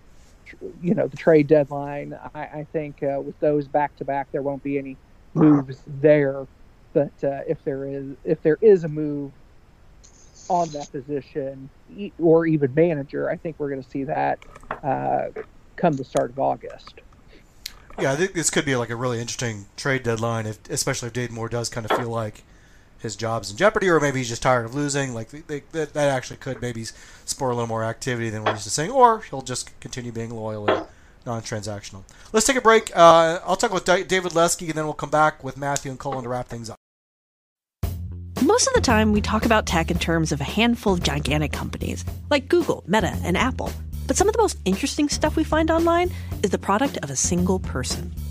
You 0.83 0.95
know 0.95 1.07
the 1.07 1.17
trade 1.17 1.47
deadline. 1.47 2.19
I, 2.35 2.41
I 2.41 2.67
think 2.73 3.03
uh, 3.03 3.21
with 3.21 3.39
those 3.41 3.69
back 3.69 3.97
to 3.97 4.05
back, 4.05 4.33
there 4.33 4.43
won't 4.43 4.63
be 4.63 4.79
any 4.79 4.97
moves 5.35 5.83
there. 5.87 6.47
But 6.93 7.13
uh, 7.23 7.43
if 7.47 7.63
there 7.65 7.85
is 7.85 8.17
if 8.25 8.43
there 8.43 8.59
is 8.61 8.83
a 8.83 8.89
move 8.89 9.31
on 10.51 10.69
that 10.71 10.91
position 10.91 11.71
or 12.19 12.47
even 12.47 12.75
manager. 12.75 13.31
I 13.31 13.37
think 13.37 13.57
we're 13.59 13.71
going 13.71 13.83
to 13.83 13.89
see 13.89 14.05
that 14.05 14.45
uh, 14.83 15.29
come 15.77 15.95
the 15.95 16.05
start 16.05 16.31
of 16.31 16.39
August. 16.39 17.01
Yeah, 17.99 18.13
I 18.13 18.17
think 18.17 18.35
this 18.35 18.51
could 18.51 18.65
be 18.65 18.77
like 18.77 18.91
a 18.91 18.97
really 18.97 19.21
interesting 19.21 19.67
trade 19.77 20.03
deadline, 20.03 20.47
if, 20.47 20.69
especially 20.69 21.07
if 21.07 21.13
Dayton 21.13 21.37
Moore 21.37 21.49
does 21.49 21.69
kind 21.69 21.89
of 21.89 21.97
feel 21.97 22.09
like 22.09 22.43
his 23.01 23.17
job's 23.17 23.51
in 23.51 23.57
jeopardy, 23.57 23.89
or 23.89 23.99
maybe 23.99 24.19
he's 24.19 24.29
just 24.29 24.43
tired 24.43 24.65
of 24.67 24.75
losing. 24.75 25.15
Like 25.15 25.31
they, 25.31 25.63
that, 25.73 25.95
that 25.95 26.09
actually 26.09 26.37
could 26.37 26.61
maybe 26.61 26.85
spur 26.85 27.47
a 27.47 27.55
little 27.55 27.67
more 27.67 27.85
activity 27.85 28.31
than 28.31 28.45
we're 28.45 28.53
used 28.53 28.65
to 28.65 28.71
saying, 28.71 28.91
or 28.91 29.21
he'll 29.23 29.43
just 29.43 29.79
continue 29.81 30.13
being 30.13 30.31
loyal 30.31 30.71
and 30.71 30.87
non-transactional. 31.27 32.03
Let's 32.33 32.47
take 32.47 32.57
a 32.57 32.61
break. 32.61 32.95
Uh, 32.97 33.41
I'll 33.45 33.57
talk 33.57 33.73
with 33.73 33.85
David 33.85 34.35
Lesky, 34.35 34.67
and 34.69 34.75
then 34.75 34.85
we'll 34.85 34.95
come 34.95 35.11
back 35.11 35.43
with 35.43 35.57
Matthew 35.57 35.91
and 35.91 35.99
Cullen 36.01 36.23
to 36.23 36.29
wrap 36.29 36.49
things 36.49 36.71
up. 36.71 36.77
Most 38.43 38.67
of 38.67 38.75
the 38.75 38.81
time, 38.81 39.13
we 39.13 39.21
talk 39.21 39.45
about 39.45 39.67
tech 39.67 39.91
in 39.91 39.99
terms 39.99 40.33
of 40.33 40.41
a 40.41 40.45
handful 40.45 40.95
of 40.95 41.03
gigantic 41.03 41.53
companies 41.53 42.05
like 42.31 42.49
Google, 42.49 42.83
Meta, 42.87 43.17
and 43.23 43.37
Apple. 43.37 43.71
But 44.07 44.17
some 44.17 44.29
of 44.29 44.35
the 44.35 44.41
most 44.41 44.59
interesting 44.65 45.09
stuff 45.09 45.37
we 45.37 45.45
find 45.45 45.71
online 45.71 46.11
is 46.43 46.51
the 46.51 46.59
product 46.59 46.99
of 47.03 47.11
a 47.11 47.17
single 47.17 47.59
person. 47.61 48.13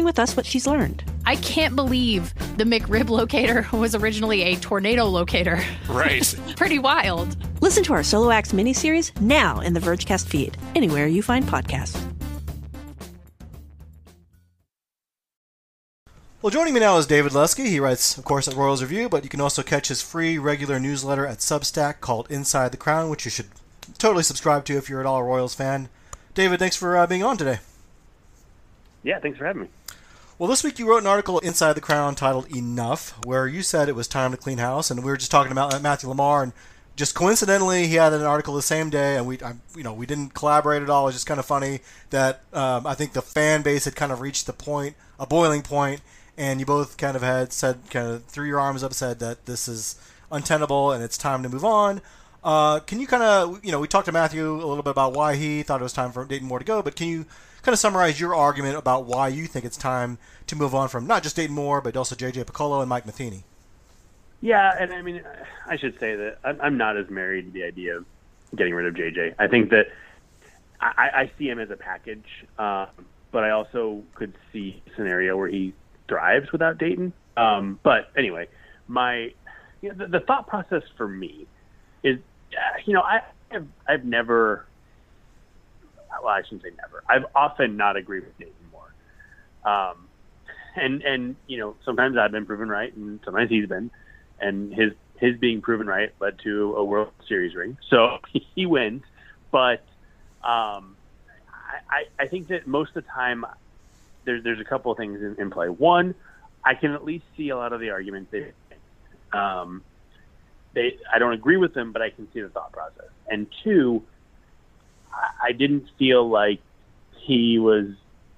with 0.00 0.18
us 0.18 0.34
what 0.34 0.46
she's 0.46 0.66
learned. 0.66 1.04
I 1.26 1.36
can't 1.36 1.76
believe 1.76 2.32
the 2.56 2.64
McRib 2.64 3.10
locator 3.10 3.66
was 3.76 3.94
originally 3.94 4.42
a 4.42 4.56
tornado 4.56 5.04
locator. 5.04 5.60
Right. 5.88 6.34
Pretty 6.56 6.78
wild. 6.78 7.36
Listen 7.60 7.84
to 7.84 7.92
our 7.92 8.02
Solo 8.02 8.30
Acts 8.30 8.52
miniseries 8.52 9.18
now 9.20 9.60
in 9.60 9.74
the 9.74 9.80
Vergecast 9.80 10.26
feed, 10.26 10.56
anywhere 10.74 11.06
you 11.06 11.22
find 11.22 11.44
podcasts. 11.44 12.00
Well, 16.40 16.50
joining 16.50 16.74
me 16.74 16.80
now 16.80 16.96
is 16.96 17.06
David 17.06 17.34
Lesky. 17.34 17.68
He 17.68 17.78
writes, 17.78 18.18
of 18.18 18.24
course, 18.24 18.48
at 18.48 18.54
Royals 18.54 18.82
Review, 18.82 19.08
but 19.08 19.22
you 19.22 19.30
can 19.30 19.40
also 19.40 19.62
catch 19.62 19.88
his 19.88 20.02
free 20.02 20.38
regular 20.38 20.80
newsletter 20.80 21.24
at 21.24 21.38
Substack 21.38 22.00
called 22.00 22.26
Inside 22.30 22.72
the 22.72 22.76
Crown, 22.76 23.10
which 23.10 23.24
you 23.24 23.30
should 23.30 23.46
totally 23.98 24.24
subscribe 24.24 24.64
to 24.64 24.76
if 24.76 24.88
you're 24.88 24.98
at 24.98 25.06
all 25.06 25.18
a 25.18 25.22
Royals 25.22 25.54
fan. 25.54 25.88
David, 26.34 26.58
thanks 26.58 26.74
for 26.74 26.96
uh, 26.96 27.06
being 27.06 27.22
on 27.22 27.36
today. 27.36 27.60
Yeah, 29.04 29.20
thanks 29.20 29.38
for 29.38 29.46
having 29.46 29.62
me. 29.62 29.68
Well, 30.42 30.48
this 30.48 30.64
week 30.64 30.80
you 30.80 30.88
wrote 30.88 31.02
an 31.02 31.06
article 31.06 31.38
inside 31.38 31.74
the 31.74 31.80
Crown 31.80 32.16
titled 32.16 32.50
"Enough," 32.52 33.16
where 33.24 33.46
you 33.46 33.62
said 33.62 33.88
it 33.88 33.94
was 33.94 34.08
time 34.08 34.32
to 34.32 34.36
clean 34.36 34.58
house, 34.58 34.90
and 34.90 35.04
we 35.04 35.08
were 35.08 35.16
just 35.16 35.30
talking 35.30 35.52
about 35.52 35.80
Matthew 35.80 36.08
LaMar, 36.08 36.42
and 36.42 36.52
just 36.96 37.14
coincidentally 37.14 37.86
he 37.86 37.94
had 37.94 38.12
an 38.12 38.22
article 38.22 38.54
the 38.54 38.60
same 38.60 38.90
day, 38.90 39.16
and 39.16 39.24
we, 39.24 39.40
I, 39.40 39.52
you 39.76 39.84
know, 39.84 39.94
we 39.94 40.04
didn't 40.04 40.34
collaborate 40.34 40.82
at 40.82 40.90
all. 40.90 41.04
It 41.04 41.10
was 41.10 41.14
just 41.14 41.28
kind 41.28 41.38
of 41.38 41.46
funny 41.46 41.78
that 42.10 42.42
um, 42.52 42.88
I 42.88 42.94
think 42.94 43.12
the 43.12 43.22
fan 43.22 43.62
base 43.62 43.84
had 43.84 43.94
kind 43.94 44.10
of 44.10 44.20
reached 44.20 44.46
the 44.46 44.52
point, 44.52 44.96
a 45.16 45.28
boiling 45.28 45.62
point, 45.62 46.00
and 46.36 46.58
you 46.58 46.66
both 46.66 46.96
kind 46.96 47.14
of 47.14 47.22
had 47.22 47.52
said, 47.52 47.78
kind 47.90 48.08
of 48.08 48.24
threw 48.24 48.48
your 48.48 48.58
arms 48.58 48.82
up, 48.82 48.94
said 48.94 49.20
that 49.20 49.46
this 49.46 49.68
is 49.68 49.94
untenable 50.32 50.90
and 50.90 51.04
it's 51.04 51.16
time 51.16 51.44
to 51.44 51.48
move 51.48 51.64
on. 51.64 52.00
Uh, 52.42 52.80
can 52.80 52.98
you 52.98 53.06
kind 53.06 53.22
of, 53.22 53.64
you 53.64 53.70
know, 53.70 53.78
we 53.78 53.86
talked 53.86 54.06
to 54.06 54.12
Matthew 54.12 54.50
a 54.50 54.66
little 54.66 54.82
bit 54.82 54.90
about 54.90 55.12
why 55.12 55.36
he 55.36 55.62
thought 55.62 55.80
it 55.80 55.84
was 55.84 55.92
time 55.92 56.10
for 56.10 56.24
Dayton 56.24 56.48
Moore 56.48 56.58
to 56.58 56.64
go, 56.64 56.82
but 56.82 56.96
can 56.96 57.06
you 57.06 57.26
kind 57.62 57.72
of 57.72 57.78
summarize 57.78 58.20
your 58.20 58.34
argument 58.34 58.76
about 58.76 59.06
why 59.06 59.28
you 59.28 59.46
think 59.46 59.64
it's 59.64 59.76
time 59.76 60.18
to 60.46 60.56
move 60.56 60.74
on 60.74 60.88
from 60.88 61.06
not 61.06 61.22
just 61.22 61.36
Dayton 61.36 61.54
Moore, 61.54 61.80
but 61.80 61.96
also 61.96 62.14
J.J. 62.14 62.44
Picollo 62.44 62.80
and 62.80 62.88
Mike 62.88 63.06
Matheny? 63.06 63.44
Yeah, 64.40 64.74
and 64.78 64.92
I 64.92 65.02
mean, 65.02 65.22
I 65.66 65.76
should 65.76 65.98
say 66.00 66.16
that 66.16 66.38
I'm 66.44 66.76
not 66.76 66.96
as 66.96 67.08
married 67.08 67.46
to 67.46 67.50
the 67.52 67.62
idea 67.62 67.98
of 67.98 68.04
getting 68.56 68.74
rid 68.74 68.86
of 68.86 68.94
JJ. 68.94 69.36
I 69.38 69.46
think 69.46 69.70
that 69.70 69.86
I, 70.80 71.10
I 71.14 71.30
see 71.38 71.48
him 71.48 71.60
as 71.60 71.70
a 71.70 71.76
package, 71.76 72.26
um, 72.58 72.88
but 73.30 73.44
I 73.44 73.50
also 73.50 74.02
could 74.14 74.34
see 74.52 74.82
a 74.86 74.96
scenario 74.96 75.36
where 75.36 75.48
he 75.48 75.74
thrives 76.08 76.50
without 76.50 76.78
Dayton. 76.78 77.12
Um, 77.36 77.78
but 77.84 78.10
anyway, 78.16 78.48
my 78.88 79.32
you 79.80 79.90
know, 79.90 79.94
the, 79.94 80.06
the 80.06 80.20
thought 80.20 80.48
process 80.48 80.82
for 80.96 81.06
me 81.06 81.46
is, 82.02 82.18
uh, 82.52 82.78
you 82.84 82.94
know, 82.94 83.02
I 83.02 83.22
have 83.50 83.66
I've 83.88 84.04
never, 84.04 84.66
well, 86.22 86.34
I 86.34 86.42
shouldn't 86.42 86.62
say 86.62 86.70
never. 86.76 87.02
I've 87.08 87.26
often 87.34 87.76
not 87.76 87.96
agreed 87.96 88.24
with 88.24 88.38
Dayton 88.38 88.54
Moore, 88.70 88.94
um, 89.64 90.08
and 90.76 91.02
and 91.02 91.36
you 91.46 91.58
know, 91.58 91.76
sometimes 91.84 92.16
I've 92.16 92.32
been 92.32 92.46
proven 92.46 92.68
right, 92.68 92.94
and 92.94 93.20
sometimes 93.24 93.50
he's 93.50 93.68
been 93.68 93.90
and 94.42 94.74
his 94.74 94.92
his 95.18 95.38
being 95.38 95.62
proven 95.62 95.86
right 95.86 96.12
led 96.20 96.38
to 96.40 96.74
a 96.76 96.84
World 96.84 97.12
Series 97.28 97.54
ring. 97.54 97.78
So 97.88 98.18
he 98.54 98.66
wins, 98.66 99.02
but 99.50 99.84
um, 100.42 100.96
I, 101.88 102.04
I 102.18 102.26
think 102.26 102.48
that 102.48 102.66
most 102.66 102.96
of 102.96 103.04
the 103.04 103.10
time 103.10 103.46
there's 104.24 104.42
there's 104.44 104.60
a 104.60 104.64
couple 104.64 104.92
of 104.92 104.98
things 104.98 105.20
in, 105.20 105.36
in 105.38 105.50
play. 105.50 105.68
One, 105.68 106.14
I 106.64 106.74
can 106.74 106.92
at 106.92 107.04
least 107.04 107.24
see 107.36 107.48
a 107.50 107.56
lot 107.56 107.72
of 107.72 107.80
the 107.80 107.90
arguments 107.90 108.32
they 108.32 108.52
um, 109.32 109.82
they 110.74 110.96
I 111.12 111.18
don't 111.18 111.32
agree 111.32 111.56
with 111.56 111.72
them, 111.72 111.92
but 111.92 112.02
I 112.02 112.10
can 112.10 112.30
see 112.32 112.40
the 112.40 112.48
thought 112.48 112.72
process. 112.72 113.10
And 113.28 113.46
two, 113.62 114.02
I, 115.42 115.52
didn't 115.52 115.88
feel 115.98 116.28
like 116.28 116.60
he 117.16 117.58
was 117.58 117.86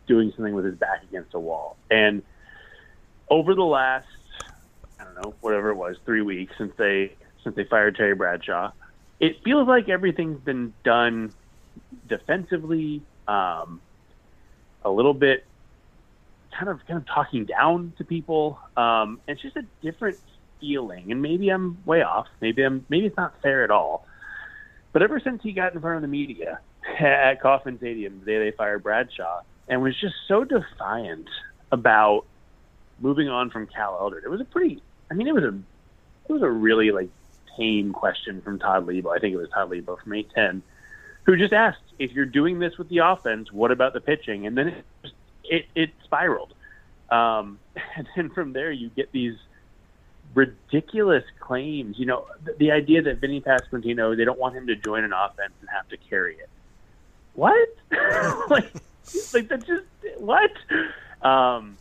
doing 0.06 0.32
something 0.34 0.54
with 0.54 0.64
his 0.64 0.74
back 0.74 1.02
against 1.04 1.34
a 1.34 1.38
wall. 1.38 1.76
And 1.90 2.22
over 3.28 3.54
the 3.54 3.64
last 3.64 4.06
I 4.98 5.04
don't 5.04 5.14
know, 5.22 5.34
whatever 5.40 5.70
it 5.70 5.76
was, 5.76 5.96
three 6.04 6.22
weeks 6.22 6.54
since 6.56 6.72
they 6.76 7.12
since 7.42 7.56
they 7.56 7.64
fired 7.64 7.96
Terry 7.96 8.14
Bradshaw. 8.14 8.72
It 9.20 9.42
feels 9.44 9.68
like 9.68 9.88
everything's 9.88 10.40
been 10.40 10.72
done 10.82 11.32
defensively, 12.08 13.02
um, 13.28 13.80
a 14.84 14.90
little 14.90 15.14
bit 15.14 15.44
kind 16.56 16.68
of 16.68 16.84
kind 16.86 16.98
of 16.98 17.06
talking 17.06 17.44
down 17.44 17.92
to 17.98 18.04
people. 18.04 18.58
Um, 18.76 19.20
it's 19.28 19.42
just 19.42 19.56
a 19.56 19.64
different 19.82 20.18
feeling, 20.60 21.12
and 21.12 21.20
maybe 21.20 21.48
I'm 21.50 21.78
way 21.84 22.02
off. 22.02 22.28
Maybe 22.40 22.62
I'm 22.62 22.84
maybe 22.88 23.06
it's 23.06 23.16
not 23.16 23.40
fair 23.42 23.64
at 23.64 23.70
all. 23.70 24.06
But 24.94 25.02
ever 25.02 25.20
since 25.22 25.42
he 25.42 25.52
got 25.52 25.74
in 25.74 25.80
front 25.80 25.96
of 25.96 26.02
the 26.02 26.08
media 26.08 26.60
at 27.00 27.42
Kauffman 27.42 27.76
Stadium 27.76 28.20
the 28.20 28.24
day 28.24 28.38
they 28.38 28.56
fired 28.56 28.82
Bradshaw, 28.82 29.40
and 29.68 29.82
was 29.82 30.00
just 30.00 30.14
so 30.26 30.44
defiant 30.44 31.28
about 31.72 32.22
moving 33.00 33.28
on 33.28 33.50
from 33.50 33.66
Cal 33.66 33.98
Eldred, 34.00 34.24
it 34.24 34.30
was 34.30 34.40
a 34.40 34.44
pretty. 34.44 34.82
I 35.10 35.14
mean, 35.14 35.26
it 35.26 35.34
was 35.34 35.44
a 35.44 35.48
it 36.28 36.32
was 36.32 36.42
a 36.42 36.48
really 36.48 36.92
like 36.92 37.10
tame 37.58 37.92
question 37.92 38.40
from 38.40 38.58
Todd 38.58 38.86
Leabo. 38.86 39.14
I 39.14 39.18
think 39.18 39.34
it 39.34 39.38
was 39.38 39.48
Todd 39.52 39.70
Leabo 39.70 40.00
from 40.02 40.14
810, 40.14 40.62
who 41.26 41.36
just 41.36 41.52
asked, 41.52 41.82
"If 41.98 42.12
you're 42.12 42.24
doing 42.24 42.60
this 42.60 42.78
with 42.78 42.88
the 42.88 42.98
offense, 42.98 43.52
what 43.52 43.72
about 43.72 43.94
the 43.94 44.00
pitching?" 44.00 44.46
And 44.46 44.56
then 44.56 44.68
it 44.68 44.84
it, 45.42 45.64
it 45.74 45.90
spiraled, 46.04 46.54
um, 47.10 47.58
and 47.96 48.06
then 48.14 48.30
from 48.30 48.52
there 48.52 48.70
you 48.70 48.90
get 48.90 49.10
these 49.10 49.34
ridiculous 50.34 51.24
claims. 51.40 51.98
You 51.98 52.06
know, 52.06 52.26
the, 52.44 52.54
the 52.58 52.70
idea 52.72 53.02
that 53.02 53.20
Vinny 53.20 53.40
Pasquantino 53.40 54.16
they 54.16 54.24
don't 54.24 54.38
want 54.38 54.54
him 54.54 54.66
to 54.66 54.76
join 54.76 55.04
an 55.04 55.12
offense 55.12 55.52
and 55.60 55.68
have 55.70 55.88
to 55.88 55.96
carry 55.96 56.36
it. 56.36 56.48
What? 57.34 57.68
like, 58.50 58.72
like 59.32 59.48
that's 59.48 59.66
just 59.66 59.84
what? 60.18 60.50
Um, 61.22 61.76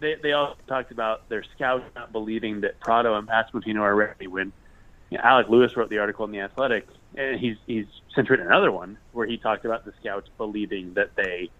they, 0.00 0.16
they 0.22 0.32
also 0.32 0.56
talked 0.66 0.92
about 0.92 1.28
their 1.28 1.44
scouts 1.54 1.84
not 1.94 2.12
believing 2.12 2.62
that 2.62 2.80
Pratto 2.80 3.16
and 3.16 3.28
Pasquantino 3.28 3.80
are 3.80 3.94
ready. 3.94 4.26
When 4.26 4.52
you 5.10 5.18
know, 5.18 5.24
Alec 5.24 5.48
Lewis 5.48 5.76
wrote 5.76 5.90
the 5.90 5.98
article 5.98 6.24
in 6.24 6.32
the 6.32 6.40
Athletic, 6.40 6.86
and 7.14 7.38
he's 7.38 7.56
he's 7.66 7.86
since 8.14 8.28
written 8.30 8.46
another 8.46 8.72
one 8.72 8.98
where 9.12 9.26
he 9.26 9.36
talked 9.36 9.64
about 9.64 9.84
the 9.84 9.92
scouts 10.00 10.28
believing 10.36 10.94
that 10.94 11.14
they 11.16 11.50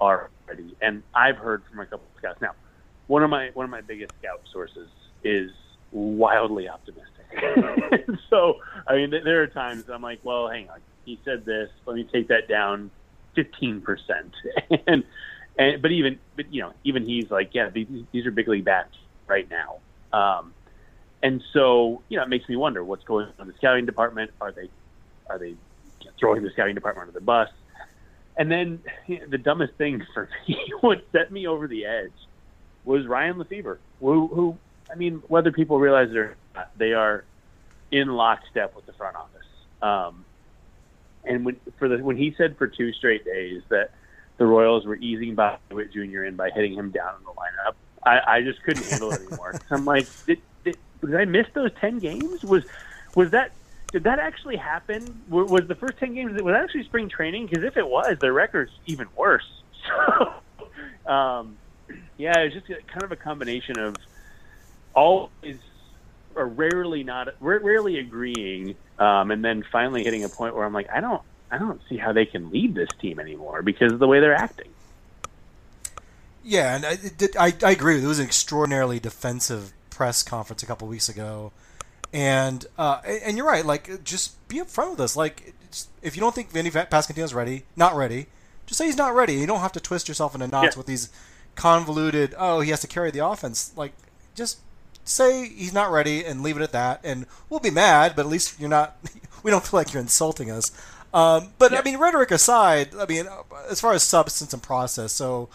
are 0.00 0.30
ready. 0.46 0.76
And 0.80 1.02
I've 1.14 1.36
heard 1.36 1.62
from 1.68 1.80
a 1.80 1.86
couple 1.86 2.06
of 2.12 2.18
scouts 2.18 2.40
now. 2.40 2.52
One 3.06 3.22
of 3.22 3.30
my 3.30 3.50
one 3.54 3.64
of 3.64 3.70
my 3.70 3.80
biggest 3.80 4.12
scout 4.20 4.40
sources 4.52 4.88
is 5.22 5.50
wildly 5.92 6.68
optimistic. 6.68 7.12
so 8.30 8.56
I 8.86 8.94
mean, 8.94 9.10
there 9.10 9.42
are 9.42 9.46
times 9.46 9.84
I'm 9.88 10.02
like, 10.02 10.20
well, 10.22 10.48
hang 10.48 10.68
on, 10.70 10.80
he 11.04 11.18
said 11.24 11.44
this. 11.44 11.70
Let 11.84 11.96
me 11.96 12.04
take 12.04 12.28
that 12.28 12.48
down 12.48 12.90
fifteen 13.34 13.80
percent, 13.80 14.32
and 14.86 15.04
and 15.58 15.82
but 15.82 15.90
even 15.92 16.18
but 16.36 16.52
you 16.52 16.62
know 16.62 16.72
even 16.84 17.04
he's 17.04 17.30
like 17.30 17.50
yeah 17.54 17.68
these, 17.68 17.86
these 18.12 18.26
are 18.26 18.30
big 18.30 18.48
league 18.48 18.64
bats 18.64 18.96
right 19.26 19.48
now. 19.50 19.78
Um, 20.12 20.52
and 21.22 21.42
so 21.52 22.02
you 22.08 22.16
know 22.16 22.22
it 22.22 22.28
makes 22.28 22.48
me 22.48 22.56
wonder 22.56 22.84
what's 22.84 23.04
going 23.04 23.26
on 23.26 23.32
in 23.40 23.48
the 23.48 23.54
scouting 23.54 23.86
department. 23.86 24.30
Are 24.40 24.52
they 24.52 24.68
are 25.28 25.38
they 25.38 25.56
throwing 26.18 26.42
the 26.42 26.50
scouting 26.50 26.74
department 26.74 27.08
under 27.08 27.18
the 27.18 27.24
bus? 27.24 27.48
And 28.36 28.50
then 28.50 28.80
you 29.06 29.18
know, 29.20 29.26
the 29.28 29.38
dumbest 29.38 29.74
thing 29.74 30.04
for 30.14 30.28
me 30.48 30.58
what 30.80 31.04
set 31.12 31.30
me 31.32 31.46
over 31.46 31.66
the 31.66 31.84
edge 31.86 32.12
was 32.84 33.06
Ryan 33.06 33.38
Lefebvre 33.38 33.78
who, 34.00 34.28
who 34.28 34.58
I 34.90 34.94
mean 34.94 35.22
whether 35.28 35.52
people 35.52 35.78
realize 35.78 36.10
it 36.10 36.16
or 36.16 36.36
not 36.54 36.70
they 36.76 36.92
are 36.92 37.24
in 37.90 38.08
lockstep 38.08 38.74
with 38.74 38.86
the 38.86 38.92
front 38.92 39.16
office 39.16 39.46
um, 39.82 40.24
and 41.24 41.44
when 41.44 41.56
for 41.78 41.88
the 41.88 41.98
when 41.98 42.16
he 42.16 42.34
said 42.36 42.56
for 42.56 42.66
two 42.66 42.92
straight 42.92 43.24
days 43.24 43.62
that 43.68 43.90
the 44.38 44.46
Royals 44.46 44.84
were 44.84 44.96
easing 44.96 45.34
Bobby 45.34 45.58
Witt 45.70 45.92
Jr. 45.92 46.24
in 46.24 46.36
by 46.36 46.50
hitting 46.50 46.74
him 46.74 46.90
down 46.90 47.14
in 47.18 47.24
the 47.24 47.30
lineup. 47.30 47.74
I, 48.04 48.36
I 48.36 48.42
just 48.42 48.62
couldn't 48.62 48.86
handle 48.86 49.12
it 49.12 49.22
anymore. 49.22 49.54
I'm 49.70 49.84
like, 49.84 50.06
did, 50.26 50.42
did, 50.64 50.76
did 51.00 51.14
I 51.14 51.24
miss 51.24 51.46
those 51.54 51.70
ten 51.80 51.98
games? 51.98 52.44
Was 52.44 52.64
was 53.14 53.30
that 53.30 53.52
did 53.92 54.04
that 54.04 54.18
actually 54.18 54.56
happen? 54.56 55.22
Was 55.28 55.66
the 55.66 55.74
first 55.74 55.98
ten 55.98 56.14
games 56.14 56.40
was 56.40 56.52
that 56.52 56.62
actually 56.62 56.84
spring 56.84 57.08
training? 57.08 57.46
Because 57.46 57.64
if 57.64 57.76
it 57.76 57.88
was, 57.88 58.18
their 58.20 58.32
record's 58.32 58.72
even 58.86 59.08
worse. 59.16 59.46
So, 61.06 61.12
um, 61.12 61.56
yeah, 62.16 62.38
it's 62.38 62.54
just 62.54 62.66
kind 62.66 63.04
of 63.04 63.12
a 63.12 63.16
combination 63.16 63.78
of 63.78 63.94
always 64.96 65.58
or 66.34 66.46
rarely 66.46 67.04
not 67.04 67.28
rarely 67.40 67.98
agreeing, 67.98 68.74
um, 68.98 69.30
and 69.30 69.44
then 69.44 69.64
finally 69.70 70.02
hitting 70.02 70.24
a 70.24 70.28
point 70.28 70.56
where 70.56 70.64
I'm 70.64 70.72
like, 70.72 70.90
I 70.90 71.00
don't 71.00 71.22
I 71.50 71.58
don't 71.58 71.80
see 71.88 71.96
how 71.96 72.12
they 72.12 72.26
can 72.26 72.50
lead 72.50 72.74
this 72.74 72.88
team 73.00 73.20
anymore 73.20 73.62
because 73.62 73.92
of 73.92 74.00
the 74.00 74.08
way 74.08 74.18
they're 74.18 74.34
acting. 74.34 74.68
Yeah, 76.42 76.76
and 76.76 76.86
I, 76.86 77.46
I, 77.48 77.54
I 77.64 77.70
agree. 77.72 78.02
It 78.02 78.06
was 78.06 78.18
an 78.20 78.26
extraordinarily 78.26 79.00
defensive 79.00 79.72
press 79.90 80.22
conference 80.22 80.62
a 80.62 80.66
couple 80.66 80.86
weeks 80.86 81.08
ago, 81.08 81.52
and 82.12 82.64
uh, 82.78 83.00
and 83.04 83.36
you're 83.36 83.46
right. 83.46 83.66
Like, 83.66 84.04
just 84.04 84.46
be 84.48 84.58
upfront 84.58 84.90
with 84.92 85.00
us. 85.00 85.16
Like, 85.16 85.54
if 86.02 86.14
you 86.14 86.20
don't 86.20 86.34
think 86.34 86.50
Vinny 86.50 86.70
Pasquantino's 86.70 87.34
ready, 87.34 87.64
not 87.74 87.96
ready, 87.96 88.26
just 88.66 88.78
say 88.78 88.86
he's 88.86 88.96
not 88.96 89.14
ready. 89.14 89.34
You 89.34 89.46
don't 89.46 89.60
have 89.60 89.72
to 89.72 89.80
twist 89.80 90.06
yourself 90.06 90.34
into 90.34 90.46
knots 90.46 90.76
Yeah. 90.76 90.78
with 90.78 90.86
these 90.86 91.08
convoluted. 91.56 92.34
Oh, 92.38 92.60
he 92.60 92.70
has 92.70 92.80
to 92.80 92.86
carry 92.86 93.10
the 93.10 93.26
offense. 93.26 93.72
Like, 93.76 93.92
just 94.36 94.58
say 95.08 95.48
he's 95.48 95.72
not 95.72 95.90
ready 95.90 96.24
and 96.24 96.42
leave 96.42 96.56
it 96.56 96.62
at 96.62 96.72
that. 96.72 97.00
And 97.04 97.26
we'll 97.48 97.60
be 97.60 97.70
mad, 97.70 98.14
but 98.16 98.22
at 98.26 98.30
least 98.30 98.58
you're 98.60 98.68
not. 98.68 98.96
We 99.42 99.52
don't 99.52 99.64
feel 99.64 99.78
like 99.78 99.92
you're 99.92 100.02
insulting 100.02 100.50
us. 100.50 100.72
Um, 101.14 101.50
but 101.56 101.72
I 101.72 101.80
mean, 101.82 101.98
rhetoric 101.98 102.32
aside, 102.32 102.88
I 102.98 103.06
mean, 103.06 103.28
as 103.70 103.80
far 103.80 103.92
as 103.92 104.02
substance 104.02 104.52
and 104.52 104.60
process, 104.60 105.12
so 105.12 105.48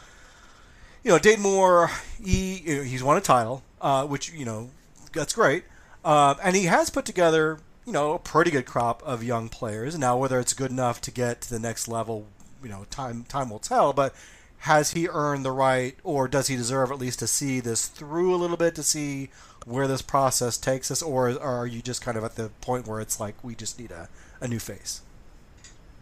you 1.04 1.12
know, 1.12 1.20
Dayton 1.20 1.44
Moore, 1.44 1.92
he 2.24 2.60
you 2.60 2.78
know, 2.78 2.84
he's 2.84 3.04
won 3.04 3.18
a 3.18 3.22
title, 3.22 3.64
uh, 3.82 4.06
which 4.06 4.32
you 4.32 4.46
know 4.46 4.70
that's 5.14 5.34
great, 5.34 5.66
uh, 6.06 6.36
and 6.42 6.56
he 6.56 6.66
has 6.66 6.90
put 6.90 7.04
together 7.04 7.60
you 7.86 7.92
know 7.92 8.14
a 8.14 8.20
pretty 8.20 8.50
good 8.52 8.66
crop 8.66 9.04
of 9.04 9.24
young 9.24 9.50
players. 9.50 9.98
Now, 9.98 10.18
whether 10.18 10.40
it's 10.40 10.54
good 10.54 10.72
enough 10.72 11.02
to 11.02 11.12
get 11.12 11.42
to 11.42 11.50
the 11.50 11.60
next 11.60 11.88
level, 11.88 12.28
you 12.64 12.70
know, 12.70 12.86
time 12.90 13.26
time 13.26 13.50
will 13.50 13.60
tell. 13.60 13.94
But 13.94 14.16
has 14.62 14.92
he 14.92 15.08
earned 15.08 15.44
the 15.44 15.52
right, 15.52 15.96
or 16.04 16.28
does 16.28 16.48
he 16.48 16.56
deserve 16.56 16.92
at 16.92 17.00
least 17.00 17.20
to 17.20 17.28
see 17.28 17.60
this 17.60 17.88
through 17.88 18.34
a 18.34 18.38
little 18.38 18.58
bit 18.58 18.76
to 18.76 18.84
see 18.84 19.30
where 19.66 19.88
this 19.88 20.02
process 20.02 20.58
takes 20.58 20.92
us, 20.92 21.02
or, 21.02 21.40
are 21.40 21.66
you 21.68 21.82
just 21.82 22.02
kind 22.02 22.18
of 22.18 22.24
at 22.24 22.36
the 22.36 22.50
point 22.62 22.88
where 22.88 23.00
it's 23.00 23.20
like 23.20 23.44
we 23.44 23.56
just 23.56 23.80
need 23.80 23.92
a, 23.92 24.08
a 24.40 24.48
new 24.48 24.60
face? 24.60 25.02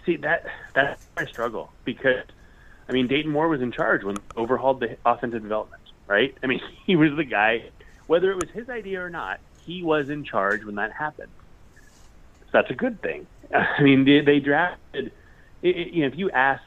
See 0.06 0.16
that 0.18 0.46
that's 0.74 1.02
my 1.16 1.26
struggle 1.26 1.72
because 1.86 2.24
I 2.88 2.94
mean 2.94 3.08
Dayton 3.08 3.32
Moore 3.32 3.48
was 3.48 3.62
in 3.62 3.72
charge 3.72 4.04
when 4.04 4.16
overhauled 4.36 4.80
the 4.80 4.98
offensive 5.06 5.42
development, 5.42 5.82
right? 6.08 6.36
I 6.42 6.48
mean 6.48 6.62
he 6.86 6.96
was 6.96 7.12
the 7.16 7.26
guy, 7.26 7.70
whether 8.08 8.32
it 8.32 8.36
was 8.36 8.50
his 8.54 8.70
idea 8.70 9.02
or 9.04 9.10
not, 9.10 9.40
he 9.66 9.84
was 9.84 10.10
in 10.10 10.24
charge 10.24 10.64
when 10.66 10.76
that 10.76 10.92
happened. 10.94 11.32
So 12.46 12.50
that's 12.54 12.72
a 12.72 12.76
good 12.76 13.02
thing. 13.02 13.28
I 13.54 13.82
mean 13.82 14.06
they, 14.06 14.22
they 14.22 14.40
drafted, 14.40 15.12
i- 15.64 15.68
i- 15.68 15.90
you 15.92 16.02
know, 16.02 16.08
if 16.08 16.18
you 16.18 16.32
ask 16.32 16.64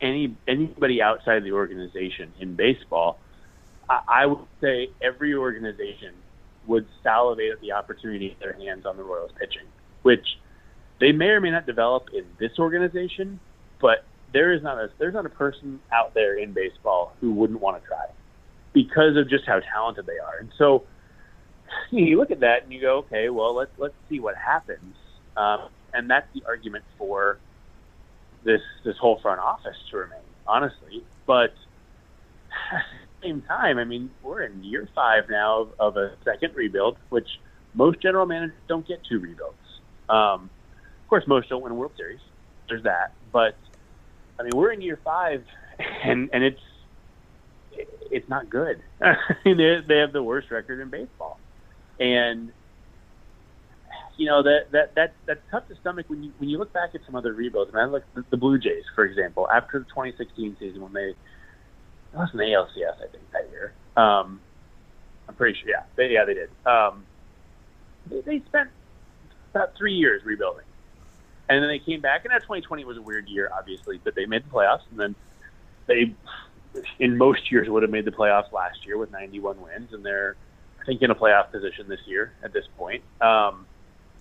any 0.00 0.36
anybody 0.46 1.02
outside 1.02 1.44
the 1.44 1.52
organization 1.52 2.32
in 2.40 2.54
baseball, 2.54 3.18
I, 3.88 4.00
I 4.08 4.26
would 4.26 4.46
say 4.60 4.90
every 5.02 5.34
organization 5.34 6.14
would 6.66 6.86
salivate 7.02 7.52
at 7.52 7.60
the 7.60 7.72
opportunity 7.72 8.30
to 8.30 8.40
their 8.40 8.52
hands 8.52 8.86
on 8.86 8.96
the 8.96 9.02
Royals 9.02 9.32
pitching, 9.38 9.66
which 10.02 10.38
they 11.00 11.12
may 11.12 11.28
or 11.28 11.40
may 11.40 11.50
not 11.50 11.66
develop 11.66 12.08
in 12.12 12.24
this 12.38 12.52
organization, 12.58 13.40
but 13.80 14.04
there 14.32 14.52
is 14.52 14.62
not 14.62 14.78
a 14.78 14.90
there's 14.98 15.14
not 15.14 15.26
a 15.26 15.30
person 15.30 15.80
out 15.92 16.14
there 16.14 16.38
in 16.38 16.52
baseball 16.52 17.14
who 17.20 17.32
wouldn't 17.32 17.60
want 17.60 17.80
to 17.80 17.86
try 17.86 18.06
because 18.72 19.16
of 19.16 19.28
just 19.28 19.46
how 19.46 19.60
talented 19.60 20.06
they 20.06 20.18
are. 20.18 20.38
And 20.38 20.50
so 20.58 20.84
you 21.90 22.18
look 22.18 22.30
at 22.30 22.40
that 22.40 22.64
and 22.64 22.72
you 22.72 22.80
go, 22.80 22.98
okay, 22.98 23.28
well 23.30 23.54
let's 23.54 23.72
let's 23.78 23.94
see 24.08 24.20
what 24.20 24.36
happens. 24.36 24.94
Um, 25.36 25.68
and 25.94 26.10
that's 26.10 26.26
the 26.34 26.42
argument 26.46 26.84
for 26.98 27.38
this 28.48 28.62
this 28.82 28.96
whole 28.96 29.20
front 29.20 29.40
office 29.40 29.76
to 29.90 29.98
remain, 29.98 30.24
honestly. 30.46 31.04
But 31.26 31.52
at 32.72 32.82
the 33.20 33.28
same 33.28 33.42
time, 33.42 33.78
I 33.78 33.84
mean, 33.84 34.10
we're 34.22 34.42
in 34.42 34.64
year 34.64 34.88
five 34.94 35.24
now 35.28 35.60
of, 35.60 35.68
of 35.78 35.96
a 35.98 36.14
second 36.24 36.56
rebuild, 36.56 36.96
which 37.10 37.28
most 37.74 38.00
general 38.00 38.24
managers 38.24 38.56
don't 38.66 38.88
get 38.88 39.00
two 39.08 39.20
rebuilds. 39.20 39.56
Um, 40.08 40.50
of 41.04 41.08
course, 41.10 41.24
most 41.26 41.50
don't 41.50 41.62
win 41.62 41.72
a 41.72 41.74
World 41.74 41.92
Series. 41.96 42.20
There's 42.68 42.82
that, 42.84 43.12
but 43.32 43.54
I 44.40 44.42
mean, 44.42 44.52
we're 44.54 44.72
in 44.72 44.80
year 44.80 44.98
five, 45.04 45.44
and 46.04 46.30
and 46.32 46.42
it's 46.42 46.60
it's 48.10 48.28
not 48.28 48.48
good. 48.48 48.82
I 49.02 49.14
mean, 49.44 49.58
they 49.58 49.80
they 49.86 49.98
have 49.98 50.12
the 50.12 50.22
worst 50.22 50.50
record 50.50 50.80
in 50.80 50.88
baseball, 50.88 51.38
and 52.00 52.50
you 54.18 54.26
know 54.26 54.42
that 54.42 54.66
that 54.72 54.94
that 54.96 55.14
that's 55.26 55.40
tough 55.50 55.66
to 55.68 55.76
stomach 55.76 56.06
when 56.08 56.22
you 56.24 56.32
when 56.38 56.50
you 56.50 56.58
look 56.58 56.72
back 56.72 56.90
at 56.94 57.00
some 57.06 57.14
other 57.14 57.32
rebuilds. 57.32 57.70
I 57.72 57.76
mean, 57.76 57.88
I 57.88 57.90
look 57.90 58.04
at 58.16 58.28
the 58.30 58.36
Blue 58.36 58.58
Jays, 58.58 58.84
for 58.94 59.04
example, 59.04 59.48
after 59.48 59.78
the 59.78 59.84
2016 59.86 60.56
season 60.58 60.82
when 60.82 60.92
they 60.92 61.14
lost 62.12 62.34
an 62.34 62.40
ALCS, 62.40 62.96
I 62.96 63.06
think 63.10 63.22
that 63.32 63.48
year. 63.50 63.72
Um, 63.96 64.40
I'm 65.28 65.34
pretty 65.34 65.58
sure, 65.60 65.70
yeah, 65.70 65.84
they, 65.96 66.08
yeah, 66.08 66.24
they 66.24 66.34
did. 66.34 66.50
Um, 66.66 67.04
they, 68.10 68.20
they 68.22 68.44
spent 68.46 68.70
about 69.54 69.76
three 69.76 69.94
years 69.94 70.24
rebuilding, 70.24 70.64
and 71.48 71.62
then 71.62 71.68
they 71.68 71.78
came 71.78 72.00
back. 72.00 72.24
And 72.24 72.32
that 72.32 72.42
2020 72.42 72.84
was 72.84 72.96
a 72.96 73.02
weird 73.02 73.28
year, 73.28 73.50
obviously, 73.56 74.00
but 74.02 74.14
they 74.14 74.26
made 74.26 74.44
the 74.44 74.50
playoffs, 74.50 74.82
and 74.90 74.98
then 74.98 75.14
they, 75.86 76.14
in 76.98 77.16
most 77.16 77.52
years, 77.52 77.68
would 77.68 77.82
have 77.82 77.92
made 77.92 78.04
the 78.04 78.10
playoffs 78.10 78.50
last 78.52 78.84
year 78.84 78.98
with 78.98 79.12
91 79.12 79.60
wins, 79.60 79.92
and 79.92 80.04
they're, 80.04 80.34
I 80.80 80.84
think, 80.86 81.02
in 81.02 81.10
a 81.10 81.14
playoff 81.14 81.52
position 81.52 81.88
this 81.88 82.00
year 82.06 82.32
at 82.42 82.52
this 82.52 82.64
point. 82.76 83.04
Um, 83.20 83.66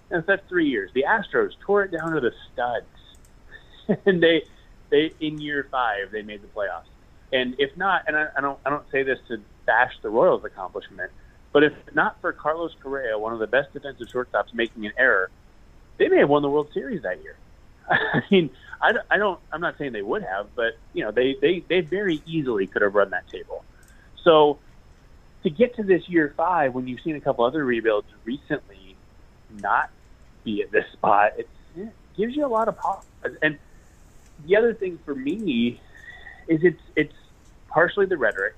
and 0.10 0.24
that's 0.26 0.48
three 0.48 0.70
years. 0.70 0.92
The 0.94 1.06
Astros 1.08 1.52
tore 1.66 1.84
it 1.84 1.92
down 1.92 2.12
to 2.12 2.20
the 2.20 2.32
studs, 2.54 4.00
and 4.06 4.22
they, 4.22 4.44
they 4.90 5.12
in 5.20 5.40
year 5.40 5.68
five 5.70 6.12
they 6.12 6.22
made 6.22 6.42
the 6.42 6.48
playoffs. 6.48 6.88
And 7.34 7.56
if 7.60 7.76
not, 7.76 8.04
and 8.08 8.16
I, 8.16 8.28
I 8.38 8.42
don't, 8.42 8.60
I 8.66 8.70
don't 8.70 8.90
say 8.92 9.04
this 9.04 9.20
to 9.28 9.42
bash 9.66 9.94
the 10.02 10.10
Royals' 10.10 10.46
accomplishment, 10.46 11.12
but 11.52 11.64
if 11.64 11.74
not 11.94 12.20
for 12.22 12.32
Carlos 12.32 12.74
Correa, 12.82 13.18
one 13.18 13.34
of 13.34 13.40
the 13.40 13.48
best 13.48 13.74
defensive 13.74 14.08
shortstops, 14.08 14.54
making 14.54 14.86
an 14.86 14.94
error, 14.98 15.30
they 15.98 16.08
may 16.08 16.20
have 16.20 16.30
won 16.30 16.42
the 16.42 16.50
World 16.50 16.70
Series 16.74 17.02
that 17.04 17.22
year. 17.22 17.36
I 17.90 18.22
mean, 18.32 18.50
I, 18.82 18.94
don't- 18.94 19.06
I 19.12 19.18
don't, 19.18 19.40
I'm 19.52 19.62
not 19.62 19.78
saying 19.78 19.92
they 19.92 20.02
would 20.02 20.24
have, 20.24 20.48
but 20.56 20.78
you 20.94 21.04
know, 21.04 21.12
they, 21.12 21.36
they, 21.42 21.64
they 21.68 21.82
very 21.82 22.22
easily 22.26 22.68
could 22.68 22.82
have 22.82 22.96
run 22.96 23.10
that 23.10 23.28
table. 23.30 23.66
So 24.24 24.60
to 25.44 25.50
get 25.50 25.76
to 25.76 25.84
this 25.84 26.08
year 26.08 26.34
five, 26.38 26.74
when 26.74 26.88
you've 26.88 27.02
seen 27.02 27.16
a 27.16 27.22
couple 27.22 27.44
other 27.46 27.64
rebuilds 27.64 28.08
recently 28.24 28.96
not 29.50 29.90
at 30.62 30.72
this 30.72 30.86
spot, 30.94 31.34
it, 31.38 31.48
gives 32.18 32.36
you 32.36 32.46
a 32.46 32.48
lot 32.48 32.68
of 32.68 32.78
pause. 32.78 33.04
And 33.42 33.58
the 34.46 34.58
other 34.58 34.74
thing 34.74 35.00
for 35.06 35.16
me 35.16 35.80
is 36.48 36.60
it's 36.64 36.82
it's 36.96 37.14
partially 37.68 38.06
the 38.06 38.18
rhetoric, 38.18 38.56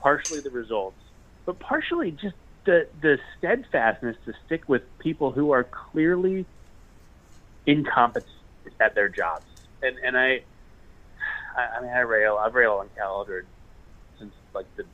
partially 0.00 0.40
the 0.40 0.50
results, 0.50 0.96
but 1.44 1.58
partially 1.58 2.10
just 2.10 2.34
the 2.64 2.88
the 3.02 3.18
steadfastness 3.38 4.16
to 4.24 4.32
stick 4.46 4.68
with 4.68 4.82
people 4.98 5.30
who 5.30 5.52
are 5.52 5.64
clearly 5.64 6.46
incompetent 7.66 8.32
at 8.80 8.94
their 8.94 9.08
jobs. 9.08 9.44
And 9.82 9.98
and 9.98 10.16
I, 10.16 10.42
I, 11.56 11.62
I 11.76 11.80
mean 11.82 11.90
I 11.90 12.00
rail 12.00 12.36
I've 12.36 12.54
railed 12.54 12.80
on 12.80 12.88
Cal 12.96 13.26
since 14.18 14.32
like 14.54 14.66
the 14.76 14.84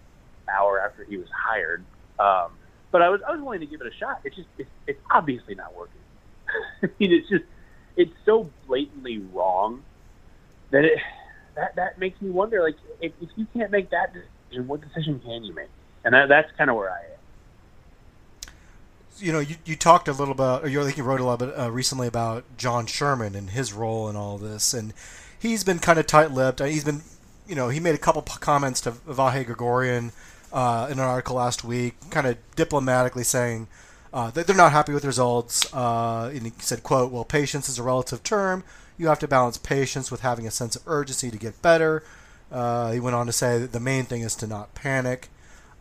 hour 0.48 0.80
after 0.80 1.04
he 1.04 1.16
was 1.16 1.28
hired. 1.30 1.84
Um, 2.18 2.52
but 2.90 3.02
I 3.02 3.08
was 3.10 3.20
I 3.26 3.32
was 3.32 3.40
willing 3.40 3.60
to 3.60 3.66
give 3.66 3.80
it 3.80 3.86
a 3.86 3.96
shot. 3.96 4.20
It's 4.24 4.36
just 4.36 4.48
it's, 4.58 4.70
it's 4.86 5.00
obviously 5.10 5.54
not 5.54 5.76
working. 5.76 6.00
I 6.82 6.88
mean, 6.98 7.12
it's 7.12 7.28
just 7.28 7.44
it's 7.96 8.12
so 8.24 8.50
blatantly 8.66 9.18
wrong 9.18 9.82
that 10.70 10.84
it 10.84 10.98
that 11.54 11.76
that 11.76 11.98
makes 11.98 12.20
me 12.20 12.30
wonder. 12.30 12.62
Like, 12.62 12.76
if, 13.00 13.12
if 13.20 13.30
you 13.36 13.46
can't 13.54 13.70
make 13.70 13.90
that 13.90 14.12
decision, 14.12 14.68
what 14.68 14.80
decision 14.80 15.20
can 15.20 15.44
you 15.44 15.54
make? 15.54 15.68
And 16.04 16.14
that, 16.14 16.28
that's 16.28 16.50
kind 16.56 16.70
of 16.70 16.76
where 16.76 16.90
I 16.90 16.98
am. 16.98 17.18
you 19.18 19.32
know, 19.32 19.40
you, 19.40 19.56
you 19.64 19.76
talked 19.76 20.08
a 20.08 20.12
little 20.12 20.32
about, 20.32 20.64
or 20.64 20.68
you, 20.68 20.82
think 20.84 20.96
you 20.96 21.02
wrote 21.04 21.20
a 21.20 21.24
little 21.24 21.46
bit 21.46 21.58
uh, 21.58 21.70
recently 21.70 22.06
about 22.06 22.44
John 22.56 22.86
Sherman 22.86 23.34
and 23.34 23.50
his 23.50 23.72
role 23.72 24.08
in 24.08 24.16
all 24.16 24.38
this, 24.38 24.74
and 24.74 24.92
he's 25.38 25.64
been 25.64 25.78
kind 25.78 25.98
of 25.98 26.06
tight-lipped. 26.06 26.60
Uh, 26.60 26.64
He's 26.64 26.84
been, 26.84 27.02
you 27.46 27.54
know, 27.54 27.68
he 27.68 27.80
made 27.80 27.94
a 27.94 27.98
couple 27.98 28.22
comments 28.22 28.80
to 28.82 28.92
Vahe 28.92 29.44
Gregorian 29.46 30.12
uh, 30.52 30.88
in 30.90 30.98
an 30.98 31.04
article 31.04 31.36
last 31.36 31.64
week, 31.64 31.94
kind 32.10 32.26
of 32.26 32.36
diplomatically 32.56 33.24
saying 33.24 33.68
uh, 34.12 34.30
they're 34.30 34.56
not 34.56 34.72
happy 34.72 34.92
with 34.92 35.04
results. 35.04 35.72
Uh, 35.72 36.30
and 36.34 36.42
he 36.42 36.52
said, 36.58 36.82
"quote 36.82 37.12
Well, 37.12 37.24
patience 37.24 37.68
is 37.68 37.78
a 37.78 37.82
relative 37.82 38.22
term. 38.22 38.64
You 38.98 39.08
have 39.08 39.18
to 39.20 39.28
balance 39.28 39.58
patience 39.58 40.10
with 40.10 40.20
having 40.20 40.46
a 40.46 40.50
sense 40.50 40.76
of 40.76 40.82
urgency 40.86 41.30
to 41.30 41.38
get 41.38 41.60
better." 41.62 42.02
Uh, 42.50 42.92
he 42.92 43.00
went 43.00 43.16
on 43.16 43.26
to 43.26 43.32
say 43.32 43.58
that 43.58 43.72
the 43.72 43.80
main 43.80 44.04
thing 44.04 44.22
is 44.22 44.36
to 44.36 44.46
not 44.46 44.74
panic. 44.74 45.28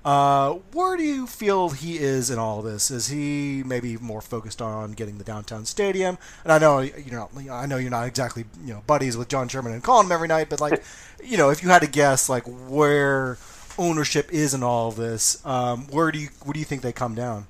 Uh, 0.06 0.54
where 0.72 0.96
do 0.96 1.04
you 1.04 1.26
feel 1.26 1.70
he 1.70 1.98
is 1.98 2.30
in 2.30 2.38
all 2.38 2.62
this? 2.62 2.92
Is 2.92 3.08
he 3.08 3.64
maybe 3.66 3.98
more 3.98 4.22
focused 4.22 4.62
on 4.62 4.92
getting 4.92 5.18
the 5.18 5.24
downtown 5.24 5.66
stadium? 5.66 6.20
And 6.44 6.54
I 6.54 6.60
know 6.60 6.80
you 6.80 7.12
know, 7.12 7.30
I 7.52 7.66
know 7.66 7.78
you're 7.78 7.90
not 7.90 8.08
exactly 8.08 8.46
you 8.64 8.74
know 8.74 8.84
buddies 8.86 9.18
with 9.18 9.30
John 9.30 9.48
Sherman 9.48 9.74
and 9.74 9.84
calling 9.84 10.06
him 10.06 10.12
every 10.12 10.28
night, 10.28 10.48
but 10.50 10.62
like, 10.62 10.84
you 11.24 11.38
know, 11.38 11.50
if 11.50 11.64
you 11.64 11.70
had 11.70 11.82
to 11.82 11.88
guess 11.88 12.30
like 12.30 12.44
where 12.46 13.40
ownership 13.80 14.32
is 14.32 14.54
in 14.54 14.62
all 14.62 14.90
of 14.90 14.96
this, 14.96 15.44
um, 15.44 15.88
where 15.88 16.12
do 16.12 16.20
you 16.20 16.30
where 16.44 16.54
do 16.54 16.60
you 16.60 16.66
think 16.66 16.84
they 16.84 16.94
come 16.94 17.16
down? 17.16 17.48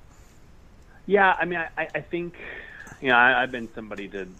Yeah, 1.06 1.32
I 1.38 1.44
mean, 1.44 1.58
I, 1.76 1.86
I 1.94 2.00
think, 2.00 2.34
you 3.00 3.08
know, 3.08 3.14
I, 3.14 3.42
I've 3.42 3.52
been 3.52 3.68
somebody 3.74 4.08
to 4.10 4.34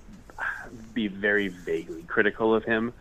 be 0.93 1.09
very 1.09 1.49
vaguely 1.49 2.05
critical 2.05 2.55
of 2.55 2.64
him, 2.64 2.93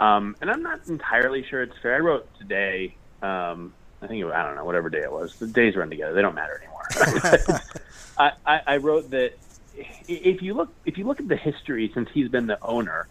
um, 0.00 0.36
and 0.40 0.50
I'm 0.50 0.62
not 0.62 0.80
entirely 0.88 1.44
sure 1.48 1.62
it's 1.62 1.74
fair. 1.82 1.96
I 1.96 2.00
wrote 2.00 2.24
today. 2.40 2.98
Um, 3.22 3.74
I 4.02 4.08
think 4.08 4.20
it, 4.20 4.24
was- 4.24 4.34
I 4.36 4.42
don't 4.44 4.56
know 4.56 4.64
whatever 4.64 4.90
day 4.90 5.02
it 5.02 5.12
was. 5.12 5.30
The 5.40 5.46
days 5.48 5.76
run 5.76 5.90
together; 5.90 6.14
they 6.14 6.22
don't 6.22 6.34
matter 6.34 6.60
anymore. 6.60 7.44
I, 8.18 8.30
I, 8.46 8.60
I 8.66 8.76
wrote 8.78 9.10
that 9.10 9.30
if 10.08 10.42
you 10.42 10.54
look 10.54 10.70
if 10.84 10.98
you 10.98 11.06
look 11.06 11.20
at 11.20 11.28
the 11.28 11.36
history 11.36 11.90
since 11.94 12.08
he's 12.14 12.28
been 12.30 12.46
the 12.46 12.58
owner, 12.62 13.08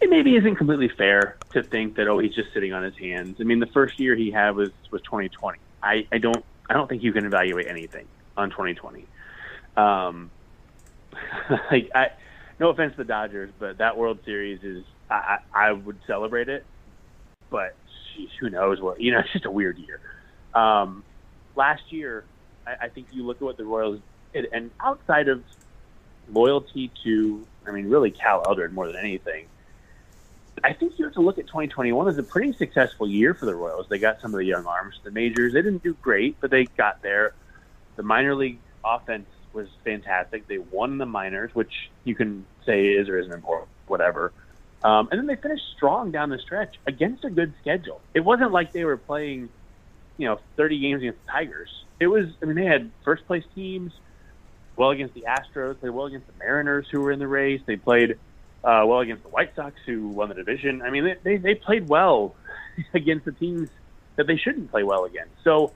it 0.00 0.10
maybe 0.10 0.36
isn't 0.36 0.56
completely 0.56 0.90
fair 0.98 1.38
to 1.52 1.62
think 1.64 1.96
that 1.96 2.08
oh 2.08 2.18
he's 2.20 2.34
just 2.34 2.48
sitting 2.54 2.72
on 2.72 2.82
his 2.84 2.94
hands. 3.00 3.38
I 3.40 3.44
mean, 3.44 3.60
the 3.60 3.68
first 3.74 3.98
year 3.98 4.16
he 4.16 4.30
had 4.30 4.50
was 4.52 4.70
was 4.92 5.02
2020. 5.02 5.58
I 5.82 6.02
I 6.12 6.18
don't 6.18 6.44
I 6.70 6.74
don't 6.74 6.88
think 6.88 7.02
you 7.02 7.12
can 7.12 7.26
evaluate 7.26 7.68
anything 7.68 8.08
on 8.38 8.50
2020. 8.50 9.06
Um, 9.76 10.30
like 11.70 11.90
I, 11.94 12.10
no 12.58 12.70
offense 12.70 12.92
to 12.92 12.98
the 12.98 13.04
Dodgers, 13.04 13.50
but 13.58 13.78
that 13.78 13.96
World 13.96 14.20
Series 14.24 14.62
is 14.62 14.84
I 15.10 15.38
I, 15.52 15.72
would 15.72 15.98
celebrate 16.06 16.48
it, 16.48 16.64
but 17.50 17.76
geez, 18.16 18.30
who 18.40 18.50
knows 18.50 18.80
what 18.80 19.00
you 19.00 19.12
know? 19.12 19.18
It's 19.24 19.32
just 19.32 19.44
a 19.44 19.50
weird 19.50 19.78
year. 19.78 20.00
Um, 20.54 21.04
last 21.54 21.92
year, 21.92 22.24
I, 22.66 22.76
I 22.82 22.88
think 22.88 23.08
you 23.12 23.24
look 23.24 23.36
at 23.36 23.42
what 23.42 23.56
the 23.56 23.64
Royals 23.64 24.00
did, 24.32 24.48
and 24.52 24.70
outside 24.80 25.28
of 25.28 25.42
loyalty 26.30 26.90
to, 27.04 27.46
I 27.66 27.70
mean, 27.70 27.88
really 27.88 28.10
Cal 28.10 28.42
Eldred 28.46 28.72
more 28.72 28.86
than 28.86 28.96
anything. 28.96 29.46
I 30.64 30.72
think 30.72 30.98
you 30.98 31.04
have 31.04 31.14
to 31.14 31.20
look 31.20 31.38
at 31.38 31.46
2021 31.46 32.08
as 32.08 32.18
a 32.18 32.22
pretty 32.22 32.52
successful 32.52 33.08
year 33.08 33.32
for 33.32 33.46
the 33.46 33.54
Royals. 33.54 33.86
They 33.88 33.98
got 33.98 34.20
some 34.20 34.34
of 34.34 34.38
the 34.38 34.44
young 34.44 34.66
arms, 34.66 34.98
the 35.04 35.12
majors. 35.12 35.52
They 35.52 35.62
didn't 35.62 35.84
do 35.84 35.94
great, 35.94 36.36
but 36.40 36.50
they 36.50 36.64
got 36.64 37.00
there. 37.00 37.34
The 37.98 38.04
minor 38.04 38.36
league 38.36 38.60
offense 38.84 39.26
was 39.52 39.66
fantastic. 39.84 40.46
They 40.46 40.58
won 40.58 40.98
the 40.98 41.04
minors, 41.04 41.52
which 41.52 41.90
you 42.04 42.14
can 42.14 42.46
say 42.64 42.86
is 42.86 43.08
or 43.08 43.18
isn't 43.18 43.34
important, 43.34 43.68
whatever. 43.88 44.32
Um, 44.84 45.08
and 45.10 45.18
then 45.18 45.26
they 45.26 45.34
finished 45.34 45.64
strong 45.76 46.12
down 46.12 46.30
the 46.30 46.38
stretch 46.38 46.76
against 46.86 47.24
a 47.24 47.30
good 47.30 47.52
schedule. 47.60 48.00
It 48.14 48.20
wasn't 48.20 48.52
like 48.52 48.72
they 48.72 48.84
were 48.84 48.96
playing, 48.96 49.48
you 50.16 50.28
know, 50.28 50.38
30 50.56 50.78
games 50.78 51.02
against 51.02 51.18
the 51.26 51.32
Tigers. 51.32 51.70
It 51.98 52.06
was, 52.06 52.26
I 52.40 52.44
mean, 52.44 52.54
they 52.54 52.66
had 52.66 52.92
first 53.04 53.26
place 53.26 53.42
teams, 53.56 53.92
well 54.76 54.90
against 54.90 55.14
the 55.14 55.24
Astros, 55.28 55.80
they 55.80 55.90
well 55.90 56.06
against 56.06 56.28
the 56.28 56.34
Mariners, 56.38 56.86
who 56.88 57.00
were 57.00 57.10
in 57.10 57.18
the 57.18 57.26
race. 57.26 57.60
They 57.66 57.74
played 57.74 58.12
uh, 58.62 58.84
well 58.86 59.00
against 59.00 59.24
the 59.24 59.30
White 59.30 59.56
Sox, 59.56 59.74
who 59.84 60.06
won 60.06 60.28
the 60.28 60.36
division. 60.36 60.82
I 60.82 60.90
mean, 60.90 61.02
they, 61.02 61.16
they, 61.24 61.36
they 61.38 61.54
played 61.56 61.88
well 61.88 62.36
against 62.94 63.24
the 63.24 63.32
teams 63.32 63.68
that 64.14 64.28
they 64.28 64.36
shouldn't 64.36 64.70
play 64.70 64.84
well 64.84 65.04
against. 65.04 65.32
So 65.42 65.72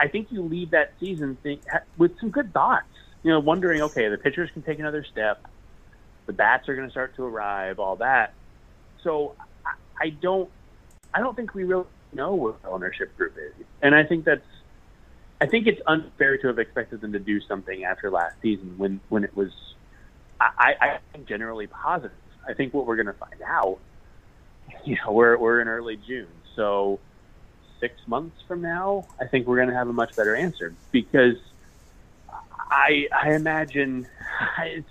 I 0.00 0.08
think 0.08 0.28
you 0.30 0.42
leave 0.42 0.70
that 0.70 0.94
season 0.98 1.36
think, 1.42 1.62
with 1.98 2.18
some 2.18 2.30
good 2.30 2.52
thoughts. 2.52 2.86
You 3.22 3.32
know, 3.32 3.40
wondering, 3.40 3.82
okay, 3.82 4.08
the 4.08 4.16
pitchers 4.16 4.48
can 4.52 4.62
take 4.62 4.78
another 4.78 5.04
step. 5.04 5.46
The 6.24 6.32
bats 6.32 6.68
are 6.70 6.74
going 6.74 6.88
to 6.88 6.90
start 6.90 7.14
to 7.16 7.24
arrive, 7.24 7.78
all 7.78 7.96
that. 7.96 8.32
So 9.04 9.36
I, 9.64 10.06
I 10.06 10.08
don't, 10.08 10.48
I 11.12 11.20
don't 11.20 11.36
think 11.36 11.54
we 11.54 11.64
really 11.64 11.84
know 12.14 12.34
what 12.34 12.62
the 12.62 12.68
ownership 12.68 13.14
group 13.18 13.36
is, 13.36 13.66
and 13.82 13.94
I 13.94 14.04
think 14.04 14.24
that's 14.24 14.40
I 15.40 15.46
think 15.46 15.66
it's 15.66 15.80
unfair 15.86 16.38
to 16.38 16.46
have 16.48 16.58
expected 16.58 17.00
them 17.00 17.12
to 17.12 17.18
do 17.18 17.40
something 17.42 17.84
after 17.84 18.10
last 18.10 18.36
season 18.40 18.74
when 18.78 19.00
when 19.10 19.24
it 19.24 19.36
was 19.36 19.50
I, 20.40 20.74
I 20.80 20.98
think 21.12 21.28
generally 21.28 21.66
positive. 21.66 22.16
I 22.48 22.54
think 22.54 22.72
what 22.72 22.86
we're 22.86 22.96
going 22.96 23.06
to 23.06 23.12
find 23.12 23.42
out, 23.46 23.78
you 24.84 24.96
know, 24.96 25.12
we're 25.12 25.36
we're 25.36 25.60
in 25.60 25.68
early 25.68 25.96
June, 25.96 26.28
so 26.56 27.00
six 27.80 27.94
months 28.06 28.42
from 28.46 28.60
now, 28.60 29.06
I 29.20 29.26
think 29.26 29.46
we're 29.46 29.56
going 29.56 29.68
to 29.68 29.74
have 29.74 29.88
a 29.88 29.92
much 29.92 30.14
better 30.14 30.36
answer 30.36 30.74
because 30.92 31.36
I 32.70 33.08
I 33.12 33.34
imagine 33.34 34.06
I, 34.56 34.84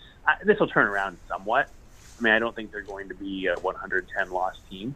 this 0.43 0.59
will 0.59 0.67
turn 0.67 0.87
around 0.87 1.17
somewhat. 1.27 1.69
I 2.19 2.21
mean, 2.21 2.33
I 2.33 2.39
don't 2.39 2.55
think 2.55 2.71
they're 2.71 2.81
going 2.81 3.09
to 3.09 3.15
be 3.15 3.47
a 3.47 3.57
110 3.59 4.31
loss 4.31 4.55
team, 4.69 4.95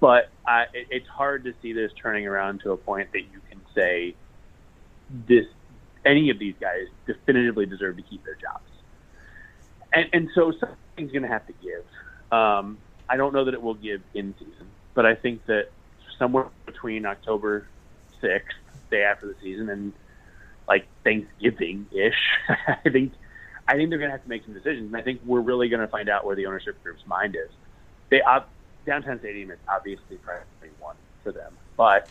but 0.00 0.30
uh, 0.46 0.64
it, 0.72 0.86
it's 0.90 1.08
hard 1.08 1.44
to 1.44 1.54
see 1.60 1.72
this 1.72 1.92
turning 2.00 2.26
around 2.26 2.60
to 2.60 2.72
a 2.72 2.76
point 2.76 3.12
that 3.12 3.20
you 3.20 3.40
can 3.50 3.60
say 3.74 4.14
this 5.26 5.44
any 6.04 6.30
of 6.30 6.38
these 6.38 6.54
guys 6.60 6.86
definitively 7.06 7.66
deserve 7.66 7.96
to 7.96 8.02
keep 8.02 8.24
their 8.24 8.36
jobs. 8.36 8.64
And, 9.92 10.08
and 10.12 10.28
so 10.34 10.52
something's 10.52 11.12
going 11.12 11.22
to 11.22 11.28
have 11.28 11.46
to 11.46 11.52
give. 11.62 11.84
Um, 12.32 12.78
I 13.08 13.16
don't 13.16 13.32
know 13.32 13.44
that 13.44 13.54
it 13.54 13.62
will 13.62 13.74
give 13.74 14.02
in 14.14 14.34
season, 14.38 14.68
but 14.94 15.06
I 15.06 15.14
think 15.14 15.44
that 15.46 15.68
somewhere 16.18 16.46
between 16.66 17.06
October 17.06 17.66
6th, 18.22 18.42
day 18.90 19.02
after 19.02 19.26
the 19.26 19.34
season, 19.42 19.68
and 19.68 19.92
like 20.66 20.86
Thanksgiving 21.04 21.86
ish, 21.92 22.18
I 22.84 22.88
think 22.90 23.12
I 23.66 23.76
think 23.76 23.90
they're 23.90 23.98
going 23.98 24.10
to 24.10 24.16
have 24.16 24.22
to 24.22 24.28
make 24.28 24.44
some 24.44 24.54
decisions. 24.54 24.86
And 24.86 24.96
I 24.96 25.02
think 25.02 25.20
we're 25.26 25.40
really 25.40 25.68
going 25.68 25.80
to 25.80 25.88
find 25.88 26.08
out 26.08 26.24
where 26.24 26.34
the 26.34 26.46
ownership 26.46 26.82
group's 26.82 27.06
mind 27.06 27.36
is. 27.36 27.50
They 28.08 28.22
downtown 28.86 29.18
stadium 29.18 29.50
is 29.50 29.58
obviously 29.68 30.16
priority 30.16 30.48
one 30.80 30.96
for 31.22 31.32
them, 31.32 31.52
but 31.76 32.08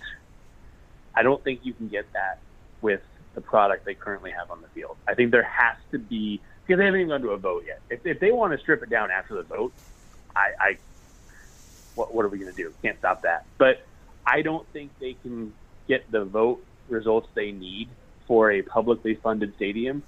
I 1.15 1.23
don't 1.23 1.43
think 1.43 1.61
you 1.63 1.73
can 1.73 1.87
get 1.87 2.11
that 2.13 2.39
with 2.81 3.01
the 3.33 3.41
product 3.41 3.85
they 3.85 3.95
currently 3.95 4.31
have 4.31 4.51
on 4.51 4.61
the 4.61 4.67
field. 4.69 4.97
I 5.07 5.15
think 5.15 5.31
there 5.31 5.43
has 5.43 5.75
to 5.91 5.97
be 5.97 6.39
because 6.65 6.79
they 6.79 6.85
haven't 6.85 6.99
even 6.99 7.09
gone 7.09 7.21
to 7.21 7.29
a 7.29 7.37
vote 7.37 7.63
yet. 7.65 7.81
If, 7.89 8.05
if 8.05 8.19
they 8.19 8.31
want 8.31 8.53
to 8.53 8.59
strip 8.59 8.83
it 8.83 8.89
down 8.89 9.09
after 9.09 9.35
the 9.35 9.43
vote, 9.43 9.73
I, 10.35 10.51
I 10.59 10.77
what, 11.95 12.13
what 12.13 12.25
are 12.25 12.29
we 12.29 12.37
going 12.37 12.53
to 12.53 12.55
do? 12.55 12.73
Can't 12.83 12.99
stop 12.99 13.23
that. 13.23 13.45
But 13.57 13.85
I 14.27 14.41
don't 14.41 14.67
think 14.73 14.91
they 14.99 15.13
can 15.13 15.53
get 15.87 16.11
the 16.11 16.25
vote 16.25 16.63
results 16.89 17.27
they 17.33 17.51
need 17.51 17.89
for 18.27 18.51
a 18.51 18.61
publicly 18.61 19.15
funded 19.15 19.55
stadium 19.55 20.03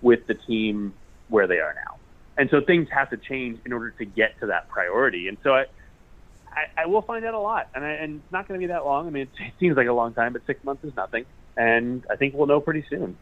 with 0.00 0.26
the 0.26 0.34
team 0.34 0.94
where 1.28 1.46
they 1.46 1.58
are 1.58 1.74
now. 1.74 1.96
And 2.36 2.48
so 2.50 2.60
things 2.60 2.88
have 2.90 3.10
to 3.10 3.16
change 3.16 3.58
in 3.66 3.72
order 3.72 3.90
to 3.90 4.04
get 4.04 4.38
to 4.40 4.46
that 4.46 4.68
priority. 4.68 5.28
And 5.28 5.36
so 5.42 5.54
I, 5.54 5.66
I, 6.50 6.82
I 6.82 6.86
will 6.86 7.02
find 7.02 7.24
out 7.24 7.34
a 7.34 7.38
lot, 7.38 7.68
and, 7.74 7.84
I, 7.84 7.90
and 7.90 8.22
it's 8.22 8.32
not 8.32 8.48
going 8.48 8.58
to 8.58 8.66
be 8.66 8.72
that 8.72 8.86
long. 8.86 9.06
I 9.06 9.10
mean, 9.10 9.22
it, 9.22 9.28
it 9.42 9.52
seems 9.60 9.76
like 9.76 9.88
a 9.88 9.92
long 9.92 10.14
time, 10.14 10.32
but 10.32 10.42
six 10.46 10.62
months 10.64 10.84
is 10.84 10.96
nothing 10.96 11.26
and 11.58 12.06
I 12.08 12.16
think 12.16 12.34
we'll 12.34 12.46
know 12.46 12.60
pretty 12.60 12.86
soon. 12.88 13.18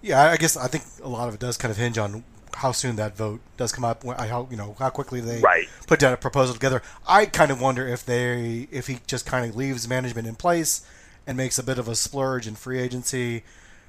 Yeah, 0.00 0.22
I 0.22 0.36
guess 0.36 0.56
I 0.56 0.66
think 0.66 0.84
a 1.02 1.08
lot 1.08 1.28
of 1.28 1.34
it 1.34 1.40
does 1.40 1.56
kind 1.56 1.70
of 1.70 1.76
hinge 1.76 1.98
on 1.98 2.24
how 2.56 2.72
soon 2.72 2.96
that 2.96 3.16
vote 3.16 3.40
does 3.56 3.70
come 3.70 3.84
up. 3.84 4.02
How 4.04 4.48
you 4.50 4.56
know 4.56 4.74
how 4.78 4.90
quickly 4.90 5.20
they 5.20 5.40
right. 5.40 5.68
put 5.86 6.00
down 6.00 6.12
a 6.12 6.16
proposal 6.16 6.54
together. 6.54 6.82
I 7.06 7.26
kind 7.26 7.50
of 7.50 7.60
wonder 7.60 7.86
if 7.86 8.04
they 8.04 8.66
if 8.70 8.86
he 8.86 8.98
just 9.06 9.26
kind 9.26 9.48
of 9.48 9.54
leaves 9.54 9.86
management 9.86 10.26
in 10.26 10.34
place 10.34 10.84
and 11.26 11.36
makes 11.36 11.58
a 11.58 11.62
bit 11.62 11.78
of 11.78 11.86
a 11.86 11.94
splurge 11.94 12.46
in 12.46 12.54
free 12.54 12.78
agency. 12.78 13.44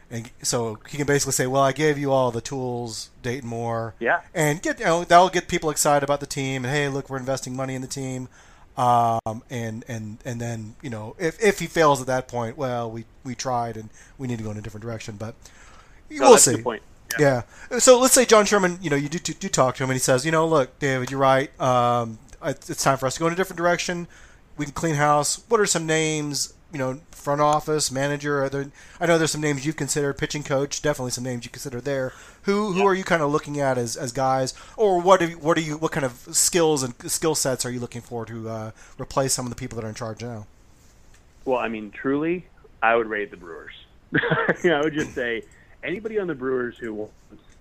And 0.10 0.30
so 0.42 0.80
he 0.88 0.98
can 0.98 1.06
basically 1.06 1.34
say, 1.34 1.48
"Well, 1.48 1.62
I 1.62 1.72
gave 1.72 1.98
you 1.98 2.12
all 2.12 2.32
the 2.32 2.42
tools, 2.42 3.10
Dayton 3.22 3.50
Moore, 3.50 3.94
yeah, 4.00 4.22
and 4.34 4.62
get 4.62 4.80
you 4.80 4.86
know 4.86 5.04
that'll 5.04 5.30
get 5.30 5.48
people 5.48 5.70
excited 5.70 6.04
about 6.04 6.20
the 6.20 6.28
team. 6.28 6.64
And 6.64 6.74
hey, 6.74 6.88
look, 6.90 7.10
we're 7.10 7.18
investing 7.18 7.56
money 7.56 7.76
in 7.76 7.82
the 7.82 7.88
team. 7.88 8.28
Um, 8.78 9.44
and 9.50 9.84
and 9.88 10.20
and 10.24 10.40
then 10.40 10.76
you 10.84 10.90
know 10.90 11.16
if, 11.18 11.42
if 11.44 11.60
he 11.60 11.68
fails 11.68 12.00
at 12.00 12.08
that 12.08 12.28
point, 12.28 12.58
well, 12.58 12.92
we, 12.92 13.06
we 13.24 13.34
tried 13.34 13.76
and 13.76 13.90
we 14.18 14.28
need 14.28 14.38
to 14.38 14.44
go 14.44 14.52
in 14.52 14.58
a 14.58 14.62
different 14.62 14.84
direction. 14.84 15.16
But 15.18 15.36
no, 16.10 16.30
we'll 16.30 16.38
see. 16.38 16.64
Yeah. 17.20 17.44
yeah. 17.72 17.80
So 17.80 18.00
let's 18.00 18.14
say 18.14 18.26
John 18.26 18.46
Sherman, 18.46 18.80
you 18.82 18.90
know, 18.90 18.96
you 18.96 19.10
do, 19.10 19.20
do, 19.20 19.34
do 19.34 19.50
talk 19.50 19.76
to 19.76 19.84
him 19.84 19.90
and 19.90 19.96
he 19.96 20.00
says, 20.00 20.26
you 20.26 20.32
know, 20.32 20.48
look, 20.48 20.78
David, 20.80 21.12
you're 21.12 21.20
right. 21.20 21.50
Um, 21.60 22.20
it's 22.44 22.84
time 22.84 22.98
for 22.98 23.08
us 23.08 23.16
to 23.16 23.20
go 23.20 23.28
in 23.28 23.34
a 23.34 23.36
different 23.36 23.58
direction. 23.58 24.08
We 24.58 24.66
can 24.66 24.74
clean 24.74 24.96
house. 24.96 25.44
What 25.48 25.60
are 25.60 25.66
some 25.66 25.86
names? 25.86 26.54
You 26.72 26.80
know, 26.80 27.00
front 27.12 27.42
office 27.42 27.92
manager. 27.92 28.44
Are 28.44 28.50
there, 28.50 28.72
I 29.00 29.06
know 29.06 29.18
there's 29.18 29.32
some 29.32 29.42
names 29.42 29.66
you've 29.66 29.76
considered. 29.76 30.18
Pitching 30.18 30.44
coach, 30.44 30.82
definitely 30.82 31.12
some 31.12 31.24
names 31.24 31.46
you 31.46 31.52
consider 31.52 31.82
there. 31.82 32.14
Who 32.44 32.72
who 32.72 32.80
yeah. 32.80 32.86
are 32.86 32.96
you 32.96 33.04
kind 33.04 33.22
of 33.22 33.32
looking 33.32 33.60
at 33.60 33.78
as, 33.78 33.98
as 33.98 34.12
guys, 34.12 34.54
or 34.78 35.02
what 35.02 35.22
you, 35.22 35.38
what 35.38 35.58
are 35.58 35.62
you 35.62 35.78
what 35.78 35.92
kind 35.92 36.06
of 36.06 36.14
skills 36.32 36.84
and 36.84 36.94
skill 37.12 37.36
sets 37.36 37.66
are 37.66 37.70
you 37.70 37.80
looking 37.80 38.02
for 38.02 38.26
to 38.26 38.50
uh, 38.50 38.72
replace 38.98 39.34
some 39.34 39.46
of 39.46 39.50
the 39.50 39.56
people 39.56 39.76
that 39.76 39.86
are 39.86 39.90
in 39.90 39.96
charge 39.96 40.22
now? 40.22 40.46
Well, 41.44 41.60
I 41.60 41.68
mean, 41.68 41.92
truly, 41.92 42.46
I 42.82 42.96
would 42.96 43.08
raid 43.08 43.32
the 43.32 43.38
Brewers. 43.38 43.74
I 44.16 44.82
would 44.82 44.94
just 44.94 45.14
say 45.14 45.44
anybody 45.84 46.20
on 46.20 46.28
the 46.28 46.36
Brewers 46.36 46.78
who 46.78 46.94
wants 46.94 47.14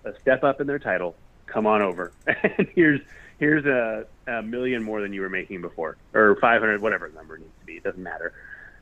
a 0.03 0.13
step 0.19 0.43
up 0.43 0.61
in 0.61 0.67
their 0.67 0.79
title, 0.79 1.15
come 1.45 1.65
on 1.65 1.81
over. 1.81 2.11
and 2.27 2.67
here's 2.75 3.01
here's 3.39 3.65
a, 3.65 4.05
a 4.27 4.41
million 4.41 4.83
more 4.83 5.01
than 5.01 5.13
you 5.13 5.21
were 5.21 5.29
making 5.29 5.61
before, 5.61 5.97
or 6.13 6.35
500, 6.41 6.81
whatever 6.81 7.07
the 7.09 7.15
number 7.15 7.37
needs 7.37 7.51
to 7.59 7.65
be. 7.65 7.73
It 7.73 7.83
doesn't 7.83 8.01
matter. 8.01 8.33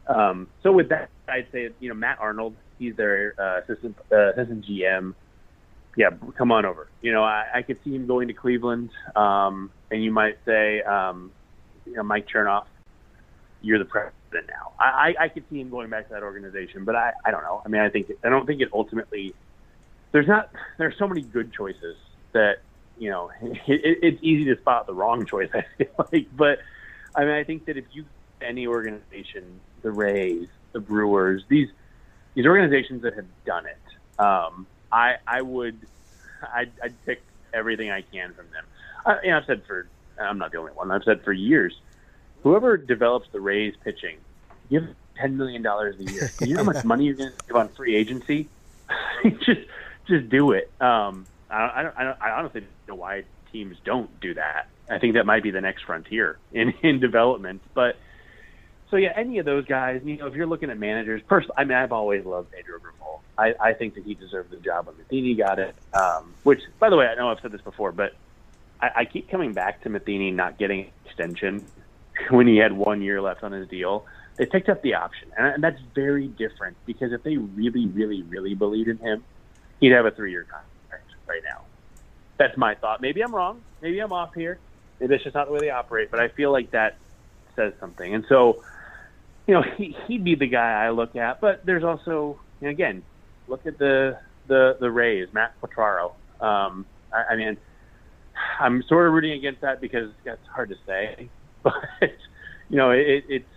Um, 0.07 0.47
so 0.63 0.71
with 0.71 0.89
that, 0.89 1.09
I'd 1.27 1.47
say 1.51 1.69
you 1.79 1.89
know 1.89 1.95
Matt 1.95 2.19
Arnold, 2.19 2.55
he's 2.77 2.95
their 2.95 3.33
uh, 3.37 3.61
assistant 3.61 3.97
uh, 4.11 4.31
assistant 4.33 4.65
GM. 4.65 5.13
Yeah, 5.97 6.09
come 6.37 6.51
on 6.51 6.65
over. 6.65 6.89
You 7.01 7.13
know, 7.13 7.23
I, 7.23 7.45
I 7.55 7.61
could 7.61 7.81
see 7.83 7.95
him 7.95 8.05
going 8.05 8.27
to 8.27 8.33
Cleveland, 8.33 8.89
um, 9.15 9.71
and 9.89 10.03
you 10.03 10.11
might 10.11 10.37
say, 10.45 10.81
um, 10.81 11.31
you 11.85 11.93
know, 11.93 12.03
Mike 12.03 12.27
Chernoff, 12.27 12.65
you're 13.61 13.79
the 13.79 13.85
president 13.85 14.13
now. 14.47 14.73
I, 14.79 15.15
I, 15.19 15.27
could 15.29 15.43
see 15.49 15.59
him 15.59 15.69
going 15.69 15.89
back 15.89 16.07
to 16.07 16.13
that 16.13 16.23
organization, 16.23 16.83
but 16.83 16.95
I, 16.95 17.13
I 17.25 17.31
don't 17.31 17.43
know. 17.43 17.61
I 17.65 17.69
mean, 17.69 17.81
I 17.81 17.89
think 17.89 18.11
I 18.23 18.29
don't 18.29 18.45
think 18.45 18.61
it 18.61 18.69
ultimately. 18.73 19.33
There's 20.11 20.27
not. 20.27 20.49
There's 20.77 20.97
so 20.97 21.07
many 21.07 21.21
good 21.21 21.53
choices 21.53 21.97
that 22.33 22.59
you 22.97 23.09
know 23.09 23.31
it, 23.41 23.59
it's 23.67 24.19
easy 24.21 24.45
to 24.45 24.59
spot 24.61 24.87
the 24.87 24.93
wrong 24.93 25.25
choice. 25.25 25.49
I 25.53 25.63
feel 25.77 26.07
like, 26.11 26.27
but 26.35 26.59
I 27.15 27.21
mean, 27.21 27.33
I 27.33 27.43
think 27.43 27.65
that 27.65 27.77
if 27.77 27.85
you 27.93 28.05
any 28.41 28.67
organization, 28.67 29.59
the 29.81 29.91
Rays, 29.91 30.47
the 30.73 30.79
Brewers, 30.79 31.43
these 31.47 31.69
these 32.33 32.45
organizations 32.45 33.01
that 33.03 33.15
have 33.15 33.27
done 33.45 33.65
it, 33.65 34.21
um, 34.21 34.67
I 34.91 35.15
I 35.25 35.41
would 35.41 35.79
I'd, 36.53 36.71
I'd 36.83 37.05
pick 37.05 37.21
everything 37.53 37.89
I 37.89 38.01
can 38.01 38.33
from 38.33 38.45
them. 38.51 38.65
I, 39.05 39.21
you 39.23 39.31
know, 39.31 39.37
I've 39.37 39.45
said 39.45 39.63
for 39.65 39.87
I'm 40.19 40.37
not 40.37 40.51
the 40.51 40.57
only 40.57 40.71
one. 40.73 40.91
I've 40.91 41.03
said 41.03 41.23
for 41.23 41.33
years, 41.33 41.73
whoever 42.43 42.77
develops 42.77 43.27
the 43.31 43.39
Rays 43.39 43.73
pitching, 43.83 44.17
give 44.69 44.83
ten 45.17 45.37
million 45.37 45.61
dollars 45.61 45.95
a 45.99 46.11
year. 46.11 46.31
You 46.41 46.53
know 46.55 46.63
how 46.63 46.71
much 46.71 46.85
money 46.85 47.05
you're 47.05 47.15
going 47.15 47.31
to 47.31 47.37
give 47.47 47.55
on 47.55 47.69
free 47.69 47.95
agency? 47.95 48.49
just 49.23 49.61
just 50.07 50.29
do 50.29 50.51
it. 50.51 50.71
Um, 50.79 51.27
I, 51.49 51.81
don't, 51.83 51.97
I, 51.97 52.03
don't, 52.03 52.21
I 52.21 52.29
honestly 52.31 52.61
don't 52.61 52.95
know 52.95 53.01
why 53.01 53.23
teams 53.51 53.77
don't 53.85 54.19
do 54.19 54.33
that. 54.33 54.67
I 54.89 54.99
think 54.99 55.15
that 55.15 55.25
might 55.25 55.43
be 55.43 55.51
the 55.51 55.61
next 55.61 55.83
frontier 55.85 56.37
in 56.51 56.73
in 56.83 56.99
development. 56.99 57.61
But 57.73 57.95
so 58.91 58.97
yeah, 58.97 59.13
any 59.15 59.39
of 59.39 59.45
those 59.45 59.65
guys, 59.65 60.01
you 60.03 60.17
know, 60.17 60.27
if 60.27 60.35
you're 60.35 60.47
looking 60.47 60.69
at 60.69 60.77
managers, 60.77 61.21
personally, 61.27 61.55
I 61.57 61.63
mean, 61.63 61.77
I've 61.77 61.91
always 61.91 62.25
loved 62.25 62.51
Pedro 62.51 62.79
Grifol. 62.79 63.19
I, 63.37 63.53
I 63.59 63.73
think 63.73 63.95
that 63.95 64.03
he 64.03 64.13
deserved 64.13 64.51
the 64.51 64.57
job 64.57 64.87
when 64.87 64.97
Matheny 64.97 65.35
got 65.35 65.59
it. 65.59 65.75
Um, 65.93 66.33
which, 66.43 66.61
by 66.79 66.89
the 66.89 66.95
way, 66.95 67.05
I 67.05 67.15
know 67.15 67.29
I've 67.29 67.39
said 67.41 67.51
this 67.51 67.61
before, 67.61 67.91
but 67.91 68.13
I, 68.79 68.89
I 68.95 69.05
keep 69.05 69.29
coming 69.29 69.53
back 69.53 69.81
to 69.83 69.89
Matheny 69.89 70.31
not 70.31 70.57
getting 70.57 70.91
extension 71.05 71.65
when 72.29 72.47
he 72.47 72.57
had 72.57 72.73
one 72.73 73.01
year 73.01 73.21
left 73.21 73.43
on 73.43 73.51
his 73.51 73.67
deal. 73.67 74.05
They 74.37 74.45
picked 74.45 74.69
up 74.69 74.81
the 74.81 74.95
option, 74.95 75.31
and, 75.37 75.47
and 75.47 75.63
that's 75.63 75.79
very 75.93 76.27
different 76.27 76.75
because 76.85 77.13
if 77.13 77.23
they 77.23 77.37
really, 77.37 77.85
really, 77.87 78.21
really 78.23 78.53
believed 78.53 78.89
in 78.89 78.97
him, 78.97 79.23
he'd 79.79 79.91
have 79.91 80.05
a 80.05 80.11
three-year 80.11 80.43
contract 80.43 81.09
right 81.27 81.41
now. 81.43 81.63
That's 82.37 82.57
my 82.57 82.75
thought. 82.75 83.01
Maybe 83.01 83.21
I'm 83.21 83.33
wrong. 83.33 83.61
Maybe 83.81 83.99
I'm 83.99 84.11
off 84.11 84.33
here. 84.33 84.59
Maybe 84.99 85.11
that's 85.11 85.23
just 85.23 85.35
not 85.35 85.47
the 85.47 85.53
way 85.53 85.59
they 85.59 85.69
operate. 85.69 86.11
But 86.11 86.19
I 86.19 86.27
feel 86.27 86.51
like 86.51 86.71
that 86.71 86.97
says 87.55 87.73
something. 87.79 88.13
And 88.13 88.25
so, 88.27 88.63
you 89.47 89.53
know, 89.53 89.61
he, 89.61 89.95
he'd 90.07 90.23
be 90.23 90.35
the 90.35 90.47
guy 90.47 90.83
I 90.85 90.89
look 90.89 91.15
at. 91.15 91.39
But 91.39 91.65
there's 91.65 91.83
also, 91.83 92.39
you 92.59 92.67
know, 92.67 92.69
again, 92.69 93.03
look 93.47 93.65
at 93.65 93.77
the 93.77 94.19
the 94.47 94.77
the 94.79 94.91
Rays, 94.91 95.27
Matt 95.33 95.53
Quatraro. 95.61 96.13
Um, 96.41 96.85
I, 97.13 97.23
I 97.31 97.35
mean, 97.35 97.57
I'm 98.59 98.83
sort 98.83 99.07
of 99.07 99.13
rooting 99.13 99.31
against 99.31 99.61
that 99.61 99.81
because 99.81 100.11
that's 100.23 100.45
hard 100.47 100.69
to 100.69 100.75
say. 100.85 101.29
But 101.63 102.11
you 102.69 102.77
know, 102.77 102.91
it, 102.91 103.25
it's. 103.27 103.54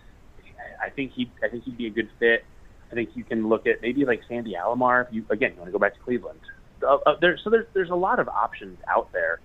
I 0.81 0.89
think 0.89 1.13
he. 1.13 1.31
I 1.43 1.47
think 1.49 1.63
he'd 1.63 1.77
be 1.77 1.87
a 1.87 1.91
good 1.91 2.09
fit. 2.19 2.45
I 2.91 2.95
think 2.95 3.09
you 3.15 3.23
can 3.23 3.47
look 3.47 3.67
at 3.67 3.81
maybe 3.81 4.05
like 4.05 4.21
Sandy 4.27 4.53
Alomar. 4.53 5.07
If 5.07 5.13
you 5.13 5.25
again, 5.29 5.51
you 5.51 5.57
want 5.57 5.67
to 5.67 5.71
go 5.71 5.79
back 5.79 5.95
to 5.95 5.99
Cleveland. 6.01 6.39
Uh, 6.81 6.97
uh, 7.05 7.15
there, 7.19 7.37
so 7.43 7.49
there's 7.49 7.67
there's 7.73 7.89
a 7.89 7.95
lot 7.95 8.19
of 8.19 8.27
options 8.27 8.77
out 8.87 9.11
there. 9.11 9.39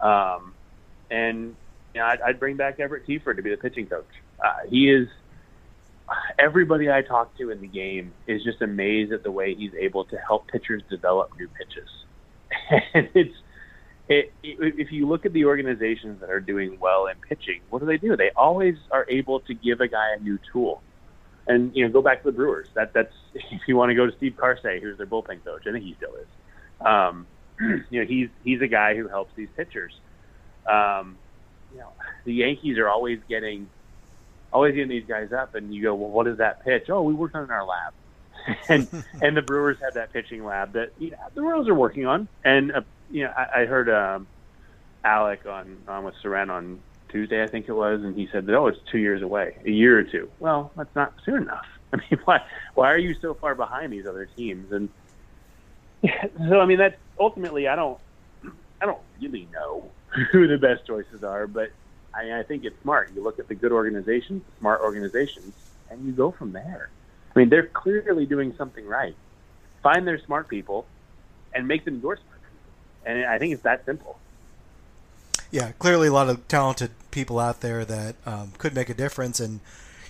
Um, 0.00 0.54
and 1.10 1.56
you 1.94 2.00
know, 2.00 2.06
I'd, 2.06 2.20
I'd 2.20 2.40
bring 2.40 2.56
back 2.56 2.80
Everett 2.80 3.06
Teaford 3.06 3.36
to 3.36 3.42
be 3.42 3.50
the 3.50 3.56
pitching 3.56 3.86
coach. 3.86 4.06
Uh, 4.42 4.68
he 4.68 4.90
is. 4.90 5.08
Everybody 6.38 6.90
I 6.90 7.02
talk 7.02 7.36
to 7.36 7.50
in 7.50 7.60
the 7.60 7.66
game 7.66 8.12
is 8.26 8.42
just 8.42 8.62
amazed 8.62 9.12
at 9.12 9.22
the 9.22 9.30
way 9.30 9.54
he's 9.54 9.74
able 9.74 10.06
to 10.06 10.16
help 10.16 10.48
pitchers 10.48 10.82
develop 10.88 11.30
new 11.38 11.48
pitches, 11.48 11.88
and 12.94 13.08
it's 13.14 13.34
it, 14.08 14.32
if 14.42 14.90
you 14.90 15.06
look 15.06 15.26
at 15.26 15.32
the 15.32 15.44
organizations 15.44 16.20
that 16.20 16.30
are 16.30 16.40
doing 16.40 16.78
well 16.80 17.06
in 17.06 17.16
pitching, 17.28 17.60
what 17.70 17.80
do 17.80 17.86
they 17.86 17.98
do? 17.98 18.16
They 18.16 18.30
always 18.30 18.76
are 18.90 19.06
able 19.08 19.40
to 19.40 19.54
give 19.54 19.80
a 19.80 19.88
guy 19.88 20.14
a 20.18 20.20
new 20.20 20.38
tool. 20.52 20.82
And 21.46 21.74
you 21.74 21.86
know, 21.86 21.92
go 21.92 22.02
back 22.02 22.22
to 22.22 22.30
the 22.30 22.36
Brewers. 22.36 22.68
That 22.74 22.92
that's 22.92 23.14
if 23.34 23.62
you 23.66 23.76
want 23.76 23.90
to 23.90 23.94
go 23.94 24.06
to 24.06 24.16
Steve 24.16 24.34
Karsay, 24.36 24.80
who's 24.80 24.98
their 24.98 25.06
bullpen 25.06 25.44
coach. 25.44 25.66
I 25.66 25.72
think 25.72 25.84
he 25.84 25.94
still 25.94 26.14
is. 26.14 26.26
Um, 26.84 27.26
you 27.90 28.00
know, 28.00 28.06
he's 28.06 28.28
he's 28.44 28.60
a 28.62 28.68
guy 28.68 28.96
who 28.96 29.08
helps 29.08 29.34
these 29.36 29.48
pitchers. 29.56 29.92
Um, 30.66 31.16
you 31.72 31.80
know, 31.80 31.92
the 32.24 32.34
Yankees 32.34 32.78
are 32.78 32.88
always 32.88 33.20
getting 33.28 33.68
always 34.52 34.74
getting 34.74 34.88
these 34.88 35.06
guys 35.06 35.32
up, 35.32 35.54
and 35.54 35.74
you 35.74 35.82
go, 35.82 35.94
well, 35.94 36.10
what 36.10 36.26
is 36.26 36.38
that 36.38 36.64
pitch? 36.64 36.88
Oh, 36.88 37.02
we 37.02 37.14
worked 37.14 37.34
on 37.34 37.42
it 37.42 37.44
in 37.46 37.50
our 37.50 37.66
lab. 37.66 37.92
and 38.68 39.04
and 39.22 39.36
the 39.36 39.42
Brewers 39.42 39.78
have 39.82 39.94
that 39.94 40.12
pitching 40.12 40.44
lab 40.44 40.72
that 40.72 40.92
you 40.98 41.10
know, 41.10 41.18
the 41.34 41.42
Royals 41.42 41.68
are 41.68 41.74
working 41.74 42.06
on, 42.06 42.28
and 42.44 42.72
uh, 42.72 42.80
you 43.10 43.24
know, 43.24 43.32
I, 43.36 43.62
I 43.62 43.66
heard 43.66 43.88
um, 43.88 44.26
Alec 45.04 45.46
on 45.46 45.78
on 45.88 46.04
with 46.04 46.14
Soren 46.22 46.50
on 46.50 46.80
Tuesday, 47.08 47.42
I 47.42 47.46
think 47.46 47.68
it 47.68 47.72
was, 47.72 48.02
and 48.02 48.14
he 48.16 48.28
said 48.30 48.46
that 48.46 48.54
oh, 48.54 48.66
it's 48.66 48.78
two 48.90 48.98
years 48.98 49.22
away, 49.22 49.56
a 49.64 49.70
year 49.70 49.98
or 49.98 50.02
two. 50.04 50.30
Well, 50.38 50.70
that's 50.76 50.94
not 50.94 51.14
soon 51.24 51.42
enough. 51.42 51.66
I 51.92 51.96
mean, 51.96 52.20
why 52.24 52.40
why 52.74 52.92
are 52.92 52.98
you 52.98 53.14
so 53.20 53.34
far 53.34 53.54
behind 53.54 53.92
these 53.92 54.06
other 54.06 54.26
teams? 54.26 54.72
And 54.72 54.88
so 56.48 56.60
I 56.60 56.66
mean, 56.66 56.78
that's 56.78 56.96
ultimately 57.18 57.68
I 57.68 57.76
don't 57.76 57.98
I 58.80 58.86
don't 58.86 59.00
really 59.20 59.48
know 59.52 59.90
who 60.32 60.46
the 60.46 60.58
best 60.58 60.86
choices 60.86 61.24
are, 61.24 61.46
but 61.46 61.70
I, 62.14 62.40
I 62.40 62.42
think 62.42 62.64
it's 62.64 62.80
smart. 62.82 63.10
You 63.14 63.22
look 63.22 63.38
at 63.38 63.48
the 63.48 63.54
good 63.54 63.72
organizations, 63.72 64.42
the 64.44 64.60
smart 64.60 64.80
organizations, 64.80 65.54
and 65.90 66.04
you 66.04 66.12
go 66.12 66.30
from 66.30 66.52
there. 66.52 66.90
I 67.34 67.38
mean, 67.38 67.48
they're 67.48 67.66
clearly 67.66 68.26
doing 68.26 68.54
something 68.56 68.86
right. 68.86 69.14
Find 69.82 70.06
their 70.06 70.18
smart 70.24 70.48
people 70.48 70.86
and 71.54 71.68
make 71.68 71.84
them 71.84 72.00
your 72.02 72.16
smart 72.16 72.37
and 73.04 73.24
I 73.24 73.38
think 73.38 73.52
it's 73.52 73.62
that 73.62 73.84
simple. 73.84 74.18
Yeah, 75.50 75.72
clearly 75.78 76.08
a 76.08 76.12
lot 76.12 76.28
of 76.28 76.46
talented 76.48 76.90
people 77.10 77.38
out 77.38 77.60
there 77.60 77.84
that 77.84 78.16
um, 78.26 78.52
could 78.58 78.74
make 78.74 78.90
a 78.90 78.94
difference, 78.94 79.40
and 79.40 79.60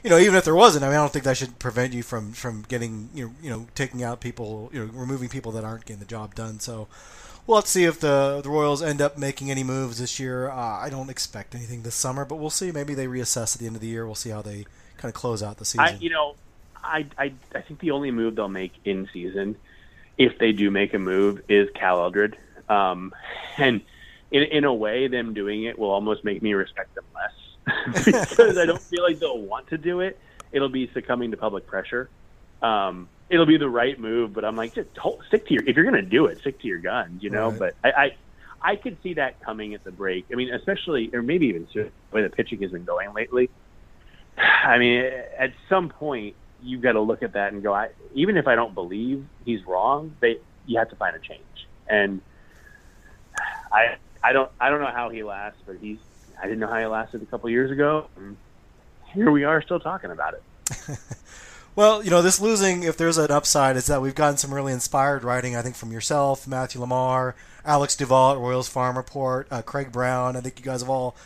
you 0.03 0.11
know, 0.11 0.18
even 0.18 0.34
if 0.34 0.45
there 0.45 0.55
wasn't, 0.55 0.84
I 0.84 0.89
mean, 0.89 0.97
I 0.97 1.01
don't 1.01 1.12
think 1.12 1.24
that 1.24 1.36
should 1.36 1.59
prevent 1.59 1.93
you 1.93 2.03
from 2.03 2.32
from 2.32 2.64
getting 2.68 3.11
you 3.14 3.26
know, 3.26 3.34
you 3.43 3.51
know 3.51 3.66
taking 3.74 4.03
out 4.03 4.20
people, 4.20 4.70
you 4.72 4.84
know, 4.84 4.93
removing 4.93 5.28
people 5.28 5.53
that 5.53 5.64
aren't 5.64 5.84
getting 5.84 6.01
the 6.01 6.07
job 6.07 6.34
done. 6.34 6.61
So. 6.61 6.89
Well, 7.47 7.57
let's 7.57 7.70
see 7.70 7.84
if 7.84 7.99
the 7.99 8.43
the 8.43 8.51
Royals 8.51 8.82
end 8.82 9.01
up 9.01 9.16
making 9.16 9.51
any 9.51 9.64
moves 9.64 9.99
this 9.99 10.20
year. 10.20 10.51
Uh, 10.51 10.55
I 10.55 10.91
don't 10.91 11.09
expect 11.09 11.55
anything 11.55 11.82
this 11.82 11.95
summer, 11.95 12.26
but 12.26 12.36
we'll 12.36 12.51
see. 12.51 12.70
Maybe 12.72 12.93
they 12.93 13.07
reassess 13.07 13.57
at 13.57 13.59
the 13.59 13.66
end 13.66 13.74
of 13.74 13.80
the 13.80 13.89
year. 13.89 14.05
We'll 14.05 14.14
see 14.14 14.28
how 14.28 14.43
they 14.43 14.66
kind 14.99 15.09
of 15.09 15.14
close 15.14 15.43
out 15.43 15.57
the 15.57 15.64
season. 15.64 15.80
I, 15.80 15.97
you 15.99 16.11
know, 16.11 16.34
I, 16.76 17.07
I 17.16 17.32
I 17.55 17.61
think 17.62 17.80
the 17.80 17.93
only 17.93 18.11
move 18.11 18.36
they'll 18.36 18.49
make 18.49 18.72
in 18.84 19.09
season, 19.12 19.57
if 20.18 20.39
they 20.39 20.53
do 20.53 20.70
make 20.70 20.93
a 20.93 20.99
move, 20.99 21.43
is 21.49 21.68
Cal 21.74 22.03
Eldred. 22.03 22.36
Um, 22.69 23.12
and 23.57 23.81
in, 24.31 24.43
in 24.43 24.64
a 24.64 24.75
way, 24.75 25.09
them 25.09 25.35
doing 25.35 25.64
it 25.64 25.79
will 25.79 25.91
almost 25.91 26.25
make 26.25 26.43
me 26.43 26.55
respect 26.55 26.95
them 26.95 27.05
less 27.14 28.05
because 28.05 28.59
I 28.59 28.66
don't 28.66 28.81
feel 28.81 29.03
like 29.03 29.19
they'll 29.19 29.41
want 29.41 29.69
to 29.69 29.79
do 29.79 30.01
it. 30.01 30.19
It'll 30.53 30.69
be 30.69 30.91
succumbing 30.93 31.31
to 31.33 31.37
public 31.37 31.66
pressure. 31.66 32.09
Um, 32.62 33.09
it'll 33.31 33.47
be 33.47 33.59
the 33.59 33.69
right 33.69 33.99
move, 33.99 34.33
but 34.33 34.45
I'm 34.45 34.57
like, 34.57 34.75
just 34.75 34.97
hold, 34.97 35.23
stick 35.29 35.47
to 35.49 35.55
your. 35.55 35.64
If 35.64 35.77
you're 35.77 35.85
going 35.85 36.03
to 36.03 36.09
do 36.09 36.27
it, 36.27 36.39
stick 36.41 36.61
to 36.61 36.66
your 36.66 36.79
guns, 36.79 37.23
you 37.23 37.31
know. 37.31 37.51
Right. 37.51 37.59
But 37.59 37.75
I, 37.85 37.91
I, 37.91 38.16
I 38.73 38.77
could 38.77 38.97
see 39.03 39.14
that 39.14 39.41
coming 39.43 39.75
at 39.75 39.85
the 39.85 39.93
break. 39.93 40.27
I 40.33 40.35
mean, 40.35 40.53
especially, 40.53 41.11
or 41.12 41.23
maybe 41.23 41.47
even 41.49 41.69
the 41.75 41.91
way 42.11 42.23
the 42.23 42.31
pitching 42.31 42.62
has 42.62 42.73
been 42.73 42.85
going 42.85 43.12
lately. 43.12 43.51
I 44.39 44.79
mean, 44.79 45.05
at 45.39 45.53
some 45.69 45.89
point, 45.89 46.35
you've 46.62 46.83
got 46.83 46.93
to 46.93 47.01
look 47.01 47.23
at 47.23 47.35
that 47.35 47.53
and 47.53 47.62
go. 47.62 47.73
I, 47.73 47.91
even 48.14 48.37
if 48.37 48.47
I 48.47 48.55
don't 48.55 48.75
believe 48.75 49.25
he's 49.45 49.64
wrong, 49.66 50.16
they 50.21 50.39
you 50.66 50.79
have 50.79 50.91
to 50.91 50.97
find 50.97 51.14
a 51.14 51.21
change. 51.21 51.43
And 51.89 52.21
I 53.73 53.97
I 54.23 54.33
don't 54.33 54.51
I 54.61 54.71
don't 54.71 54.81
know 54.81 54.93
how 54.93 55.11
he 55.11 55.23
lasts, 55.23 55.61
but 55.66 55.77
he's 55.81 55.99
I 56.41 56.45
didn't 56.45 56.61
know 56.61 56.69
how 56.69 56.79
he 56.79 56.87
lasted 56.87 57.23
a 57.23 57.27
couple 57.27 57.51
years 57.51 57.71
ago. 57.71 58.07
And 58.16 58.37
here 59.12 59.31
we 59.31 59.45
are 59.45 59.61
still 59.62 59.81
talking 59.81 60.11
about 60.11 60.35
it. 60.35 60.99
well, 61.77 62.03
you 62.03 62.11
know, 62.11 62.23
this 62.23 62.41
losing, 62.41 62.83
if 62.83 62.97
there's 62.97 63.19
an 63.19 63.31
upside, 63.31 63.77
is 63.77 63.87
that 63.87 64.01
we've 64.01 64.14
gotten 64.14 64.37
some 64.37 64.55
really 64.55 64.73
inspired 64.73 65.25
writing, 65.25 65.57
I 65.57 65.62
think, 65.62 65.77
from 65.77 65.93
yourself, 65.93 66.47
Matthew 66.47 66.81
LaMar, 66.81 67.35
Alex 67.64 67.97
Duvall 67.97 68.33
at 68.33 68.39
Royals 68.39 68.69
Farm 68.69 68.97
Report, 68.97 69.49
uh, 69.51 69.62
Craig 69.62 69.91
Brown. 69.91 70.37
I 70.37 70.41
think 70.41 70.59
you 70.59 70.64
guys 70.64 70.81
have 70.81 70.91
all. 70.91 71.16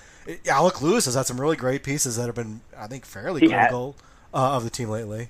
Alec 0.49 0.81
Lewis 0.81 1.07
has 1.07 1.15
had 1.15 1.27
some 1.27 1.41
really 1.41 1.57
great 1.57 1.83
pieces 1.83 2.17
that 2.17 2.27
have 2.27 2.37
been, 2.37 2.61
I 2.77 2.87
think, 2.87 3.05
fairly 3.05 3.43
yeah. 3.43 3.59
critical 3.59 3.97
uh, 4.33 4.53
of 4.53 4.65
the 4.65 4.71
team 4.71 4.89
lately. 4.89 5.29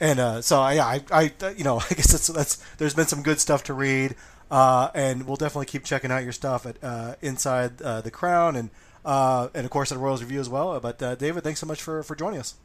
And 0.00 0.18
uh, 0.18 0.42
so, 0.42 0.68
yeah, 0.68 0.84
I, 0.84 1.00
I, 1.12 1.32
you 1.56 1.62
know, 1.62 1.76
I 1.90 1.94
guess 1.94 2.10
that's, 2.10 2.26
that's 2.26 2.56
there's 2.78 2.94
been 2.94 3.06
some 3.06 3.22
good 3.22 3.40
stuff 3.40 3.62
to 3.64 3.72
read. 3.72 4.16
Uh, 4.52 4.90
and 4.94 5.26
we'll 5.26 5.36
definitely 5.36 5.64
keep 5.64 5.82
checking 5.82 6.12
out 6.12 6.22
your 6.22 6.32
stuff 6.32 6.66
at 6.66 6.76
uh, 6.84 7.14
Inside 7.22 7.80
uh, 7.80 8.02
the 8.02 8.10
Crown 8.10 8.54
and 8.54 8.68
uh, 9.02 9.48
and 9.54 9.64
of 9.64 9.70
course 9.70 9.90
at 9.90 9.96
Royals 9.96 10.20
Review 10.22 10.40
as 10.40 10.48
well. 10.50 10.78
But 10.78 11.02
uh, 11.02 11.14
David, 11.14 11.42
thanks 11.42 11.58
so 11.58 11.66
much 11.66 11.80
for, 11.80 12.02
for 12.02 12.14
joining 12.14 12.38
us. 12.38 12.56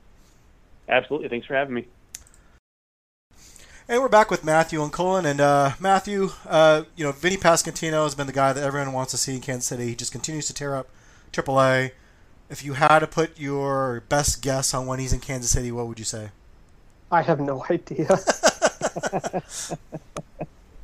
Absolutely, 0.90 1.30
thanks 1.30 1.48
for 1.48 1.56
having 1.56 1.74
me. 1.74 1.88
And 3.88 4.02
we're 4.02 4.10
back 4.10 4.30
with 4.30 4.44
Matthew 4.44 4.84
and 4.84 4.92
Cullen. 4.92 5.26
And 5.26 5.40
uh, 5.40 5.72
Matthew, 5.80 6.32
you 6.98 7.06
know, 7.06 7.14
Vinny 7.14 7.38
Pasquantino 7.38 8.04
has 8.04 8.16
been 8.16 8.28
the 8.28 8.34
guy 8.34 8.52
that 8.52 8.62
everyone 8.66 8.92
wants 8.92 9.12
to 9.12 9.18
see 9.18 9.36
in 9.36 9.42
Kansas 9.42 9.66
City. 9.66 9.88
He 9.88 9.96
just 9.96 10.12
continues 10.12 10.46
to 10.48 10.54
tear 10.54 10.76
up 10.76 10.90
AAA. 11.32 11.92
If 12.50 12.66
you 12.66 12.74
had 12.74 13.00
to 13.00 13.08
put 13.08 13.40
your 13.40 14.04
best 14.10 14.42
guess 14.42 14.74
on 14.74 14.88
when 14.88 15.00
he's 15.00 15.14
in 15.14 15.22
Kansas 15.22 15.52
City, 15.52 15.72
what 15.72 15.88
would 15.88 16.00
you 16.00 16.06
say? 16.06 16.32
I 17.10 17.22
have 17.22 17.40
no 17.40 17.66
idea. 17.70 18.10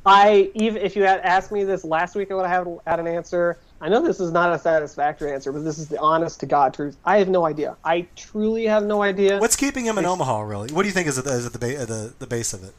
I 0.06 0.50
even 0.54 0.82
if 0.82 0.96
you 0.96 1.04
had 1.04 1.20
asked 1.20 1.50
me 1.50 1.64
this 1.64 1.84
last 1.84 2.14
week, 2.14 2.30
I 2.30 2.34
would 2.34 2.46
have 2.46 2.68
had 2.86 3.00
an 3.00 3.06
answer. 3.06 3.58
I 3.80 3.88
know 3.88 4.02
this 4.02 4.20
is 4.20 4.32
not 4.32 4.52
a 4.52 4.58
satisfactory 4.58 5.32
answer, 5.32 5.50
but 5.50 5.64
this 5.64 5.78
is 5.78 5.88
the 5.88 5.98
honest 5.98 6.40
to 6.40 6.46
God 6.46 6.74
truth. 6.74 6.96
I 7.04 7.18
have 7.18 7.28
no 7.28 7.46
idea. 7.46 7.76
I 7.84 8.06
truly 8.14 8.66
have 8.66 8.84
no 8.84 9.02
idea. 9.02 9.38
What's 9.38 9.56
keeping 9.56 9.86
him 9.86 9.98
in 9.98 10.04
Omaha? 10.04 10.42
Really, 10.42 10.72
what 10.72 10.82
do 10.82 10.88
you 10.88 10.94
think 10.94 11.08
is 11.08 11.18
at 11.18 11.24
the, 11.24 11.32
is 11.32 11.46
at 11.46 11.52
the, 11.52 11.58
ba- 11.58 11.86
the, 11.86 12.14
the 12.18 12.26
base 12.26 12.52
of 12.52 12.64
it? 12.64 12.74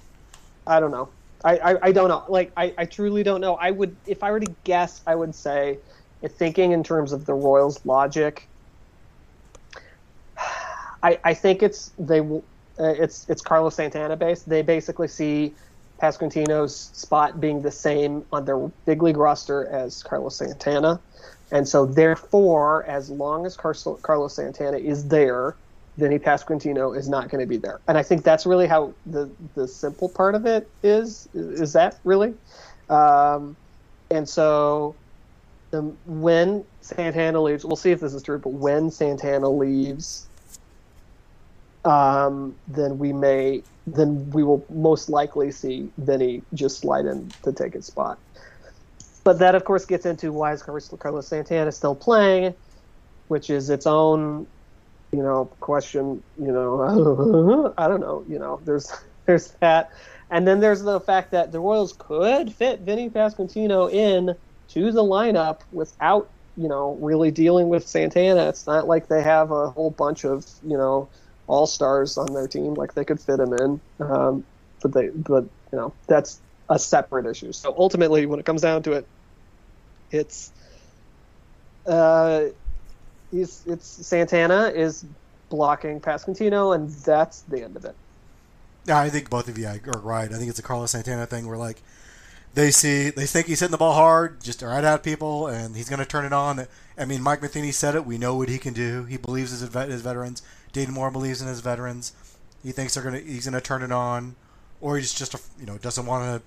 I 0.68 0.80
don't 0.80 0.92
know. 0.92 1.10
I, 1.44 1.58
I, 1.58 1.88
I 1.88 1.92
don't 1.92 2.10
know. 2.10 2.24
Like 2.28 2.52
I, 2.56 2.74
I 2.78 2.86
truly 2.86 3.24
don't 3.24 3.42
know. 3.42 3.56
I 3.56 3.72
would 3.72 3.96
if 4.06 4.24
I 4.24 4.32
were 4.32 4.40
to 4.40 4.56
guess, 4.64 5.02
I 5.08 5.16
would 5.16 5.34
say, 5.34 5.80
thinking 6.24 6.74
in 6.74 6.84
terms 6.84 7.12
of 7.12 7.26
the 7.26 7.34
Royals' 7.34 7.84
logic. 7.86 8.48
I, 11.04 11.20
I 11.24 11.34
think 11.34 11.64
it's 11.64 11.92
they 11.98 12.20
uh, 12.20 12.44
it's 12.78 13.28
it's 13.30 13.42
Carlos 13.42 13.76
Santana 13.76 14.16
based. 14.16 14.48
They 14.48 14.62
basically 14.62 15.08
see 15.08 15.54
Pasquantino's 16.02 16.76
spot 16.76 17.40
being 17.40 17.62
the 17.62 17.72
same 17.72 18.26
on 18.32 18.46
their 18.46 18.58
big 18.86 19.02
league 19.02 19.18
roster 19.18 19.68
as 19.68 20.04
Carlos 20.04 20.36
Santana. 20.36 21.00
And 21.52 21.68
so, 21.68 21.86
therefore, 21.86 22.84
as 22.86 23.10
long 23.10 23.46
as 23.46 23.56
Carlos 23.56 24.36
Santana 24.36 24.78
is 24.78 25.08
there, 25.08 25.56
Vinny 25.98 26.20
Pasquantino 26.20 26.98
is 26.98 27.08
not 27.08 27.30
going 27.30 27.40
to 27.40 27.48
be 27.48 27.58
there. 27.58 27.80
And 27.88 27.98
I 27.98 28.04
think 28.04 28.24
that's 28.24 28.46
really 28.46 28.68
how 28.68 28.94
the, 29.06 29.30
the 29.54 29.68
simple 29.68 30.10
part 30.10 30.36
of 30.36 30.46
it 30.46 30.70
is. 30.84 31.30
Is 31.34 31.74
that 31.74 31.98
really? 32.04 32.34
Um, 32.90 33.56
and 34.12 34.28
so, 34.28 34.96
the 35.72 35.82
when 36.06 36.66
Santana 36.82 37.42
leaves, 37.42 37.64
we'll 37.64 37.76
see 37.76 37.92
if 37.92 38.00
this 38.00 38.14
is 38.14 38.24
true, 38.24 38.40
but 38.40 38.54
when 38.54 38.92
Santana 38.92 39.50
leaves, 39.50 40.28
um, 41.86 42.56
then 42.68 42.98
we 42.98 43.14
may 43.14 43.64
then 43.88 44.30
we 44.32 44.44
will 44.44 44.66
most 44.70 45.10
likely 45.10 45.52
see 45.52 45.92
Vinny 45.98 46.44
just 46.54 46.80
slide 46.82 47.06
in 47.06 47.34
to 47.44 47.54
take 47.54 47.74
his 47.74 47.86
spot. 47.86 48.20
But 49.24 49.40
that, 49.40 49.56
of 49.56 49.64
course, 49.64 49.86
gets 49.86 50.06
into 50.06 50.32
why 50.32 50.54
is 50.54 50.64
Carlos 50.64 51.28
Santana 51.28 51.72
still 51.72 51.96
playing, 51.96 52.56
which 53.28 53.50
is 53.50 53.70
its 53.70 53.88
own, 53.88 54.48
you 55.12 55.22
know, 55.22 55.46
question. 55.60 56.24
You 56.36 56.52
know, 56.52 57.74
I 57.78 57.88
don't 57.88 58.02
know. 58.02 58.26
You 58.28 58.40
know, 58.40 58.60
there's 58.64 58.92
there's 59.28 59.52
that, 59.62 59.90
and 60.30 60.48
then 60.48 60.60
there's 60.60 60.82
the 60.82 61.00
fact 61.00 61.32
that 61.32 61.52
the 61.52 61.60
Royals 61.60 61.96
could 61.98 62.54
fit 62.54 62.82
Vinny 62.82 63.10
Pasquantino 63.10 63.92
in 63.92 64.36
to 64.70 64.92
the 64.92 65.04
lineup 65.04 65.62
without, 65.72 66.32
you 66.56 66.68
know, 66.68 66.98
really 67.02 67.32
dealing 67.32 67.70
with 67.70 67.88
Santana. 67.88 68.50
It's 68.50 68.66
not 68.66 68.88
like 68.88 69.08
they 69.08 69.22
have 69.22 69.52
a 69.52 69.70
whole 69.70 69.92
bunch 69.92 70.24
of, 70.24 70.44
you 70.64 70.78
know, 70.78 71.12
all 71.48 71.68
stars 71.68 72.18
on 72.18 72.34
their 72.34 72.48
team. 72.48 72.74
Like 72.74 72.94
they 72.94 73.06
could 73.06 73.20
fit 73.20 73.40
him 73.40 73.54
in, 73.54 73.80
um, 74.00 74.44
but 74.82 74.94
they, 74.94 75.10
but 75.10 75.44
you 75.72 75.78
know, 75.78 75.94
that's 76.08 76.40
a 76.70 76.80
separate 76.80 77.26
issue. 77.26 77.52
So 77.52 77.74
ultimately, 77.78 78.26
when 78.26 78.40
it 78.40 78.46
comes 78.46 78.62
down 78.62 78.84
to 78.84 78.94
it, 78.94 79.08
it's 80.12 80.52
uh, 81.86 82.46
he's 83.32 83.64
it's 83.66 83.86
Santana 83.86 84.72
is 84.76 85.06
blocking 85.50 86.00
Pasquantino, 86.00 86.76
and 86.76 86.90
that's 86.90 87.42
the 87.42 87.64
end 87.64 87.76
of 87.76 87.86
it. 87.86 87.96
Yeah, 88.86 89.00
I 89.00 89.10
think 89.10 89.30
both 89.30 89.48
of 89.48 89.58
you 89.58 89.68
are 89.68 90.00
right. 90.00 90.32
I 90.32 90.38
think 90.38 90.50
it's 90.50 90.60
a 90.60 90.64
Carlos 90.64 90.92
Santana 90.92 91.26
thing 91.26 91.48
where 91.48 91.58
like 91.58 91.82
they 92.54 92.72
see 92.72 93.10
they 93.10 93.26
think 93.26 93.48
he's 93.48 93.60
hitting 93.60 93.72
the 93.72 93.78
ball 93.78 93.94
hard, 93.94 94.42
just 94.42 94.62
right 94.62 94.84
at 94.84 95.04
people, 95.04 95.48
and 95.48 95.76
he's 95.76 95.90
going 95.90 96.00
to 96.00 96.06
turn 96.06 96.26
it 96.26 96.34
on. 96.34 96.68
I 96.98 97.06
mean, 97.06 97.22
Mike 97.22 97.42
Matheny 97.42 97.72
said 97.72 97.96
it. 97.96 98.06
We 98.06 98.18
know 98.18 98.36
what 98.36 98.48
he 98.48 98.58
can 98.58 98.74
do. 98.74 99.04
He 99.04 99.18
believes 99.18 99.52
his, 99.52 99.62
his 99.62 100.02
veterans. 100.02 100.42
Dayton 100.76 100.94
Moore 100.94 101.10
believes 101.10 101.42
in 101.42 101.48
his 101.48 101.62
veterans. 101.62 102.12
He 102.62 102.74
thinks 102.74 102.94
they're 102.94 103.04
gonna 103.04 103.20
he's 103.20 103.46
gonna 103.46 103.62
turn 103.62 103.82
it 103.82 103.94
on, 103.94 104.36
or 104.82 104.98
he's 104.98 105.14
just 105.14 105.34
you 105.58 105.66
know 105.66 105.78
doesn't 105.78 106.06
want 106.06 106.24
to 106.26 106.46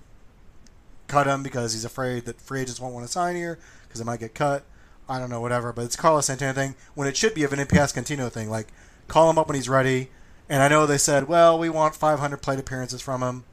cut 1.07 1.25
him 1.25 1.41
because 1.41 1.73
he's 1.73 1.83
afraid 1.83 2.25
that 2.25 2.39
free 2.39 2.61
agents 2.61 2.79
won't 2.79 2.93
want 2.93 3.07
to 3.07 3.11
sign 3.11 3.35
here 3.35 3.57
because 3.87 3.99
it 3.99 4.05
might 4.05 4.19
get 4.19 4.35
cut. 4.35 4.63
I 5.09 5.17
don't 5.17 5.31
know, 5.31 5.41
whatever. 5.41 5.73
But 5.73 5.85
it's 5.85 5.95
Carlos 5.95 6.27
Santana 6.27 6.53
thing 6.53 6.75
when 6.93 7.07
it 7.07 7.17
should 7.17 7.33
be 7.33 7.43
a 7.43 7.47
Vinny 7.47 7.65
Pasquantino 7.65 8.31
thing. 8.31 8.51
Like 8.51 8.67
call 9.07 9.31
him 9.31 9.39
up 9.39 9.47
when 9.47 9.55
he's 9.55 9.67
ready. 9.67 10.11
And 10.47 10.61
I 10.61 10.67
know 10.67 10.85
they 10.85 10.99
said, 10.99 11.27
well, 11.27 11.57
we 11.57 11.69
want 11.69 11.95
500 11.95 12.37
plate 12.37 12.59
appearances 12.59 13.01
from 13.01 13.21
him, 13.21 13.43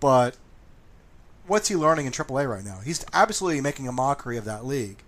but 0.00 0.36
what's 1.46 1.68
he 1.68 1.76
learning 1.76 2.06
in 2.06 2.12
AAA 2.12 2.48
right 2.48 2.64
now? 2.64 2.78
He's 2.84 3.04
absolutely 3.12 3.60
making 3.60 3.86
a 3.86 3.92
mockery 3.92 4.36
of 4.36 4.44
that 4.44 4.64
league. 4.64 5.02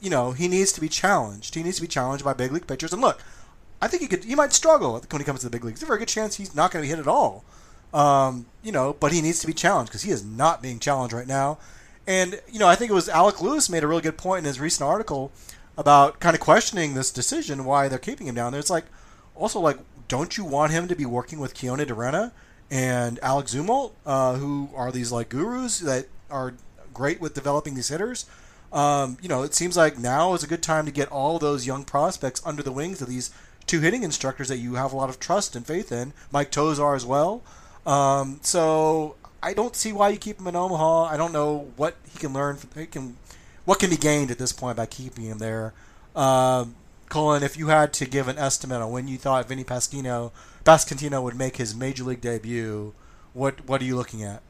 You 0.00 0.10
know, 0.10 0.32
he 0.32 0.48
needs 0.48 0.72
to 0.72 0.80
be 0.80 0.88
challenged. 0.88 1.54
He 1.54 1.62
needs 1.62 1.76
to 1.76 1.82
be 1.82 1.88
challenged 1.88 2.24
by 2.24 2.32
big 2.32 2.52
league 2.52 2.66
pitchers. 2.66 2.92
And 2.92 3.02
look, 3.02 3.20
I 3.82 3.88
think 3.88 4.02
he 4.02 4.08
could. 4.08 4.24
He 4.24 4.34
might 4.34 4.52
struggle 4.52 5.00
when 5.10 5.20
he 5.20 5.24
comes 5.24 5.40
to 5.40 5.46
the 5.46 5.50
big 5.50 5.64
leagues. 5.64 5.80
There's 5.80 5.88
a 5.88 5.92
very 5.92 5.98
good 5.98 6.08
chance 6.08 6.36
he's 6.36 6.54
not 6.54 6.70
going 6.70 6.82
to 6.82 6.86
be 6.86 6.90
hit 6.90 6.98
at 6.98 7.08
all. 7.08 7.44
Um, 7.92 8.46
you 8.62 8.72
know, 8.72 8.94
but 8.98 9.12
he 9.12 9.20
needs 9.20 9.40
to 9.40 9.46
be 9.46 9.52
challenged 9.52 9.90
because 9.90 10.02
he 10.02 10.10
is 10.10 10.24
not 10.24 10.62
being 10.62 10.78
challenged 10.78 11.14
right 11.14 11.26
now. 11.26 11.58
And 12.06 12.40
you 12.50 12.58
know, 12.58 12.68
I 12.68 12.74
think 12.74 12.90
it 12.90 12.94
was 12.94 13.08
Alec 13.08 13.40
Lewis 13.40 13.68
made 13.68 13.82
a 13.82 13.86
really 13.86 14.02
good 14.02 14.18
point 14.18 14.40
in 14.40 14.44
his 14.44 14.60
recent 14.60 14.88
article 14.88 15.32
about 15.76 16.20
kind 16.20 16.34
of 16.34 16.40
questioning 16.40 16.94
this 16.94 17.10
decision, 17.10 17.64
why 17.64 17.88
they're 17.88 17.98
keeping 17.98 18.26
him 18.26 18.34
down 18.34 18.52
there. 18.52 18.60
It's 18.60 18.70
like 18.70 18.84
also 19.34 19.60
like, 19.60 19.78
don't 20.08 20.36
you 20.36 20.44
want 20.44 20.72
him 20.72 20.88
to 20.88 20.94
be 20.94 21.06
working 21.06 21.40
with 21.40 21.54
Keoni 21.54 21.86
DeRenne 21.86 22.32
and 22.70 23.18
Alex 23.22 23.54
Zumwalt, 23.54 23.92
uh, 24.06 24.34
who 24.34 24.70
are 24.74 24.92
these 24.92 25.10
like 25.10 25.28
gurus 25.28 25.80
that 25.80 26.06
are 26.30 26.54
great 26.92 27.20
with 27.20 27.34
developing 27.34 27.74
these 27.74 27.88
hitters? 27.88 28.26
Um, 28.72 29.18
you 29.20 29.28
know, 29.28 29.42
it 29.42 29.54
seems 29.54 29.76
like 29.76 29.98
now 29.98 30.34
is 30.34 30.44
a 30.44 30.46
good 30.46 30.62
time 30.62 30.86
to 30.86 30.92
get 30.92 31.10
all 31.10 31.38
those 31.38 31.66
young 31.66 31.84
prospects 31.84 32.40
under 32.46 32.62
the 32.62 32.70
wings 32.70 33.02
of 33.02 33.08
these 33.08 33.30
two 33.70 33.78
hitting 33.78 34.02
instructors 34.02 34.48
that 34.48 34.56
you 34.56 34.74
have 34.74 34.92
a 34.92 34.96
lot 34.96 35.08
of 35.08 35.20
trust 35.20 35.54
and 35.54 35.64
faith 35.64 35.92
in. 35.92 36.12
Mike 36.32 36.50
Tosar 36.50 36.96
as 36.96 37.06
well. 37.06 37.40
Um, 37.86 38.40
so 38.42 39.14
I 39.40 39.54
don't 39.54 39.76
see 39.76 39.92
why 39.92 40.08
you 40.08 40.18
keep 40.18 40.40
him 40.40 40.48
in 40.48 40.56
Omaha. 40.56 41.04
I 41.04 41.16
don't 41.16 41.32
know 41.32 41.68
what 41.76 41.94
he 42.12 42.18
can 42.18 42.32
learn. 42.32 42.58
He 42.74 42.86
can, 42.86 43.16
what 43.64 43.78
can 43.78 43.88
be 43.88 43.96
gained 43.96 44.32
at 44.32 44.38
this 44.38 44.52
point 44.52 44.76
by 44.76 44.86
keeping 44.86 45.26
him 45.26 45.38
there. 45.38 45.72
Um, 46.16 46.74
Cullen, 47.08 47.44
if 47.44 47.56
you 47.56 47.68
had 47.68 47.92
to 47.92 48.06
give 48.06 48.26
an 48.26 48.38
estimate 48.38 48.82
on 48.82 48.90
when 48.90 49.06
you 49.06 49.16
thought 49.16 49.46
Vinny 49.48 49.62
Pasquino, 49.62 50.32
Pasquantino 50.64 51.22
would 51.22 51.36
make 51.36 51.56
his 51.56 51.72
major 51.72 52.02
league 52.02 52.20
debut, 52.20 52.92
what 53.34 53.68
what 53.68 53.80
are 53.80 53.84
you 53.84 53.94
looking 53.94 54.24
at? 54.24 54.42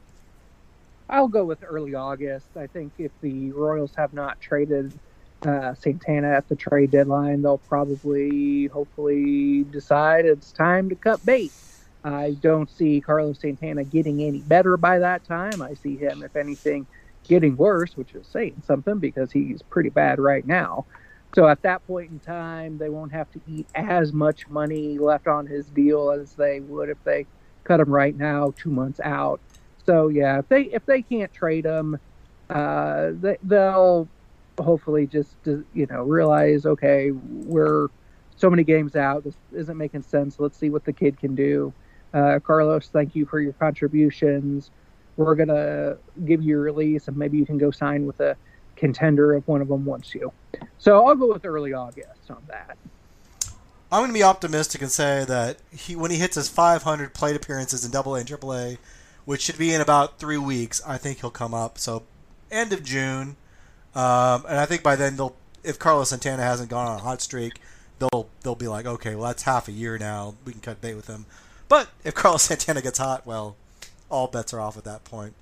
I'll 1.07 1.27
go 1.27 1.45
with 1.45 1.63
early 1.63 1.93
August. 1.93 2.47
I 2.55 2.65
think 2.65 2.93
if 2.97 3.11
the 3.21 3.51
Royals 3.51 3.91
have 3.97 4.13
not 4.13 4.41
traded 4.41 4.97
uh, 5.45 5.73
Santana 5.75 6.29
at 6.29 6.47
the 6.49 6.55
trade 6.55 6.91
deadline, 6.91 7.41
they'll 7.41 7.57
probably, 7.57 8.67
hopefully, 8.67 9.63
decide 9.63 10.25
it's 10.25 10.51
time 10.51 10.89
to 10.89 10.95
cut 10.95 11.25
bait. 11.25 11.51
I 12.03 12.35
don't 12.41 12.69
see 12.69 13.01
Carlos 13.01 13.39
Santana 13.39 13.83
getting 13.83 14.21
any 14.21 14.39
better 14.41 14.77
by 14.77 14.99
that 14.99 15.23
time. 15.23 15.61
I 15.61 15.75
see 15.75 15.97
him, 15.97 16.23
if 16.23 16.35
anything, 16.35 16.87
getting 17.27 17.55
worse, 17.57 17.95
which 17.95 18.13
is 18.15 18.27
saying 18.27 18.63
something 18.65 18.97
because 18.97 19.31
he's 19.31 19.61
pretty 19.61 19.89
bad 19.89 20.19
right 20.19 20.45
now. 20.45 20.85
So 21.35 21.47
at 21.47 21.61
that 21.61 21.85
point 21.87 22.11
in 22.11 22.19
time, 22.19 22.77
they 22.77 22.89
won't 22.89 23.13
have 23.13 23.31
to 23.31 23.41
eat 23.47 23.67
as 23.75 24.11
much 24.11 24.47
money 24.49 24.97
left 24.97 25.27
on 25.27 25.47
his 25.47 25.67
deal 25.67 26.11
as 26.11 26.33
they 26.33 26.59
would 26.59 26.89
if 26.89 27.01
they 27.03 27.25
cut 27.63 27.79
him 27.79 27.89
right 27.89 28.15
now, 28.15 28.53
two 28.57 28.71
months 28.71 28.99
out. 29.03 29.39
So 29.85 30.09
yeah, 30.09 30.39
if 30.39 30.49
they 30.49 30.63
if 30.63 30.85
they 30.85 31.01
can't 31.01 31.33
trade 31.33 31.65
him, 31.65 31.97
uh, 32.49 33.11
they, 33.13 33.37
they'll 33.43 34.09
hopefully 34.61 35.07
just 35.07 35.35
you 35.45 35.87
know 35.89 36.03
realize 36.03 36.65
okay 36.65 37.11
we're 37.11 37.87
so 38.35 38.49
many 38.49 38.63
games 38.63 38.95
out 38.95 39.23
this 39.23 39.35
isn't 39.53 39.77
making 39.77 40.01
sense 40.01 40.39
let's 40.39 40.57
see 40.57 40.69
what 40.69 40.83
the 40.85 40.93
kid 40.93 41.19
can 41.19 41.35
do. 41.35 41.73
Uh, 42.13 42.39
carlos 42.39 42.87
thank 42.89 43.15
you 43.15 43.25
for 43.25 43.39
your 43.39 43.53
contributions. 43.53 44.71
We're 45.17 45.35
gonna 45.35 45.97
give 46.25 46.41
you 46.41 46.57
a 46.57 46.61
release 46.61 47.07
and 47.07 47.17
maybe 47.17 47.37
you 47.37 47.45
can 47.45 47.57
go 47.57 47.71
sign 47.71 48.05
with 48.05 48.19
a 48.19 48.35
contender 48.75 49.35
if 49.35 49.47
one 49.47 49.61
of 49.61 49.67
them 49.67 49.85
wants 49.85 50.15
you. 50.15 50.31
So 50.77 51.05
i'll 51.05 51.15
go 51.15 51.31
with 51.31 51.45
early 51.45 51.73
august 51.73 52.29
on 52.29 52.43
that. 52.47 52.77
I'm 53.91 53.99
going 53.99 54.11
to 54.11 54.13
be 54.13 54.23
optimistic 54.23 54.81
and 54.81 54.89
say 54.89 55.25
that 55.25 55.57
he 55.69 55.97
when 55.97 56.11
he 56.11 56.17
hits 56.17 56.35
his 56.35 56.47
500 56.47 57.13
plate 57.13 57.35
appearances 57.35 57.83
in 57.83 57.91
double 57.91 58.15
a 58.15 58.19
and 58.19 58.27
triple 58.27 58.53
a 58.53 58.77
which 59.25 59.41
should 59.41 59.57
be 59.57 59.73
in 59.73 59.81
about 59.81 60.17
three 60.17 60.37
weeks 60.37 60.81
i 60.87 60.97
think 60.97 61.19
he'll 61.19 61.29
come 61.29 61.53
up. 61.53 61.77
So 61.77 62.03
end 62.49 62.71
of 62.71 62.83
june 62.83 63.35
um, 63.95 64.45
and 64.47 64.57
I 64.57 64.65
think 64.65 64.83
by 64.83 64.95
then 64.95 65.17
they'll, 65.17 65.35
if 65.63 65.77
Carlos 65.79 66.09
Santana 66.09 66.43
hasn't 66.43 66.69
gone 66.69 66.87
on 66.87 66.95
a 66.97 67.01
hot 67.01 67.21
streak, 67.21 67.59
they'll 67.99 68.29
they'll 68.41 68.55
be 68.55 68.67
like, 68.67 68.85
okay, 68.85 69.15
well 69.15 69.27
that's 69.27 69.43
half 69.43 69.67
a 69.67 69.71
year 69.71 69.97
now. 69.97 70.35
We 70.45 70.53
can 70.53 70.61
cut 70.61 70.81
bait 70.81 70.95
with 70.95 71.07
him. 71.07 71.25
But 71.67 71.89
if 72.03 72.13
Carlos 72.15 72.43
Santana 72.43 72.81
gets 72.81 72.97
hot, 72.97 73.25
well, 73.25 73.55
all 74.09 74.27
bets 74.27 74.53
are 74.53 74.59
off 74.59 74.77
at 74.77 74.83
that 74.85 75.03
point. 75.03 75.33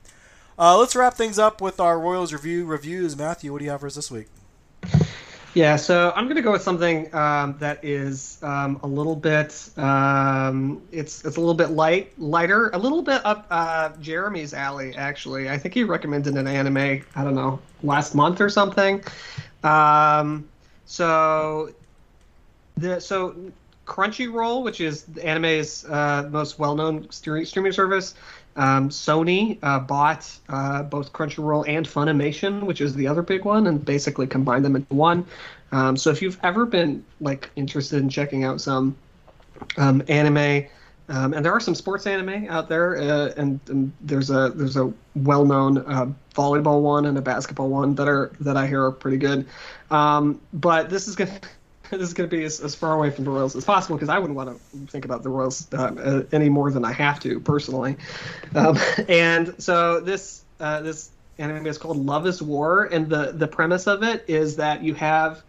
Uh, 0.58 0.78
let's 0.78 0.96
wrap 0.96 1.14
things 1.14 1.40
up 1.40 1.62
with 1.62 1.80
our 1.80 1.98
Royals 2.00 2.34
review 2.34 2.66
reviews. 2.66 3.18
Matthew, 3.18 3.52
what 3.52 3.60
do 3.60 3.66
you 3.66 3.72
have 3.72 3.80
for 3.80 3.88
us 3.88 3.96
this 3.96 4.12
week? 4.12 4.28
Yeah, 5.60 5.76
so 5.76 6.14
I'm 6.16 6.24
going 6.24 6.38
to 6.38 6.42
go 6.42 6.54
with 6.54 6.62
something 6.62 7.14
um, 7.14 7.58
that 7.60 7.84
is 7.84 8.42
um, 8.42 8.80
a 8.82 8.88
little 8.88 9.18
bit 9.18 9.70
um, 9.76 10.82
it's 10.90 11.26
it's 11.26 11.36
a 11.36 11.40
little 11.42 11.54
bit 11.54 11.72
light 11.72 12.18
lighter, 12.18 12.70
a 12.70 12.78
little 12.78 13.02
bit 13.02 13.26
up 13.26 13.46
uh, 13.52 13.90
Jeremy's 14.00 14.54
alley 14.54 14.96
actually. 14.96 15.50
I 15.50 15.58
think 15.58 15.74
he 15.74 15.84
recommended 15.84 16.36
an 16.36 16.48
anime. 16.48 17.04
I 17.14 17.24
don't 17.26 17.36
know 17.36 17.60
last 17.84 18.16
month 18.16 18.40
or 18.40 18.48
something. 18.50 19.04
Um, 19.62 20.48
so 20.86 21.74
the 22.78 23.02
so 23.02 23.36
Crunchyroll, 23.86 24.64
which 24.64 24.80
is 24.80 25.04
the 25.04 25.26
anime's 25.26 25.84
uh, 25.84 26.30
most 26.32 26.58
well-known 26.58 27.12
streaming 27.12 27.74
service, 27.74 28.16
um, 28.60 28.90
Sony 28.90 29.58
uh, 29.64 29.80
bought 29.80 30.30
uh, 30.50 30.84
both 30.84 31.14
Crunchyroll 31.14 31.64
and 31.66 31.88
Funimation, 31.88 32.64
which 32.64 32.82
is 32.82 32.94
the 32.94 33.08
other 33.08 33.22
big 33.22 33.46
one, 33.46 33.68
and 33.68 33.84
basically 33.84 34.28
combined 34.28 34.66
them 34.66 34.76
into 34.76 34.94
one. 34.94 35.26
Um, 35.72 35.96
so 35.96 36.10
if 36.10 36.22
you've 36.22 36.38
ever 36.44 36.66
been 36.66 37.06
like 37.22 37.50
interested 37.56 38.02
in 38.02 38.10
checking 38.10 38.44
out 38.44 38.60
some 38.60 38.98
um, 39.78 40.04
anime, 40.10 40.68
um, 41.08 41.34
and 41.34 41.46
there 41.46 41.54
are 41.54 41.62
some 41.62 41.74
sports 41.74 42.06
anime 42.06 42.50
out 42.50 42.68
there, 42.68 42.98
uh, 42.98 43.34
and, 43.38 43.62
and, 43.70 43.94
there's 44.02 44.30
a 44.30 44.52
there's 44.54 44.76
a 44.76 44.92
well-known 45.16 45.78
uh, 45.78 46.08
volleyball 46.36 46.82
one 46.82 47.06
and 47.06 47.18
a 47.18 47.22
basketball 47.22 47.70
one 47.70 47.96
that 47.96 48.10
are 48.10 48.34
that 48.42 48.58
I 48.58 48.68
hear 48.68 48.84
are 48.84 48.92
pretty 48.92 49.18
good. 49.18 49.46
Um, 49.90 50.42
but 50.52 50.90
this 50.90 51.08
is 51.08 51.16
gonna 51.16 51.40
this 51.98 52.02
is 52.02 52.14
going 52.14 52.30
to 52.30 52.36
be 52.36 52.44
as, 52.44 52.60
as, 52.60 52.76
far 52.76 52.94
away 52.94 53.10
from 53.10 53.26
the 53.26 53.32
Royals 53.32 53.56
as 53.56 53.66
possible 53.66 53.96
because 53.96 54.10
I 54.10 54.20
wouldn't 54.20 54.38
want 54.38 54.50
to 54.50 54.92
think 54.92 55.06
about 55.06 55.24
the 55.24 55.30
Royals 55.30 55.72
uh, 55.74 56.24
any 56.32 56.50
more 56.50 56.72
than 56.72 56.86
I 56.86 56.92
have 56.92 57.20
to 57.22 57.40
personally. 57.40 57.98
Um, 58.56 58.78
and 59.10 59.56
so 59.62 60.00
this 60.00 60.44
uh, 60.60 60.82
this 60.82 61.12
anime 61.38 61.66
is 61.68 61.78
called 61.78 61.98
Love 61.98 62.28
Is 62.28 62.42
War, 62.42 62.86
and 62.86 63.10
the 63.10 63.32
the 63.34 63.48
premise 63.48 63.88
of 63.88 64.04
it 64.04 64.26
is 64.28 64.58
that 64.58 64.84
you 64.84 64.94
have 64.96 65.42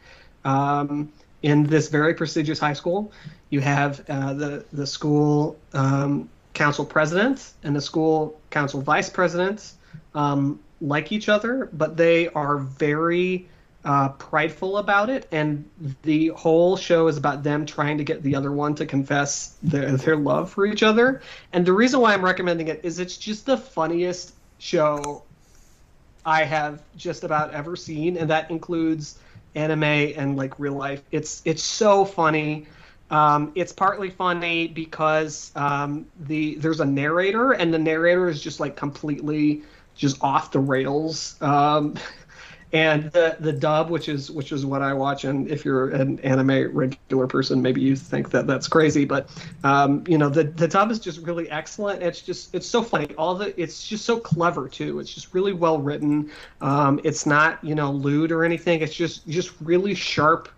um, 0.44 1.12
in 1.42 1.64
this 1.64 1.88
very 1.88 2.14
prestigious 2.14 2.58
high 2.58 2.72
school, 2.72 3.12
you 3.50 3.60
have 3.60 4.02
uh, 4.08 4.32
the 4.34 4.64
the 4.72 4.86
school 4.86 5.58
um, 5.74 6.28
council 6.54 6.84
president 6.84 7.52
and 7.62 7.76
the 7.76 7.80
school 7.80 8.40
council 8.50 8.80
vice 8.80 9.08
president 9.10 9.72
um, 10.14 10.58
like 10.80 11.12
each 11.12 11.28
other, 11.28 11.68
but 11.72 11.96
they 11.96 12.28
are 12.28 12.56
very 12.56 13.48
uh, 13.84 14.10
prideful 14.10 14.78
about 14.78 15.08
it, 15.08 15.26
and 15.32 15.68
the 16.02 16.28
whole 16.28 16.76
show 16.76 17.08
is 17.08 17.16
about 17.16 17.42
them 17.42 17.64
trying 17.64 17.98
to 17.98 18.04
get 18.04 18.22
the 18.22 18.34
other 18.34 18.52
one 18.52 18.74
to 18.74 18.86
confess 18.86 19.56
their, 19.62 19.92
their 19.96 20.16
love 20.16 20.50
for 20.50 20.66
each 20.66 20.82
other. 20.82 21.22
And 21.52 21.64
the 21.64 21.72
reason 21.72 22.00
why 22.00 22.12
I'm 22.12 22.24
recommending 22.24 22.68
it 22.68 22.80
is 22.82 22.98
it's 22.98 23.16
just 23.16 23.46
the 23.46 23.56
funniest 23.56 24.34
show 24.58 25.22
I 26.24 26.44
have 26.44 26.82
just 26.96 27.24
about 27.24 27.54
ever 27.54 27.76
seen, 27.76 28.16
and 28.16 28.28
that 28.30 28.50
includes 28.50 29.18
anime 29.54 29.82
and 29.82 30.36
like 30.36 30.58
real 30.58 30.74
life. 30.74 31.02
It's 31.10 31.40
it's 31.44 31.62
so 31.62 32.04
funny. 32.04 32.66
Um, 33.10 33.50
it's 33.56 33.72
partly 33.72 34.10
funny 34.10 34.68
because 34.68 35.50
um, 35.56 36.06
the 36.20 36.56
there's 36.56 36.80
a 36.80 36.84
narrator, 36.84 37.52
and 37.52 37.72
the 37.72 37.78
narrator 37.78 38.28
is 38.28 38.42
just 38.42 38.60
like 38.60 38.76
completely 38.76 39.62
just 39.96 40.22
off 40.22 40.52
the 40.52 40.60
rails. 40.60 41.40
Um, 41.40 41.94
and 42.72 43.10
the 43.10 43.36
the 43.40 43.52
dub, 43.52 43.90
which 43.90 44.08
is 44.08 44.30
which 44.30 44.52
is 44.52 44.64
what 44.64 44.80
I 44.80 44.92
watch, 44.92 45.24
and 45.24 45.48
if 45.48 45.64
you're 45.64 45.90
an 45.90 46.20
anime 46.20 46.70
regular 46.72 47.26
person, 47.26 47.60
maybe 47.60 47.80
you 47.80 47.96
think 47.96 48.30
that 48.30 48.46
that's 48.46 48.68
crazy, 48.68 49.04
but 49.04 49.28
um, 49.64 50.04
you 50.06 50.16
know 50.16 50.28
the 50.28 50.44
the 50.44 50.68
dub 50.68 50.90
is 50.92 51.00
just 51.00 51.18
really 51.26 51.50
excellent. 51.50 52.02
It's 52.02 52.20
just 52.20 52.54
it's 52.54 52.66
so 52.66 52.82
funny. 52.82 53.12
All 53.16 53.34
the 53.34 53.60
it's 53.60 53.86
just 53.86 54.04
so 54.04 54.20
clever 54.20 54.68
too. 54.68 55.00
It's 55.00 55.12
just 55.12 55.34
really 55.34 55.52
well 55.52 55.80
written. 55.80 56.30
Um, 56.60 57.00
it's 57.02 57.26
not 57.26 57.62
you 57.64 57.74
know 57.74 57.90
lewd 57.90 58.30
or 58.30 58.44
anything. 58.44 58.82
It's 58.82 58.94
just 58.94 59.26
just 59.26 59.52
really 59.60 59.94
sharp, 59.94 60.48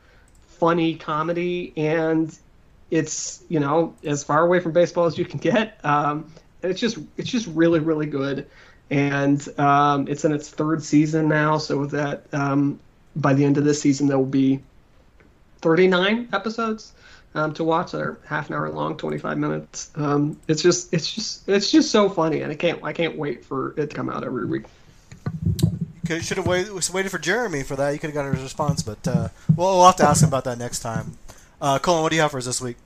funny 0.42 0.96
comedy, 0.96 1.72
and 1.78 2.36
it's 2.90 3.42
you 3.48 3.58
know 3.58 3.94
as 4.04 4.22
far 4.22 4.44
away 4.44 4.60
from 4.60 4.72
baseball 4.72 5.06
as 5.06 5.16
you 5.16 5.24
can 5.24 5.38
get. 5.38 5.82
Um, 5.82 6.30
it's 6.62 6.78
just 6.78 6.98
it's 7.16 7.30
just 7.30 7.46
really 7.48 7.80
really 7.80 8.06
good 8.06 8.46
and 8.92 9.58
um, 9.58 10.06
it's 10.06 10.26
in 10.26 10.32
its 10.32 10.50
third 10.50 10.84
season 10.84 11.26
now. 11.26 11.56
So 11.56 11.86
that, 11.86 12.24
um, 12.34 12.78
by 13.16 13.32
the 13.32 13.42
end 13.42 13.56
of 13.56 13.64
this 13.64 13.80
season, 13.80 14.06
there 14.06 14.18
will 14.18 14.26
be 14.26 14.60
39 15.62 16.28
episodes 16.34 16.92
um, 17.34 17.54
to 17.54 17.64
watch. 17.64 17.92
They're 17.92 18.18
half 18.26 18.50
an 18.50 18.54
hour 18.54 18.68
long, 18.68 18.98
25 18.98 19.38
minutes. 19.38 19.90
Um, 19.96 20.38
it's 20.46 20.60
just, 20.60 20.92
it's 20.92 21.10
just, 21.10 21.48
it's 21.48 21.70
just 21.70 21.90
so 21.90 22.10
funny, 22.10 22.42
and 22.42 22.52
I 22.52 22.54
can't, 22.54 22.84
I 22.84 22.92
can't 22.92 23.16
wait 23.16 23.46
for 23.46 23.70
it 23.80 23.88
to 23.88 23.96
come 23.96 24.10
out 24.10 24.24
every 24.24 24.44
week. 24.44 24.64
You 26.06 26.20
should 26.20 26.36
have 26.36 26.46
waited, 26.46 26.72
waited 26.92 27.10
for 27.10 27.18
Jeremy 27.18 27.62
for 27.62 27.76
that. 27.76 27.90
You 27.90 27.98
could 27.98 28.10
have 28.10 28.14
got 28.14 28.26
a 28.26 28.30
response, 28.30 28.82
but 28.82 29.08
uh, 29.08 29.28
we'll, 29.56 29.78
we'll 29.78 29.86
have 29.86 29.96
to 29.96 30.06
ask 30.06 30.22
him 30.22 30.28
about 30.28 30.44
that 30.44 30.58
next 30.58 30.80
time. 30.80 31.16
Uh, 31.62 31.78
Cullen, 31.78 32.02
what 32.02 32.10
do 32.10 32.16
you 32.16 32.22
have 32.22 32.32
for 32.32 32.38
us 32.38 32.44
this 32.44 32.60
week? 32.60 32.76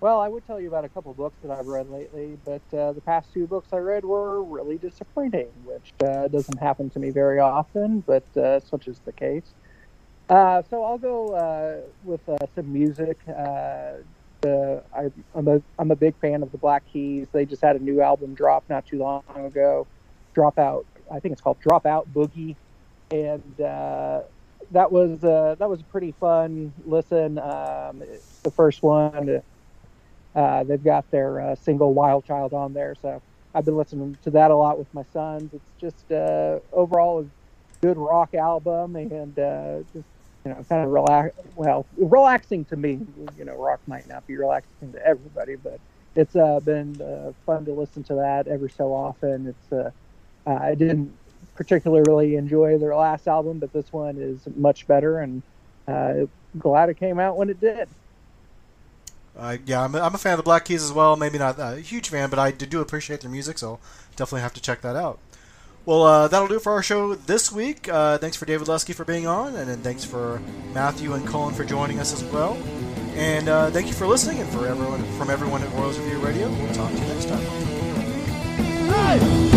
Well, 0.00 0.20
I 0.20 0.28
would 0.28 0.46
tell 0.46 0.60
you 0.60 0.68
about 0.68 0.84
a 0.84 0.88
couple 0.88 1.12
books 1.12 1.34
that 1.42 1.50
I've 1.50 1.66
read 1.66 1.90
lately, 1.90 2.38
but 2.44 2.62
uh, 2.72 2.92
the 2.92 3.00
past 3.00 3.32
two 3.34 3.48
books 3.48 3.72
I 3.72 3.78
read 3.78 4.04
were 4.04 4.44
really 4.44 4.78
disappointing, 4.78 5.48
which 5.64 5.92
uh, 6.04 6.28
doesn't 6.28 6.58
happen 6.58 6.88
to 6.90 7.00
me 7.00 7.10
very 7.10 7.40
often, 7.40 8.00
but 8.06 8.24
uh, 8.36 8.60
such 8.60 8.86
is 8.86 9.00
the 9.00 9.12
case. 9.12 9.54
Uh, 10.28 10.62
so 10.70 10.84
I'll 10.84 10.98
go 10.98 11.32
uh, 11.34 11.80
with 12.04 12.20
uh, 12.28 12.36
some 12.54 12.72
music. 12.72 13.18
The, 13.26 14.84
I, 14.94 15.10
am 15.36 15.48
a 15.48 15.60
I'm 15.80 15.90
a 15.90 15.96
big 15.96 16.14
fan 16.20 16.44
of 16.44 16.52
the 16.52 16.58
Black 16.58 16.84
Keys. 16.92 17.26
They 17.32 17.44
just 17.44 17.60
had 17.60 17.74
a 17.74 17.80
new 17.80 18.00
album 18.00 18.34
drop 18.34 18.62
not 18.70 18.86
too 18.86 18.98
long 18.98 19.24
ago. 19.34 19.88
Dropout, 20.32 20.84
I 21.10 21.18
think 21.18 21.32
it's 21.32 21.40
called 21.40 21.60
Dropout 21.60 22.06
Boogie, 22.14 22.54
and 23.10 23.42
that 23.56 24.92
was 24.92 25.18
that 25.22 25.68
was 25.68 25.80
a 25.80 25.84
pretty 25.84 26.12
fun 26.12 26.72
listen. 26.86 27.40
Um, 27.40 28.04
the 28.44 28.52
first 28.52 28.84
one 28.84 29.42
uh, 30.34 30.64
they've 30.64 30.82
got 30.82 31.10
their 31.10 31.40
uh, 31.40 31.54
single 31.56 31.94
Wild 31.94 32.24
Child 32.24 32.52
on 32.52 32.72
there, 32.72 32.94
so 33.00 33.20
I've 33.54 33.64
been 33.64 33.76
listening 33.76 34.16
to 34.22 34.30
that 34.30 34.50
a 34.50 34.56
lot 34.56 34.78
with 34.78 34.92
my 34.94 35.04
sons. 35.12 35.52
It's 35.52 35.70
just 35.80 36.10
uh, 36.12 36.60
overall 36.72 37.20
a 37.20 37.26
good 37.84 37.96
rock 37.96 38.34
album 38.34 38.96
and 38.96 39.38
uh, 39.38 39.78
just 39.92 40.06
you 40.44 40.52
know 40.52 40.64
kind 40.68 40.84
of 40.84 40.90
relax. 40.90 41.34
Well, 41.56 41.86
relaxing 41.96 42.64
to 42.66 42.76
me. 42.76 43.00
You 43.36 43.44
know, 43.44 43.54
rock 43.54 43.80
might 43.86 44.08
not 44.08 44.26
be 44.26 44.36
relaxing 44.36 44.92
to 44.92 45.06
everybody, 45.06 45.56
but 45.56 45.80
it's 46.14 46.36
uh, 46.36 46.60
been 46.60 46.94
fun 47.46 47.64
to 47.64 47.72
listen 47.72 48.04
to 48.04 48.14
that 48.16 48.46
every 48.46 48.70
so 48.70 48.92
often. 48.94 49.46
It's 49.48 49.94
I 50.46 50.74
didn't 50.74 51.12
particularly 51.54 52.36
enjoy 52.36 52.78
their 52.78 52.94
last 52.94 53.26
album, 53.26 53.58
but 53.58 53.72
this 53.72 53.92
one 53.92 54.18
is 54.18 54.46
much 54.56 54.86
better, 54.86 55.18
and 55.20 55.42
glad 56.58 56.90
it 56.90 56.98
came 56.98 57.18
out 57.18 57.36
when 57.36 57.50
it 57.50 57.60
did. 57.60 57.88
Uh, 59.38 59.56
yeah, 59.66 59.82
I'm 59.82 59.94
a, 59.94 60.00
I'm 60.00 60.14
a 60.14 60.18
fan 60.18 60.32
of 60.32 60.38
the 60.38 60.42
Black 60.42 60.64
Keys 60.64 60.82
as 60.82 60.92
well. 60.92 61.16
Maybe 61.16 61.38
not 61.38 61.58
a 61.58 61.80
huge 61.80 62.08
fan, 62.08 62.28
but 62.28 62.38
I 62.38 62.50
do 62.50 62.80
appreciate 62.80 63.20
their 63.20 63.30
music, 63.30 63.58
so 63.58 63.78
definitely 64.16 64.40
have 64.40 64.54
to 64.54 64.60
check 64.60 64.80
that 64.80 64.96
out. 64.96 65.20
Well, 65.86 66.02
uh, 66.02 66.28
that'll 66.28 66.48
do 66.48 66.56
it 66.56 66.62
for 66.62 66.72
our 66.72 66.82
show 66.82 67.14
this 67.14 67.50
week. 67.50 67.88
Uh, 67.88 68.18
thanks 68.18 68.36
for 68.36 68.44
David 68.44 68.68
Lesky 68.68 68.92
for 68.92 69.04
being 69.04 69.26
on, 69.26 69.54
and 69.54 69.70
then 69.70 69.78
thanks 69.78 70.04
for 70.04 70.42
Matthew 70.74 71.14
and 71.14 71.26
Cullen 71.26 71.54
for 71.54 71.64
joining 71.64 71.98
us 71.98 72.12
as 72.12 72.22
well. 72.24 72.58
And 73.14 73.48
uh, 73.48 73.70
thank 73.70 73.86
you 73.86 73.94
for 73.94 74.06
listening, 74.06 74.40
and 74.40 74.48
for 74.50 74.66
everyone 74.66 75.02
from 75.16 75.30
everyone 75.30 75.62
at 75.62 75.72
Royals 75.72 75.98
Review 75.98 76.18
Radio. 76.18 76.48
We'll 76.50 76.74
talk 76.74 76.90
to 76.90 76.98
you 76.98 77.06
next 77.06 77.28
time. 77.28 77.40
Hey! 78.90 79.47